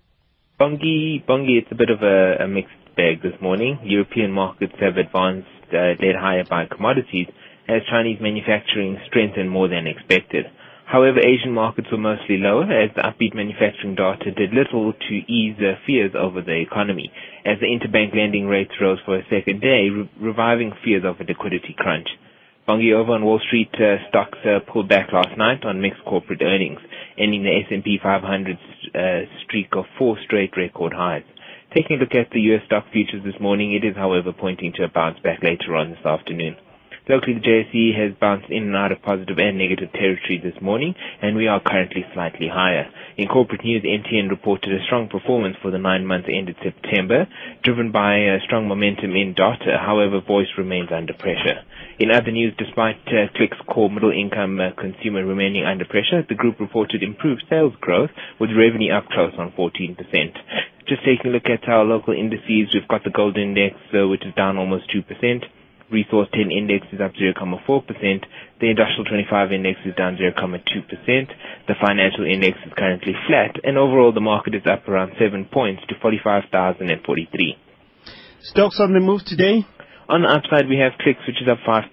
Bongi, 0.61 1.23
it's 1.57 1.73
a 1.73 1.75
bit 1.75 1.89
of 1.89 2.03
a, 2.03 2.45
a 2.45 2.47
mixed 2.47 2.77
bag 2.95 3.23
this 3.23 3.33
morning. 3.41 3.79
European 3.83 4.31
markets 4.31 4.75
have 4.79 4.99
advanced, 4.99 5.49
uh, 5.73 5.97
led 6.05 6.15
higher 6.21 6.45
by 6.45 6.67
commodities 6.67 7.29
as 7.67 7.81
Chinese 7.89 8.19
manufacturing 8.21 8.99
strengthened 9.07 9.49
more 9.51 9.69
than 9.69 9.87
expected. 9.87 10.45
However, 10.85 11.19
Asian 11.19 11.55
markets 11.55 11.89
were 11.91 11.97
mostly 11.97 12.37
lower 12.37 12.65
as 12.71 12.91
the 12.95 13.01
upbeat 13.01 13.33
manufacturing 13.35 13.95
data 13.95 14.33
did 14.33 14.53
little 14.53 14.93
to 14.93 15.15
ease 15.33 15.57
the 15.59 15.79
fears 15.87 16.13
over 16.15 16.43
the 16.43 16.61
economy 16.61 17.11
as 17.47 17.57
the 17.61 17.67
interbank 17.67 18.15
lending 18.15 18.47
rates 18.47 18.75
rose 18.83 18.99
for 19.07 19.17
a 19.17 19.25
second 19.31 19.63
day, 19.63 19.89
re- 19.89 20.11
reviving 20.21 20.73
fears 20.85 21.05
of 21.07 21.19
a 21.21 21.25
liquidity 21.25 21.75
crunch. 21.79 22.09
Bongi 22.69 22.93
over 22.93 23.13
on 23.13 23.25
Wall 23.25 23.41
Street 23.47 23.71
uh, 23.81 23.97
stocks 24.11 24.39
uh, 24.45 24.61
pulled 24.71 24.89
back 24.91 25.11
last 25.11 25.39
night 25.39 25.65
on 25.65 25.81
mixed 25.81 26.05
corporate 26.05 26.43
earnings, 26.43 26.81
ending 27.17 27.45
the 27.45 27.51
S&P 27.65 27.99
500 28.03 28.59
uh, 28.95 29.27
streak 29.45 29.69
of 29.73 29.85
four 29.99 30.17
straight 30.25 30.57
record 30.57 30.93
highs. 30.93 31.25
Taking 31.75 31.97
a 31.97 32.01
look 32.01 32.15
at 32.15 32.31
the 32.33 32.41
U.S. 32.53 32.63
stock 32.67 32.85
futures 32.93 33.23
this 33.25 33.41
morning, 33.41 33.73
it 33.75 33.85
is, 33.85 33.97
however, 33.97 34.33
pointing 34.33 34.73
to 34.75 34.85
a 34.85 34.89
bounce 34.89 35.19
back 35.21 35.43
later 35.43 35.77
on 35.77 35.91
this 35.91 36.05
afternoon. 36.05 36.57
Locally, 37.09 37.35
the 37.35 37.41
JSE 37.41 37.97
has 37.97 38.15
bounced 38.21 38.51
in 38.51 38.65
and 38.65 38.77
out 38.77 38.93
of 38.93 39.03
positive 39.03 39.39
and 39.39 39.57
negative 39.59 39.93
territory 39.93 40.39
this 40.43 40.61
morning, 40.61 40.95
and 41.23 41.35
we 41.37 41.49
are 41.49 41.61
currently 41.61 42.05
slightly 42.15 42.47
higher. 42.49 42.87
In 43.21 43.29
corporate 43.29 43.63
news, 43.65 43.83
MTN 43.85 44.31
reported 44.31 44.73
a 44.73 44.83
strong 44.87 45.07
performance 45.07 45.55
for 45.61 45.71
the 45.71 45.77
nine 45.77 46.07
months 46.07 46.27
ended 46.33 46.57
September, 46.65 47.29
driven 47.63 47.93
by 47.93 48.17
uh, 48.17 48.39
strong 48.47 48.67
momentum 48.67 49.15
in 49.15 49.35
data. 49.35 49.77
However, 49.77 50.23
voice 50.23 50.49
remains 50.57 50.89
under 50.91 51.13
pressure. 51.13 51.61
In 51.99 52.11
other 52.11 52.31
news, 52.31 52.55
despite 52.57 52.97
uh, 53.09 53.29
Click's 53.37 53.61
core 53.69 53.91
middle 53.91 54.11
income 54.11 54.59
uh, 54.59 54.71
consumer 54.73 55.23
remaining 55.23 55.67
under 55.67 55.85
pressure, 55.85 56.25
the 56.27 56.35
group 56.35 56.59
reported 56.59 57.03
improved 57.03 57.45
sales 57.51 57.75
growth, 57.83 58.09
with 58.41 58.57
revenue 58.57 58.91
up 58.95 59.05
close 59.13 59.35
on 59.37 59.53
14%. 59.53 60.01
Just 60.89 61.05
taking 61.05 61.27
a 61.31 61.35
look 61.35 61.45
at 61.45 61.69
our 61.69 61.85
local 61.85 62.15
indices, 62.15 62.73
we've 62.73 62.89
got 62.89 63.05
the 63.05 63.11
gold 63.11 63.37
index, 63.37 63.77
uh, 63.93 64.09
which 64.09 64.25
is 64.25 64.33
down 64.35 64.57
almost 64.57 64.89
2%. 64.97 65.45
Resource 65.91 66.29
10 66.33 66.51
index 66.51 66.87
is 66.93 67.01
up 67.01 67.13
0.4%. 67.15 67.59
The 68.61 68.71
industrial 68.71 69.05
25 69.05 69.53
index 69.53 69.79
is 69.85 69.95
down 69.97 70.17
0.2%. 70.17 70.63
The 71.67 71.75
financial 71.85 72.25
index 72.25 72.59
is 72.65 72.73
currently 72.77 73.15
flat, 73.27 73.57
and 73.65 73.77
overall 73.77 74.13
the 74.13 74.21
market 74.21 74.55
is 74.55 74.63
up 74.67 74.89
around 74.89 75.13
7 75.19 75.47
points 75.53 75.83
to 75.89 75.95
45,043. 76.01 77.59
Stocks 78.43 78.81
on 78.81 78.95
the 78.95 79.01
move 79.01 79.25
today? 79.25 79.67
On 80.11 80.23
the 80.23 80.29
upside, 80.29 80.69
we 80.69 80.75
have 80.79 80.99
Clicks, 80.99 81.23
which 81.27 81.41
is 81.41 81.47
up 81.47 81.63
5% 81.63 81.87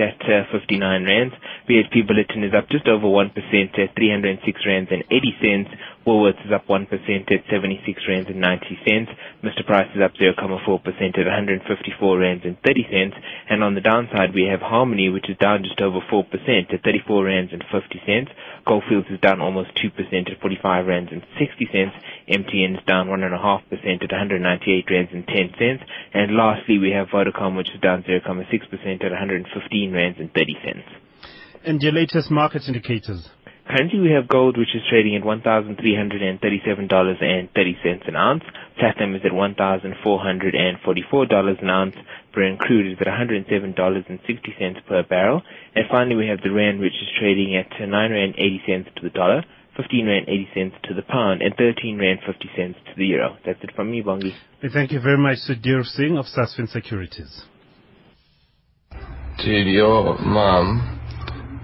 at 0.00 0.18
uh, 0.26 0.42
59 0.50 1.04
rands. 1.04 1.34
BHP 1.70 2.02
Billiton 2.02 2.42
is 2.42 2.52
up 2.52 2.68
just 2.68 2.88
over 2.88 3.06
1% 3.06 3.30
at 3.78 3.94
306 3.94 4.66
rands 4.66 4.90
and 4.90 5.04
80 5.08 5.36
cents. 5.40 5.70
Woolworths 6.04 6.44
is 6.44 6.50
up 6.50 6.66
1% 6.66 6.90
at 7.30 7.44
76 7.48 8.02
rands 8.08 8.28
and 8.28 8.40
90 8.40 8.78
cents. 8.84 9.10
Mr. 9.44 9.64
Price 9.64 9.86
is 9.94 10.02
up 10.02 10.10
0.4% 10.14 10.50
at 10.50 11.26
154 11.30 12.18
rands 12.18 12.42
and 12.44 12.56
30 12.66 12.86
cents. 12.90 13.14
And 13.48 13.62
on 13.62 13.76
the 13.76 13.80
downside, 13.80 14.34
we 14.34 14.46
have 14.50 14.58
Harmony, 14.60 15.10
which 15.10 15.30
is 15.30 15.36
down 15.38 15.62
just 15.62 15.80
over 15.80 16.00
4% 16.10 16.74
at 16.74 16.82
34 16.82 17.24
rands 17.24 17.52
and 17.52 17.62
50 17.70 18.02
cents. 18.04 18.32
Goldfields 18.66 19.06
is 19.08 19.20
down 19.20 19.40
almost 19.40 19.70
2% 19.76 19.94
at 20.28 20.40
45 20.40 20.86
rands 20.88 21.12
and 21.12 21.22
60 21.38 21.68
cents. 21.70 21.94
MTN 22.28 22.78
is 22.80 22.84
down 22.84 23.06
1.5% 23.06 24.02
at 24.02 24.10
198 24.10 24.90
rands 24.90 25.10
and 25.14 25.24
10 25.24 25.54
cents. 25.56 25.84
And 26.14 26.34
lastly, 26.34 26.78
we 26.78 26.90
have 26.90 27.10
Vodacom, 27.14 27.56
which 27.56 27.70
is 27.70 27.80
down 27.80 28.02
0.6% 28.02 29.04
at 29.04 29.10
115 29.12 29.92
rands 29.92 30.18
and 30.18 30.34
30 30.34 30.56
cents. 30.64 30.99
And 31.64 31.82
your 31.82 31.92
latest 31.92 32.30
market 32.30 32.62
indicators? 32.68 33.28
Currently, 33.68 34.00
we 34.00 34.10
have 34.10 34.26
gold, 34.26 34.56
which 34.56 34.74
is 34.74 34.80
trading 34.90 35.14
at 35.14 35.22
$1,337.30 35.22 38.08
an 38.08 38.16
ounce. 38.16 38.42
Platinum 38.78 39.14
is 39.14 39.20
at 39.24 39.32
$1,444 39.32 41.62
an 41.62 41.70
ounce. 41.70 41.94
Brent 42.32 42.58
crude 42.58 42.90
is 42.92 42.98
at 43.00 43.06
$107.60 43.06 44.86
per 44.86 45.02
barrel. 45.04 45.42
And 45.76 45.84
finally, 45.90 46.16
we 46.16 46.26
have 46.28 46.40
the 46.42 46.50
rand, 46.50 46.80
which 46.80 46.94
is 46.94 47.08
trading 47.20 47.54
at 47.54 47.70
9 47.78 47.90
rand 47.92 48.34
80 48.36 48.62
cents 48.66 48.88
to 48.96 49.02
the 49.02 49.10
dollar. 49.10 49.44
15 49.76 50.06
rand 50.06 50.26
80 50.28 50.48
cents 50.54 50.76
to 50.84 50.94
the 50.94 51.02
pound 51.02 51.42
and 51.42 51.54
13 51.56 51.98
rand 51.98 52.20
50 52.26 52.50
cents 52.56 52.78
to 52.86 52.92
the 52.96 53.06
euro. 53.06 53.36
That's 53.46 53.62
it 53.62 53.70
from 53.76 53.90
me, 53.90 54.02
Bongi. 54.02 54.32
Thank 54.72 54.92
you 54.92 55.00
very 55.00 55.18
much, 55.18 55.38
Sudhir 55.48 55.84
Singh 55.84 56.16
of 56.18 56.26
Sasfin 56.26 56.68
Securities. 56.68 57.44
Dude, 59.42 59.68
your 59.68 60.18
mum 60.18 60.96
is 60.96 60.99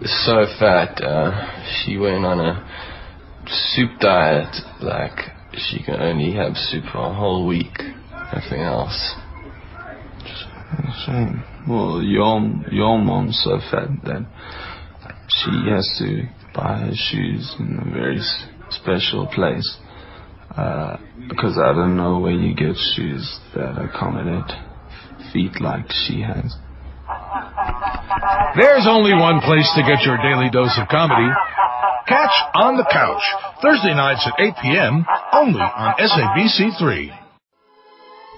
so 0.05 0.47
fat. 0.59 1.01
Uh, 1.03 1.63
she 1.65 1.97
went 1.97 2.25
on 2.25 2.41
a 2.41 2.67
soup 3.47 3.99
diet. 4.01 4.55
Like 4.81 5.19
she 5.53 5.83
can 5.83 6.01
only 6.01 6.35
have 6.35 6.57
soup 6.57 6.85
for 6.93 6.99
a 6.99 7.15
whole 7.15 7.47
week. 7.47 7.79
Nothing 8.33 8.61
else. 8.61 9.15
So, 11.07 11.13
well, 11.69 12.03
your 12.03 12.41
your 12.71 12.99
mom's 12.99 13.41
so 13.43 13.59
fat 13.71 13.89
that 14.05 14.27
she 15.29 15.71
has 15.71 15.97
to 15.99 16.29
buy 16.55 16.79
her 16.79 16.93
shoes 16.95 17.55
in 17.59 17.79
a 17.79 17.93
very 17.93 18.21
special 18.71 19.27
place. 19.29 19.79
Uh, 20.57 20.97
because 21.29 21.59
I 21.59 21.73
don't 21.73 21.97
know 21.97 22.19
where 22.19 22.33
you 22.33 22.55
get 22.55 22.77
shoes 22.95 23.41
that 23.55 23.79
accommodate 23.79 24.51
feet 25.33 25.61
like 25.61 25.87
she 25.91 26.23
has. 26.23 26.57
There's 28.57 28.87
only 28.87 29.13
one 29.13 29.41
place 29.41 29.69
to 29.75 29.83
get 29.83 30.03
your 30.07 30.17
daily 30.19 30.51
dose 30.51 30.77
of 30.79 30.89
comedy. 30.89 31.29
Catch 32.07 32.37
On 32.55 32.77
the 32.77 32.87
Couch, 32.91 33.23
Thursday 33.63 33.95
nights 33.95 34.27
at 34.27 34.39
8 34.39 34.55
p.m., 34.63 35.05
only 35.33 35.61
on 35.61 35.95
SABC3. 35.99 37.19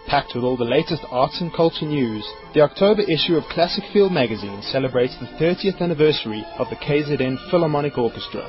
Packed 0.08 0.32
with 0.34 0.44
all 0.44 0.56
the 0.56 0.64
latest 0.64 1.02
arts 1.10 1.38
and 1.42 1.52
culture 1.52 1.84
news, 1.84 2.26
the 2.54 2.62
October 2.62 3.02
issue 3.02 3.36
of 3.36 3.44
Classic 3.50 3.84
Feel 3.92 4.08
magazine 4.08 4.62
celebrates 4.62 5.14
the 5.20 5.26
30th 5.36 5.82
anniversary 5.82 6.44
of 6.58 6.68
the 6.70 6.76
KZN 6.76 7.50
Philharmonic 7.50 7.98
Orchestra. 7.98 8.48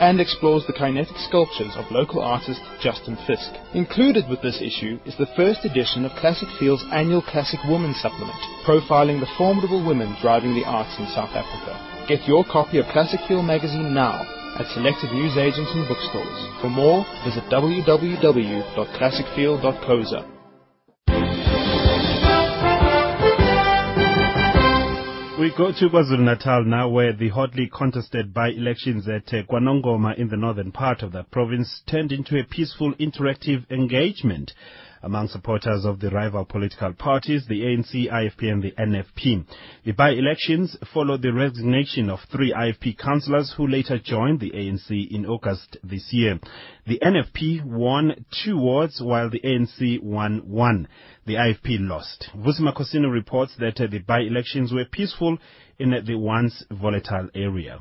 And 0.00 0.20
explores 0.20 0.64
the 0.66 0.72
kinetic 0.72 1.16
sculptures 1.26 1.74
of 1.74 1.90
local 1.90 2.22
artist 2.22 2.60
Justin 2.80 3.18
Fiske. 3.26 3.58
Included 3.74 4.28
with 4.28 4.40
this 4.42 4.62
issue 4.62 5.00
is 5.04 5.16
the 5.18 5.26
first 5.34 5.64
edition 5.64 6.04
of 6.04 6.12
Classic 6.20 6.46
Feel's 6.60 6.84
annual 6.92 7.22
Classic 7.22 7.58
Woman 7.68 7.94
supplement, 7.94 8.38
profiling 8.64 9.18
the 9.18 9.26
formidable 9.36 9.84
women 9.84 10.14
driving 10.22 10.54
the 10.54 10.64
arts 10.64 10.96
in 10.98 11.06
South 11.08 11.34
Africa. 11.34 11.74
Get 12.06 12.28
your 12.28 12.44
copy 12.44 12.78
of 12.78 12.86
Classic 12.92 13.18
Feel 13.26 13.42
magazine 13.42 13.92
now 13.92 14.22
at 14.58 14.68
selected 14.72 15.10
newsagents 15.12 15.72
and 15.74 15.88
bookstores. 15.88 16.46
For 16.60 16.70
more, 16.70 17.04
visit 17.24 17.42
www.classicfeel.coza. 17.50 20.24
We 25.38 25.54
go 25.56 25.70
to 25.70 25.88
KwaZulu-Natal 25.88 26.64
now 26.64 26.88
where 26.88 27.12
the 27.12 27.28
hotly 27.28 27.70
contested 27.72 28.34
by-elections 28.34 29.06
at 29.06 29.32
uh, 29.32 29.44
in 30.16 30.28
the 30.28 30.36
northern 30.36 30.72
part 30.72 31.04
of 31.04 31.12
the 31.12 31.22
province 31.22 31.80
turned 31.88 32.10
into 32.10 32.40
a 32.40 32.42
peaceful 32.42 32.92
interactive 32.94 33.70
engagement 33.70 34.52
among 35.02 35.28
supporters 35.28 35.84
of 35.84 36.00
the 36.00 36.10
rival 36.10 36.44
political 36.44 36.92
parties, 36.92 37.46
the 37.46 37.60
ANC, 37.60 38.10
IFP 38.10 38.50
and 38.50 38.62
the 38.62 38.72
NFP. 38.72 39.44
The 39.84 39.92
by-elections 39.92 40.76
followed 40.92 41.22
the 41.22 41.32
resignation 41.32 42.10
of 42.10 42.18
three 42.32 42.52
IFP 42.52 42.98
councillors 42.98 43.54
who 43.56 43.68
later 43.68 43.98
joined 43.98 44.40
the 44.40 44.50
ANC 44.50 45.10
in 45.10 45.24
August 45.24 45.76
this 45.84 46.08
year. 46.12 46.40
The 46.86 47.00
NFP 47.00 47.64
won 47.64 48.24
two 48.44 48.58
wards 48.58 49.00
while 49.00 49.30
the 49.30 49.40
ANC 49.40 50.02
won 50.02 50.42
one. 50.46 50.88
The 51.28 51.34
IFP 51.34 51.86
lost. 51.86 52.30
Vusi 52.38 52.60
Makosino 52.62 53.12
reports 53.12 53.52
that 53.58 53.76
the 53.76 53.98
by-elections 53.98 54.72
were 54.72 54.86
peaceful 54.86 55.36
in 55.78 55.90
the 55.90 56.14
once 56.14 56.64
volatile 56.70 57.28
area. 57.34 57.80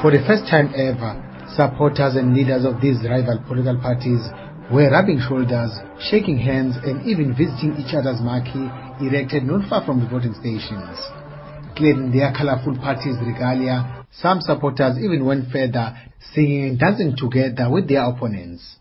For 0.00 0.10
the 0.10 0.24
first 0.26 0.48
time 0.48 0.72
ever, 0.72 1.20
supporters 1.54 2.16
and 2.16 2.34
leaders 2.34 2.64
of 2.64 2.80
these 2.80 3.04
rival 3.04 3.38
political 3.46 3.76
parties 3.82 4.24
were 4.72 4.90
rubbing 4.90 5.20
shoulders, 5.20 5.76
shaking 6.00 6.38
hands, 6.38 6.76
and 6.82 7.06
even 7.06 7.36
visiting 7.36 7.76
each 7.76 7.92
other's 7.92 8.22
marquee 8.22 8.70
erected 9.04 9.44
not 9.44 9.68
far 9.68 9.84
from 9.84 10.00
the 10.00 10.08
voting 10.08 10.32
stations. 10.32 10.96
Clad 11.76 11.96
in 11.96 12.12
their 12.12 12.32
colorful 12.32 12.76
party's 12.78 13.16
regalia, 13.20 14.06
some 14.20 14.40
supporters 14.40 14.96
even 14.98 15.24
went 15.24 15.50
further, 15.50 15.96
singing 16.32 16.64
and 16.64 16.78
dancing 16.78 17.16
together 17.16 17.70
with 17.70 17.88
their 17.88 18.04
opponents. 18.04 18.76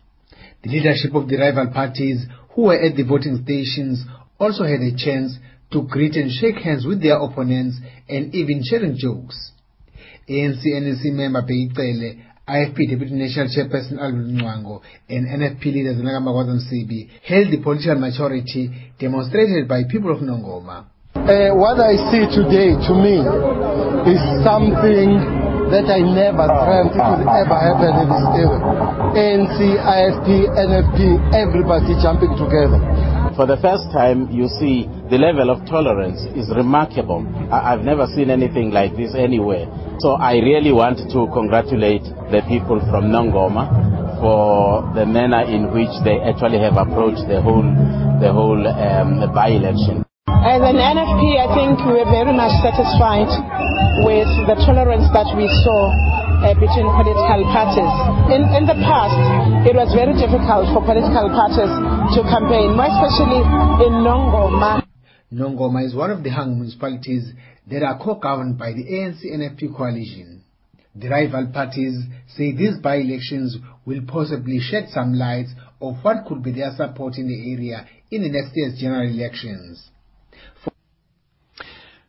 The 0.64 0.70
leadership 0.70 1.14
of 1.16 1.28
the 1.28 1.38
rival 1.38 1.68
parties 1.74 2.26
who 2.56 2.64
were 2.64 2.80
at 2.80 2.96
the 2.96 3.04
voting 3.04 3.42
stations 3.44 4.06
also 4.40 4.64
had 4.64 4.82
a 4.82 4.96
chance 4.96 5.38
to 5.72 5.84
greet 5.84 6.16
and 6.16 6.32
shake 6.32 6.58
hands 6.58 6.86
with 6.86 7.02
their 7.02 7.18
opponents 7.18 7.80
and 8.08 8.34
even 8.34 8.62
sharing 8.64 8.96
jokes. 8.98 9.52
ANC 10.30 10.64
NEC 10.64 11.12
member 11.14 11.42
Bheki 11.42 11.76
Cele, 11.76 12.24
IFP 12.48 12.90
Deputy 12.90 13.14
National 13.14 13.48
Chairperson 13.48 14.00
Albert 14.00 14.28
Mncwango, 14.28 14.82
and 15.10 15.28
NFP 15.28 15.66
leader 15.66 15.96
Zanele 15.96 16.20
kaMagwaza-Msibi 16.20 17.10
held 17.24 17.52
the 17.52 17.62
political 17.64 17.96
majority 17.96 18.70
demonstrated 19.00 19.68
by 19.68 19.84
people 19.90 20.12
of 20.12 20.20
Nongoma. 20.22 20.86
Uh, 21.14 21.54
what 21.56 21.80
I 21.80 21.96
see 22.12 22.26
today, 22.26 22.74
to 22.74 22.94
me, 22.98 23.22
is 24.12 24.20
something 24.44 25.16
that 25.72 25.86
I 25.88 26.02
never 26.04 26.50
dreamt 26.52 26.98
it 26.98 27.06
would 27.06 27.24
ever 27.30 27.58
happen 27.64 27.92
in 28.02 28.08
this 28.12 28.28
era. 28.44 28.60
ANC, 29.16 29.58
IFP, 29.78 30.28
NFP, 30.52 31.00
everybody 31.32 31.96
jumping 32.02 32.36
together. 32.36 32.82
For 33.38 33.46
the 33.46 33.56
first 33.62 33.88
time, 33.94 34.28
you 34.32 34.50
see 34.60 34.90
the 35.10 35.18
level 35.18 35.50
of 35.50 35.64
tolerance 35.66 36.20
is 36.36 36.50
remarkable. 36.50 37.24
I- 37.50 37.72
I've 37.72 37.86
never 37.86 38.06
seen 38.08 38.30
anything 38.30 38.72
like 38.72 38.98
this 38.98 39.16
anywhere. 39.16 39.68
So 40.00 40.14
I 40.20 40.34
really 40.42 40.74
want 40.74 40.98
to 40.98 41.28
congratulate 41.32 42.04
the 42.32 42.42
people 42.50 42.82
from 42.92 43.14
Nongoma 43.14 44.20
for 44.20 44.92
the 44.94 45.06
manner 45.06 45.44
in 45.46 45.72
which 45.72 45.94
they 46.04 46.20
actually 46.20 46.60
have 46.60 46.76
approached 46.76 47.28
the 47.30 47.40
whole, 47.40 47.64
the 48.20 48.34
whole 48.34 48.68
um, 48.68 49.32
by-election. 49.34 50.04
As 50.44 50.60
an 50.60 50.76
NFP, 50.76 51.40
I 51.40 51.48
think 51.56 51.80
we're 51.88 52.04
very 52.04 52.36
much 52.36 52.52
satisfied 52.60 53.32
with 54.04 54.28
the 54.44 54.60
tolerance 54.68 55.08
that 55.16 55.32
we 55.40 55.48
saw 55.64 55.88
uh, 55.88 56.52
between 56.60 56.84
political 56.84 57.48
parties. 57.48 57.94
In, 58.28 58.44
in 58.52 58.68
the 58.68 58.76
past, 58.84 59.16
it 59.64 59.72
was 59.72 59.88
very 59.96 60.12
difficult 60.12 60.68
for 60.76 60.84
political 60.84 61.32
parties 61.32 61.72
to 62.14 62.28
campaign, 62.28 62.76
more 62.76 62.92
especially 62.92 63.40
in 63.88 64.04
Nongoma. 64.04 64.84
Nongoma 65.32 65.88
is 65.88 65.96
one 65.96 66.12
of 66.12 66.28
the 66.28 66.30
hung 66.30 66.60
municipalities 66.60 67.32
that 67.72 67.82
are 67.82 67.96
co-governed 67.98 68.60
by 68.60 68.74
the 68.76 68.84
ANC-NFP 68.84 69.72
coalition. 69.72 70.44
The 70.94 71.08
rival 71.08 71.56
parties 71.56 72.04
say 72.36 72.52
these 72.52 72.78
by-elections 72.84 73.58
will 73.88 74.04
possibly 74.06 74.60
shed 74.60 74.92
some 74.92 75.16
light 75.16 75.48
of 75.82 76.04
what 76.04 76.28
could 76.28 76.44
be 76.44 76.52
their 76.52 76.76
support 76.76 77.16
in 77.16 77.32
the 77.32 77.40
area 77.56 77.88
in 78.12 78.24
the 78.24 78.30
next 78.30 78.52
year's 78.54 78.78
general 78.78 79.08
elections. 79.08 79.90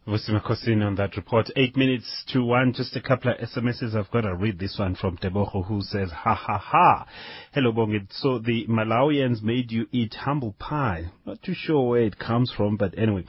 Vusi 0.07 0.84
on 0.84 0.96
that 0.96 1.16
report. 1.16 1.50
Eight 1.57 1.76
minutes 1.78 2.24
to 2.28 2.44
one. 2.44 2.74
Just 2.74 2.94
a 2.94 3.00
couple 3.00 3.32
of 3.32 3.38
SMSs. 3.38 3.96
I've 3.96 4.11
got 4.11 4.22
to 4.22 4.34
read 4.34 4.59
this 4.59 4.76
one 4.78 4.96
from 4.96 5.16
Teboho 5.16 5.66
who 5.66 5.80
says, 5.80 6.11
ha 6.11 6.34
ha 6.34 6.59
ha. 6.59 7.07
Hello 7.55 7.70
Bongit. 7.70 8.09
So 8.11 8.40
the 8.40 8.66
Malawians 8.66 9.40
made 9.40 9.70
you 9.70 9.86
eat 9.92 10.14
humble 10.14 10.57
pie. 10.59 11.12
Not 11.24 11.40
too 11.40 11.55
sure 11.55 11.88
where 11.88 12.00
it 12.00 12.18
comes 12.18 12.52
from, 12.52 12.76
but 12.76 12.98
anyway. 12.98 13.26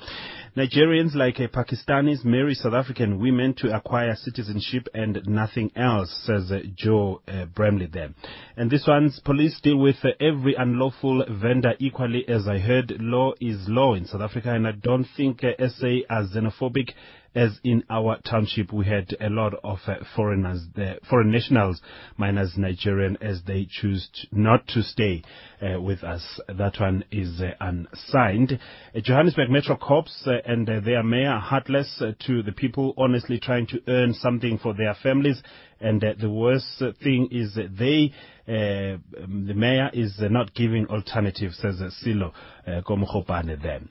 Nigerians 0.57 1.13
like 1.13 1.35
Pakistanis 1.35 2.25
marry 2.25 2.55
South 2.55 2.73
African 2.73 3.19
women 3.19 3.53
to 3.59 3.75
acquire 3.75 4.15
citizenship 4.15 4.87
and 4.95 5.21
nothing 5.27 5.69
else, 5.75 6.09
says 6.25 6.51
uh, 6.51 6.61
Joe 6.75 7.21
uh, 7.27 7.45
Bramley 7.45 7.85
there. 7.85 8.15
And 8.57 8.71
this 8.71 8.85
one's 8.87 9.19
police 9.19 9.59
deal 9.61 9.77
with 9.77 9.97
uh, 10.03 10.09
every 10.19 10.55
unlawful 10.55 11.23
vendor 11.29 11.75
equally 11.77 12.27
as 12.27 12.47
I 12.47 12.57
heard 12.57 12.95
law 12.99 13.33
is 13.39 13.69
law 13.69 13.93
in 13.93 14.07
South 14.07 14.21
Africa 14.21 14.55
and 14.55 14.65
I 14.65 14.71
don't 14.71 15.05
think 15.15 15.43
uh, 15.43 15.51
SA 15.67 15.97
are 16.09 16.23
xenophobic 16.23 16.93
as 17.35 17.59
in 17.63 17.83
our 17.89 18.17
township 18.21 18.71
we 18.73 18.85
had 18.85 19.15
a 19.19 19.29
lot 19.29 19.53
of 19.63 19.79
uh, 19.87 19.95
foreigners 20.15 20.61
foreign 21.09 21.31
nationals 21.31 21.81
minus 22.17 22.57
Nigerian 22.57 23.17
as 23.21 23.41
they 23.45 23.67
choose 23.69 24.09
t- 24.13 24.27
not 24.31 24.65
to 24.69 24.81
stay 24.81 25.21
uh, 25.61 25.79
with 25.81 26.03
us. 26.03 26.39
That 26.47 26.79
one 26.79 27.03
is 27.11 27.41
uh, 27.41 27.51
unsigned. 27.59 28.59
Uh, 28.95 29.01
Johannesburg 29.01 29.49
Metro 29.49 29.75
Corps 29.75 30.05
uh, 30.25 30.31
and 30.45 30.69
uh, 30.69 30.79
their 30.79 31.03
mayor 31.03 31.37
heartless 31.37 32.01
to 32.25 32.41
the 32.43 32.51
people 32.51 32.93
honestly 32.97 33.39
trying 33.39 33.67
to 33.67 33.81
earn 33.87 34.13
something 34.13 34.57
for 34.57 34.73
their 34.73 34.95
families. 35.03 35.41
And 35.85 36.03
uh, 36.03 36.13
the 36.19 36.31
worst 36.31 36.81
thing 37.03 37.29
is 37.31 37.53
that 37.53 37.77
they, 37.77 38.11
uh, 38.51 38.97
um, 39.23 39.45
the 39.45 39.53
mayor 39.53 39.91
is 39.93 40.15
uh, 40.19 40.29
not 40.29 40.55
giving 40.55 40.87
alternatives, 40.87 41.59
says 41.59 41.79
uh, 41.79 41.91
Silo 42.01 42.33
Komukopane 42.67 43.61
there. 43.61 43.81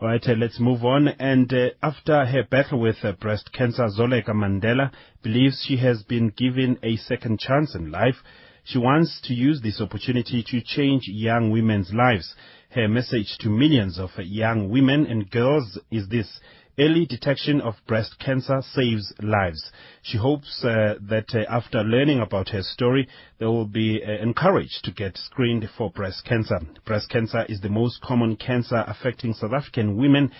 All 0.00 0.08
right, 0.08 0.26
uh, 0.26 0.32
let's 0.32 0.58
move 0.58 0.82
on. 0.82 1.08
And 1.08 1.52
uh, 1.52 1.66
after 1.82 2.24
her 2.24 2.44
battle 2.50 2.80
with 2.80 2.96
uh, 3.02 3.12
breast 3.12 3.50
cancer, 3.52 3.86
Zoleka 3.86 4.30
Mandela 4.30 4.92
believes 5.22 5.62
she 5.68 5.76
has 5.76 6.02
been 6.04 6.30
given 6.30 6.78
a 6.82 6.96
second 6.96 7.38
chance 7.38 7.74
in 7.74 7.90
life. 7.90 8.16
She 8.64 8.78
wants 8.78 9.20
to 9.24 9.34
use 9.34 9.60
this 9.60 9.78
opportunity 9.78 10.42
to 10.46 10.62
change 10.62 11.02
young 11.06 11.50
women's 11.50 11.92
lives. 11.92 12.34
Her 12.70 12.88
message 12.88 13.36
to 13.40 13.50
millions 13.50 13.98
of 13.98 14.08
young 14.16 14.70
women 14.70 15.04
and 15.04 15.30
girls 15.30 15.78
is 15.90 16.08
this. 16.08 16.40
Early 16.78 17.04
detection 17.04 17.60
of 17.60 17.74
breast 17.86 18.18
cancer 18.18 18.62
saves 18.62 19.12
lives. 19.20 19.70
She 20.00 20.16
hopes 20.16 20.64
uh, 20.64 20.94
that 21.02 21.34
uh, 21.34 21.40
after 21.50 21.84
learning 21.84 22.20
about 22.20 22.48
her 22.48 22.62
story, 22.62 23.08
they 23.38 23.44
will 23.44 23.66
be 23.66 24.02
uh, 24.02 24.10
encouraged 24.22 24.82
to 24.84 24.90
get 24.90 25.18
screened 25.18 25.68
for 25.76 25.90
breast 25.90 26.24
cancer. 26.24 26.60
Breast 26.86 27.10
cancer 27.10 27.44
is 27.46 27.60
the 27.60 27.68
most 27.68 28.00
common 28.00 28.36
cancer 28.36 28.84
affecting 28.86 29.34
South 29.34 29.52
African 29.52 29.98
women, 29.98 30.32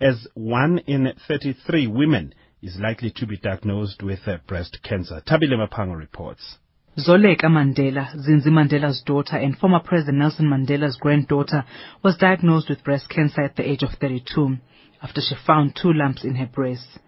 as 0.00 0.26
one 0.32 0.78
in 0.86 1.12
33 1.28 1.86
women 1.88 2.34
is 2.62 2.78
likely 2.80 3.10
to 3.16 3.26
be 3.26 3.36
diagnosed 3.36 4.02
with 4.02 4.20
uh, 4.26 4.38
breast 4.46 4.78
cancer. 4.82 5.20
Tabile 5.26 5.58
Mapango 5.58 5.98
reports. 5.98 6.56
Zoleka 6.96 7.44
Mandela, 7.44 8.16
Zinzi 8.16 8.48
Mandela's 8.48 9.02
daughter 9.04 9.36
and 9.36 9.58
former 9.58 9.80
President 9.80 10.16
Nelson 10.16 10.46
Mandela's 10.46 10.96
granddaughter, 10.96 11.64
was 12.02 12.16
diagnosed 12.16 12.70
with 12.70 12.82
breast 12.82 13.10
cancer 13.10 13.42
at 13.42 13.56
the 13.56 13.68
age 13.68 13.82
of 13.82 13.90
32 14.00 14.56
after 15.04 15.20
she 15.20 15.34
found 15.46 15.76
two 15.76 15.92
lumps 15.92 16.24
in 16.24 16.34
her 16.36 16.46
breast. 16.46 16.98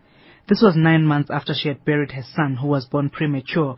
This 0.49 0.61
was 0.63 0.77
nine 0.77 1.05
months 1.05 1.31
after 1.31 1.55
she 1.55 1.69
had 1.69 1.85
buried 1.85 2.13
her 2.13 2.23
son 2.23 2.57
who 2.61 2.69
was 2.69 2.85
born 2.85 3.11
premature 3.11 3.77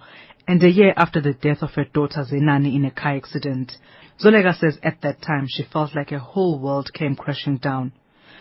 and 0.49 0.63
a 0.63 0.71
year 0.71 0.93
after 0.97 1.21
the 1.21 1.35
death 1.35 1.63
of 1.63 1.71
her 1.75 1.85
daughter 1.85 2.25
Zenani 2.25 2.75
in 2.75 2.85
a 2.85 2.91
car 2.91 3.17
accident. 3.17 3.73
Zoleka 4.21 4.59
says 4.59 4.79
at 4.83 5.01
that 5.03 5.23
time 5.23 5.47
she 5.49 5.63
felt 5.63 5.95
like 5.95 6.11
her 6.11 6.19
whole 6.19 6.59
world 6.59 6.91
came 6.93 7.15
crashing 7.15 7.59
down. 7.59 7.93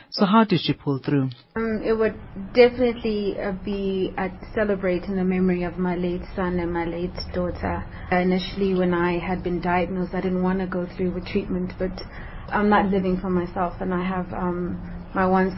So 0.10 0.26
how 0.26 0.46
did 0.46 0.62
she 0.62 0.74
pull 0.74 1.00
through? 1.00 1.30
Um, 1.58 1.82
it 1.84 1.94
would 1.94 2.16
definitely 2.54 3.38
uh, 3.40 3.52
be 3.64 4.14
uh, 4.18 4.30
celebrating 4.56 5.18
the 5.18 5.24
memory 5.26 5.64
of 5.64 5.78
my 5.78 5.96
late 5.96 6.22
son 6.34 6.60
and 6.60 6.72
my 6.74 6.86
late 6.86 7.14
daughter. 7.34 7.86
Initially, 8.12 8.74
when 8.74 8.94
I 8.94 9.20
had 9.20 9.44
been 9.44 9.60
diagnosed, 9.62 10.14
I 10.14 10.22
didn't 10.22 10.42
want 10.42 10.60
to 10.60 10.66
go 10.66 10.88
through 10.96 11.12
with 11.12 11.28
treatment, 11.28 11.74
but 11.78 11.92
I'm 12.50 12.70
not 12.70 12.86
living 12.86 13.20
for 13.20 13.30
myself, 13.30 13.74
and 13.82 13.94
I 13.94 14.04
have 14.08 14.32
um, 14.32 14.97
my 15.18 15.26
one 15.26 15.50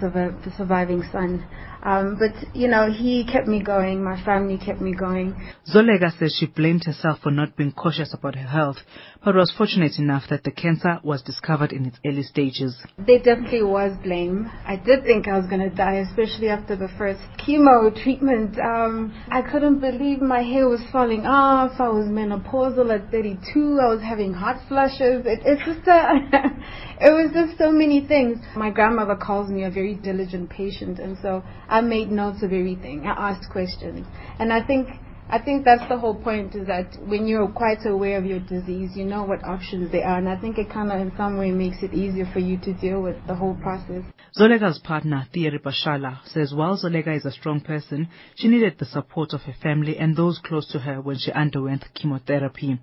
surviving 0.56 1.04
son. 1.12 1.46
Um, 1.84 2.18
but, 2.18 2.56
you 2.56 2.70
know, 2.70 2.90
he 2.90 3.26
kept 3.30 3.46
me 3.46 3.62
going. 3.62 4.02
My 4.02 4.24
family 4.24 4.58
kept 4.58 4.80
me 4.80 4.94
going. 4.94 5.36
Zoleka 5.68 6.18
says 6.18 6.34
she 6.40 6.46
blamed 6.46 6.86
herself 6.86 7.20
for 7.22 7.30
not 7.30 7.58
being 7.58 7.74
cautious 7.74 8.14
about 8.14 8.36
her 8.36 8.48
health, 8.48 8.78
but 9.24 9.36
was 9.36 9.54
fortunate 9.58 10.00
enough 10.00 10.24
that 10.30 10.44
the 10.44 10.52
cancer 10.52 11.00
was 11.04 11.22
discovered 11.22 11.74
in 11.74 11.86
its 11.86 12.00
early 12.06 12.24
stages. 12.24 12.78
There 12.98 13.20
definitely 13.20 13.64
was 13.64 13.92
blame. 14.02 14.50
I 14.66 14.78
did 14.78 15.04
think 15.04 15.28
I 15.28 15.38
was 15.38 15.48
going 15.50 15.62
to 15.62 15.76
die, 15.76 16.06
especially 16.10 16.48
after 16.48 16.76
the 16.76 16.88
first 16.98 17.20
chemo 17.38 17.92
treatment. 18.04 18.58
Um, 18.60 19.14
I 19.30 19.42
couldn't 19.42 19.80
believe 19.80 20.22
my 20.22 20.42
hair 20.42 20.68
was 20.70 20.82
falling 20.92 21.26
off. 21.26 21.80
I 21.80 21.90
was 21.90 22.06
menopausal 22.06 22.94
at 22.94 23.12
32. 23.12 23.80
I 23.82 23.88
was 23.88 24.02
having 24.02 24.34
hot 24.34 24.66
flushes. 24.68 25.26
It, 25.26 25.42
it's 25.44 25.66
just 25.66 25.86
a, 25.88 26.16
it 27.02 27.12
was 27.12 27.32
just 27.34 27.58
so 27.58 27.72
many 27.72 28.08
things. 28.08 28.38
My 28.56 28.70
grandmother 28.70 29.16
calls 29.16 29.50
me 29.50 29.64
a 29.64 29.70
very 29.70 29.96
diligent 29.96 30.50
patient, 30.50 31.00
and 31.00 31.18
so 31.22 31.44
I 31.68 31.82
made 31.82 32.10
notes 32.10 32.42
of 32.42 32.54
everything. 32.54 33.06
I 33.06 33.32
asked 33.32 33.50
questions. 33.52 34.08
And 34.40 34.54
I 34.54 34.66
think 34.66 34.88
I 35.32 35.38
think 35.38 35.64
that's 35.64 35.88
the 35.88 35.98
whole 36.00 36.16
point 36.16 36.56
is 36.56 36.66
that 36.66 36.98
when 37.06 37.28
you're 37.28 37.48
quite 37.50 37.86
aware 37.86 38.18
of 38.18 38.26
your 38.26 38.40
disease, 38.40 38.92
you 38.96 39.06
know 39.06 39.24
what 39.24 39.44
options 39.44 39.92
there 39.92 40.04
are. 40.04 40.18
And 40.18 40.28
I 40.28 40.36
think 40.36 40.58
it 40.58 40.72
kind 40.72 40.92
of 40.92 41.00
in 41.00 41.16
some 41.16 41.38
way 41.38 41.52
makes 41.52 41.84
it 41.84 41.94
easier 41.94 42.26
for 42.34 42.40
you 42.40 42.58
to 42.62 42.74
deal 42.74 43.04
with 43.04 43.16
the 43.28 43.36
whole 43.36 43.54
process. 43.54 44.04
Zoleka's 44.36 44.80
partner, 44.80 45.28
Thierry 45.32 45.60
Bashala, 45.60 46.20
says 46.26 46.52
while 46.52 46.78
Zoleka 46.78 47.16
is 47.16 47.26
a 47.26 47.32
strong 47.32 47.62
person, 47.62 48.08
she 48.38 48.48
needed 48.48 48.78
the 48.80 48.86
support 48.86 49.34
of 49.34 49.42
her 49.42 49.56
family 49.62 49.98
and 49.98 50.16
those 50.16 50.40
close 50.44 50.68
to 50.72 50.80
her 50.80 51.00
when 51.00 51.20
she 51.20 51.32
underwent 51.32 51.86
chemotherapy. 51.94 52.80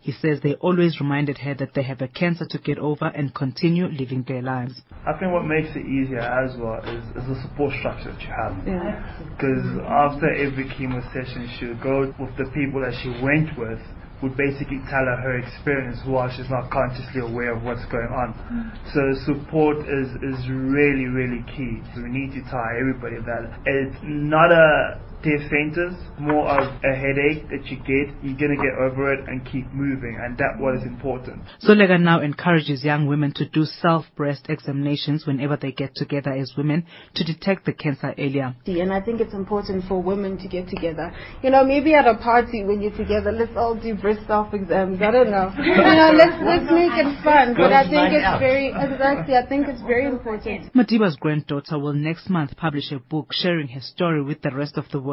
He 0.00 0.12
says 0.12 0.40
they 0.42 0.54
always 0.54 1.00
reminded 1.00 1.38
her 1.38 1.54
that 1.54 1.74
they 1.74 1.82
have 1.82 2.00
a 2.00 2.08
cancer 2.08 2.46
to 2.50 2.58
get 2.58 2.78
over 2.78 3.06
and 3.06 3.34
continue 3.34 3.86
living 3.86 4.24
their 4.26 4.42
lives. 4.42 4.80
I 5.06 5.18
think 5.18 5.32
what 5.32 5.46
makes 5.46 5.68
it 5.76 5.86
easier 5.86 6.20
as 6.20 6.56
well 6.56 6.80
is, 6.84 7.04
is 7.16 7.28
the 7.28 7.42
support 7.42 7.74
structure 7.78 8.12
that 8.12 8.22
you 8.22 8.32
have. 8.32 8.56
Because 9.36 9.64
after 9.86 10.32
every 10.32 10.64
chemo 10.64 11.02
session, 11.12 11.48
she 11.58 11.66
would 11.66 11.82
go 11.82 12.14
with 12.18 12.36
the 12.36 12.50
people 12.54 12.80
that 12.80 12.94
she 13.02 13.10
went 13.22 13.56
with 13.58 13.80
would 14.22 14.36
basically 14.36 14.78
tell 14.90 15.06
her 15.06 15.16
her 15.16 15.38
experience 15.38 15.98
while 16.04 16.28
she's 16.34 16.50
not 16.50 16.70
consciously 16.70 17.20
aware 17.20 17.54
of 17.54 17.62
what's 17.62 17.84
going 17.86 18.10
on. 18.10 18.34
Mm. 18.50 18.66
So 18.90 19.00
support 19.30 19.78
is, 19.86 20.10
is 20.26 20.48
really, 20.50 21.06
really 21.06 21.44
key. 21.54 21.78
We 21.94 22.10
need 22.10 22.34
to 22.34 22.42
tell 22.50 22.66
everybody 22.74 23.22
that 23.22 23.62
it's 23.64 23.96
not 24.02 24.50
a 24.50 24.98
death 25.22 25.50
sentence, 25.50 25.98
more 26.18 26.46
of 26.46 26.62
a 26.84 26.94
headache 26.94 27.48
that 27.50 27.66
you 27.66 27.76
get. 27.82 28.14
You're 28.22 28.38
going 28.38 28.54
to 28.54 28.62
get 28.62 28.78
over 28.78 29.12
it 29.12 29.28
and 29.28 29.44
keep 29.44 29.66
moving, 29.72 30.18
and 30.20 30.38
that 30.38 30.58
what 30.58 30.76
is 30.76 30.82
important. 30.84 31.42
Zoleka 31.62 32.00
now 32.00 32.20
encourages 32.20 32.84
young 32.84 33.06
women 33.06 33.32
to 33.34 33.48
do 33.48 33.64
self-breast 33.64 34.46
examinations 34.48 35.26
whenever 35.26 35.56
they 35.56 35.72
get 35.72 35.94
together 35.94 36.30
as 36.30 36.54
women 36.56 36.86
to 37.14 37.24
detect 37.24 37.66
the 37.66 37.72
cancer 37.72 38.14
earlier. 38.18 38.54
And 38.66 38.92
I 38.92 39.00
think 39.00 39.20
it's 39.20 39.34
important 39.34 39.84
for 39.88 40.00
women 40.00 40.38
to 40.38 40.48
get 40.48 40.68
together. 40.68 41.12
You 41.42 41.50
know, 41.50 41.64
maybe 41.64 41.94
at 41.94 42.06
a 42.06 42.14
party 42.14 42.64
when 42.64 42.80
you're 42.80 42.96
together, 42.96 43.32
let's 43.32 43.56
all 43.56 43.74
do 43.74 43.94
breast 43.96 44.20
self-exams. 44.26 45.02
I 45.02 45.10
don't 45.10 45.30
know. 45.30 45.52
you 45.58 45.74
know, 45.74 46.12
let's 46.14 46.38
let's 46.46 46.70
make 46.70 46.94
it 46.94 47.24
fun. 47.24 47.54
But 47.58 47.72
I 47.72 47.82
think 47.90 48.14
it's 48.14 48.38
very 48.38 48.68
exactly. 48.68 49.34
I 49.34 49.46
think 49.46 49.66
it's 49.68 49.82
very 49.82 50.06
important. 50.06 50.72
Madiba's 50.74 51.16
granddaughter 51.16 51.78
will 51.78 51.92
next 51.92 52.30
month 52.30 52.56
publish 52.56 52.92
a 52.92 53.00
book 53.00 53.32
sharing 53.32 53.68
her 53.68 53.80
story 53.80 54.22
with 54.22 54.42
the 54.42 54.54
rest 54.54 54.78
of 54.78 54.84
the 54.92 55.00
world. 55.00 55.07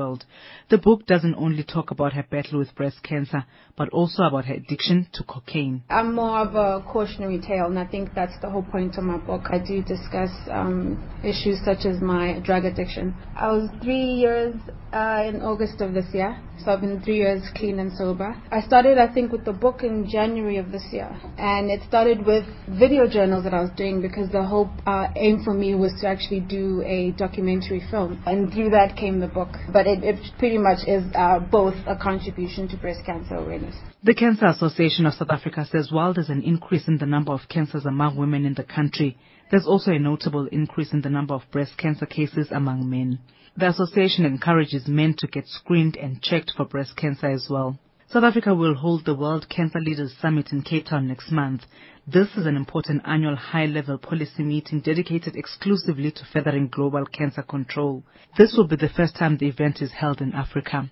The 0.69 0.77
book 0.77 1.05
doesn't 1.05 1.35
only 1.35 1.63
talk 1.63 1.91
about 1.91 2.13
her 2.13 2.23
battle 2.23 2.59
with 2.59 2.75
breast 2.75 3.03
cancer, 3.03 3.45
but 3.77 3.89
also 3.89 4.23
about 4.23 4.45
her 4.45 4.55
addiction 4.55 5.07
to 5.13 5.23
cocaine. 5.23 5.83
I'm 5.89 6.15
more 6.15 6.39
of 6.39 6.55
a 6.55 6.83
cautionary 6.91 7.39
tale, 7.39 7.65
and 7.67 7.79
I 7.79 7.85
think 7.85 8.13
that's 8.15 8.33
the 8.41 8.49
whole 8.49 8.63
point 8.63 8.97
of 8.97 9.03
my 9.03 9.17
book. 9.17 9.43
I 9.51 9.59
do 9.59 9.81
discuss 9.83 10.31
um, 10.49 11.01
issues 11.23 11.59
such 11.63 11.85
as 11.85 12.01
my 12.01 12.39
drug 12.39 12.65
addiction. 12.65 13.13
I 13.35 13.51
was 13.51 13.69
three 13.83 14.05
years 14.23 14.55
uh, 14.91 15.23
in 15.27 15.41
August 15.41 15.81
of 15.81 15.93
this 15.93 16.05
year, 16.13 16.39
so 16.63 16.71
I've 16.71 16.81
been 16.81 17.01
three 17.01 17.17
years 17.17 17.43
clean 17.55 17.79
and 17.79 17.91
sober. 17.97 18.35
I 18.51 18.61
started, 18.61 18.97
I 18.97 19.13
think, 19.13 19.31
with 19.31 19.45
the 19.45 19.53
book 19.53 19.83
in 19.83 20.09
January 20.09 20.57
of 20.57 20.71
this 20.71 20.85
year, 20.91 21.09
and 21.37 21.69
it 21.69 21.81
started 21.87 22.25
with 22.25 22.45
video 22.67 23.07
journals 23.07 23.43
that 23.43 23.53
I 23.53 23.61
was 23.61 23.71
doing 23.75 24.01
because 24.01 24.31
the 24.31 24.43
whole 24.43 24.69
uh, 24.87 25.07
aim 25.15 25.43
for 25.43 25.53
me 25.53 25.75
was 25.75 25.91
to 26.01 26.07
actually 26.07 26.39
do 26.39 26.81
a 26.85 27.11
documentary 27.11 27.83
film, 27.91 28.23
and 28.25 28.51
through 28.53 28.69
that 28.71 28.95
came 28.95 29.19
the 29.19 29.27
book. 29.27 29.49
But 29.85 29.99
it, 29.99 30.03
it 30.03 30.37
pretty 30.39 30.57
much 30.57 30.79
is 30.87 31.03
uh, 31.13 31.37
both 31.39 31.75
a 31.85 31.95
contribution 31.95 32.67
to 32.69 32.77
breast 32.77 33.01
cancer 33.05 33.35
awareness. 33.35 33.75
The 34.01 34.15
Cancer 34.15 34.47
Association 34.47 35.05
of 35.05 35.13
South 35.13 35.29
Africa 35.29 35.63
says 35.71 35.91
while 35.91 36.11
there's 36.11 36.29
an 36.29 36.41
increase 36.41 36.87
in 36.87 36.97
the 36.97 37.05
number 37.05 37.31
of 37.31 37.41
cancers 37.49 37.85
among 37.85 38.17
women 38.17 38.45
in 38.45 38.55
the 38.55 38.63
country, 38.63 39.15
there's 39.51 39.67
also 39.67 39.91
a 39.91 39.99
notable 39.99 40.47
increase 40.47 40.91
in 40.91 41.01
the 41.01 41.11
number 41.11 41.35
of 41.35 41.43
breast 41.51 41.77
cancer 41.77 42.07
cases 42.07 42.47
among 42.49 42.89
men. 42.89 43.19
The 43.57 43.69
association 43.69 44.25
encourages 44.25 44.87
men 44.87 45.13
to 45.19 45.27
get 45.27 45.47
screened 45.47 45.97
and 45.97 46.19
checked 46.19 46.53
for 46.57 46.65
breast 46.65 46.97
cancer 46.97 47.27
as 47.27 47.45
well. 47.47 47.77
South 48.15 48.23
Africa 48.23 48.55
will 48.55 48.75
hold 48.75 49.03
the 49.03 49.13
World 49.13 49.45
Cancer 49.49 49.81
Leaders 49.81 50.15
Summit 50.21 50.53
in 50.53 50.61
Cape 50.61 50.85
Town 50.85 51.05
next 51.05 51.33
month. 51.33 51.63
This 52.07 52.29
is 52.37 52.45
an 52.45 52.55
important 52.55 53.01
annual 53.03 53.35
high-level 53.35 53.97
policy 53.97 54.41
meeting 54.41 54.79
dedicated 54.79 55.35
exclusively 55.35 56.11
to 56.11 56.25
furthering 56.31 56.69
global 56.69 57.05
cancer 57.07 57.41
control. 57.41 58.05
This 58.37 58.55
will 58.55 58.69
be 58.69 58.77
the 58.77 58.87
first 58.87 59.17
time 59.17 59.35
the 59.35 59.49
event 59.49 59.81
is 59.81 59.91
held 59.91 60.21
in 60.21 60.31
Africa. 60.31 60.89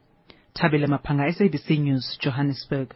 Tabile 0.54 0.90
Mapanga, 0.90 1.34
SABC 1.34 1.80
News, 1.80 2.18
Johannesburg. 2.20 2.94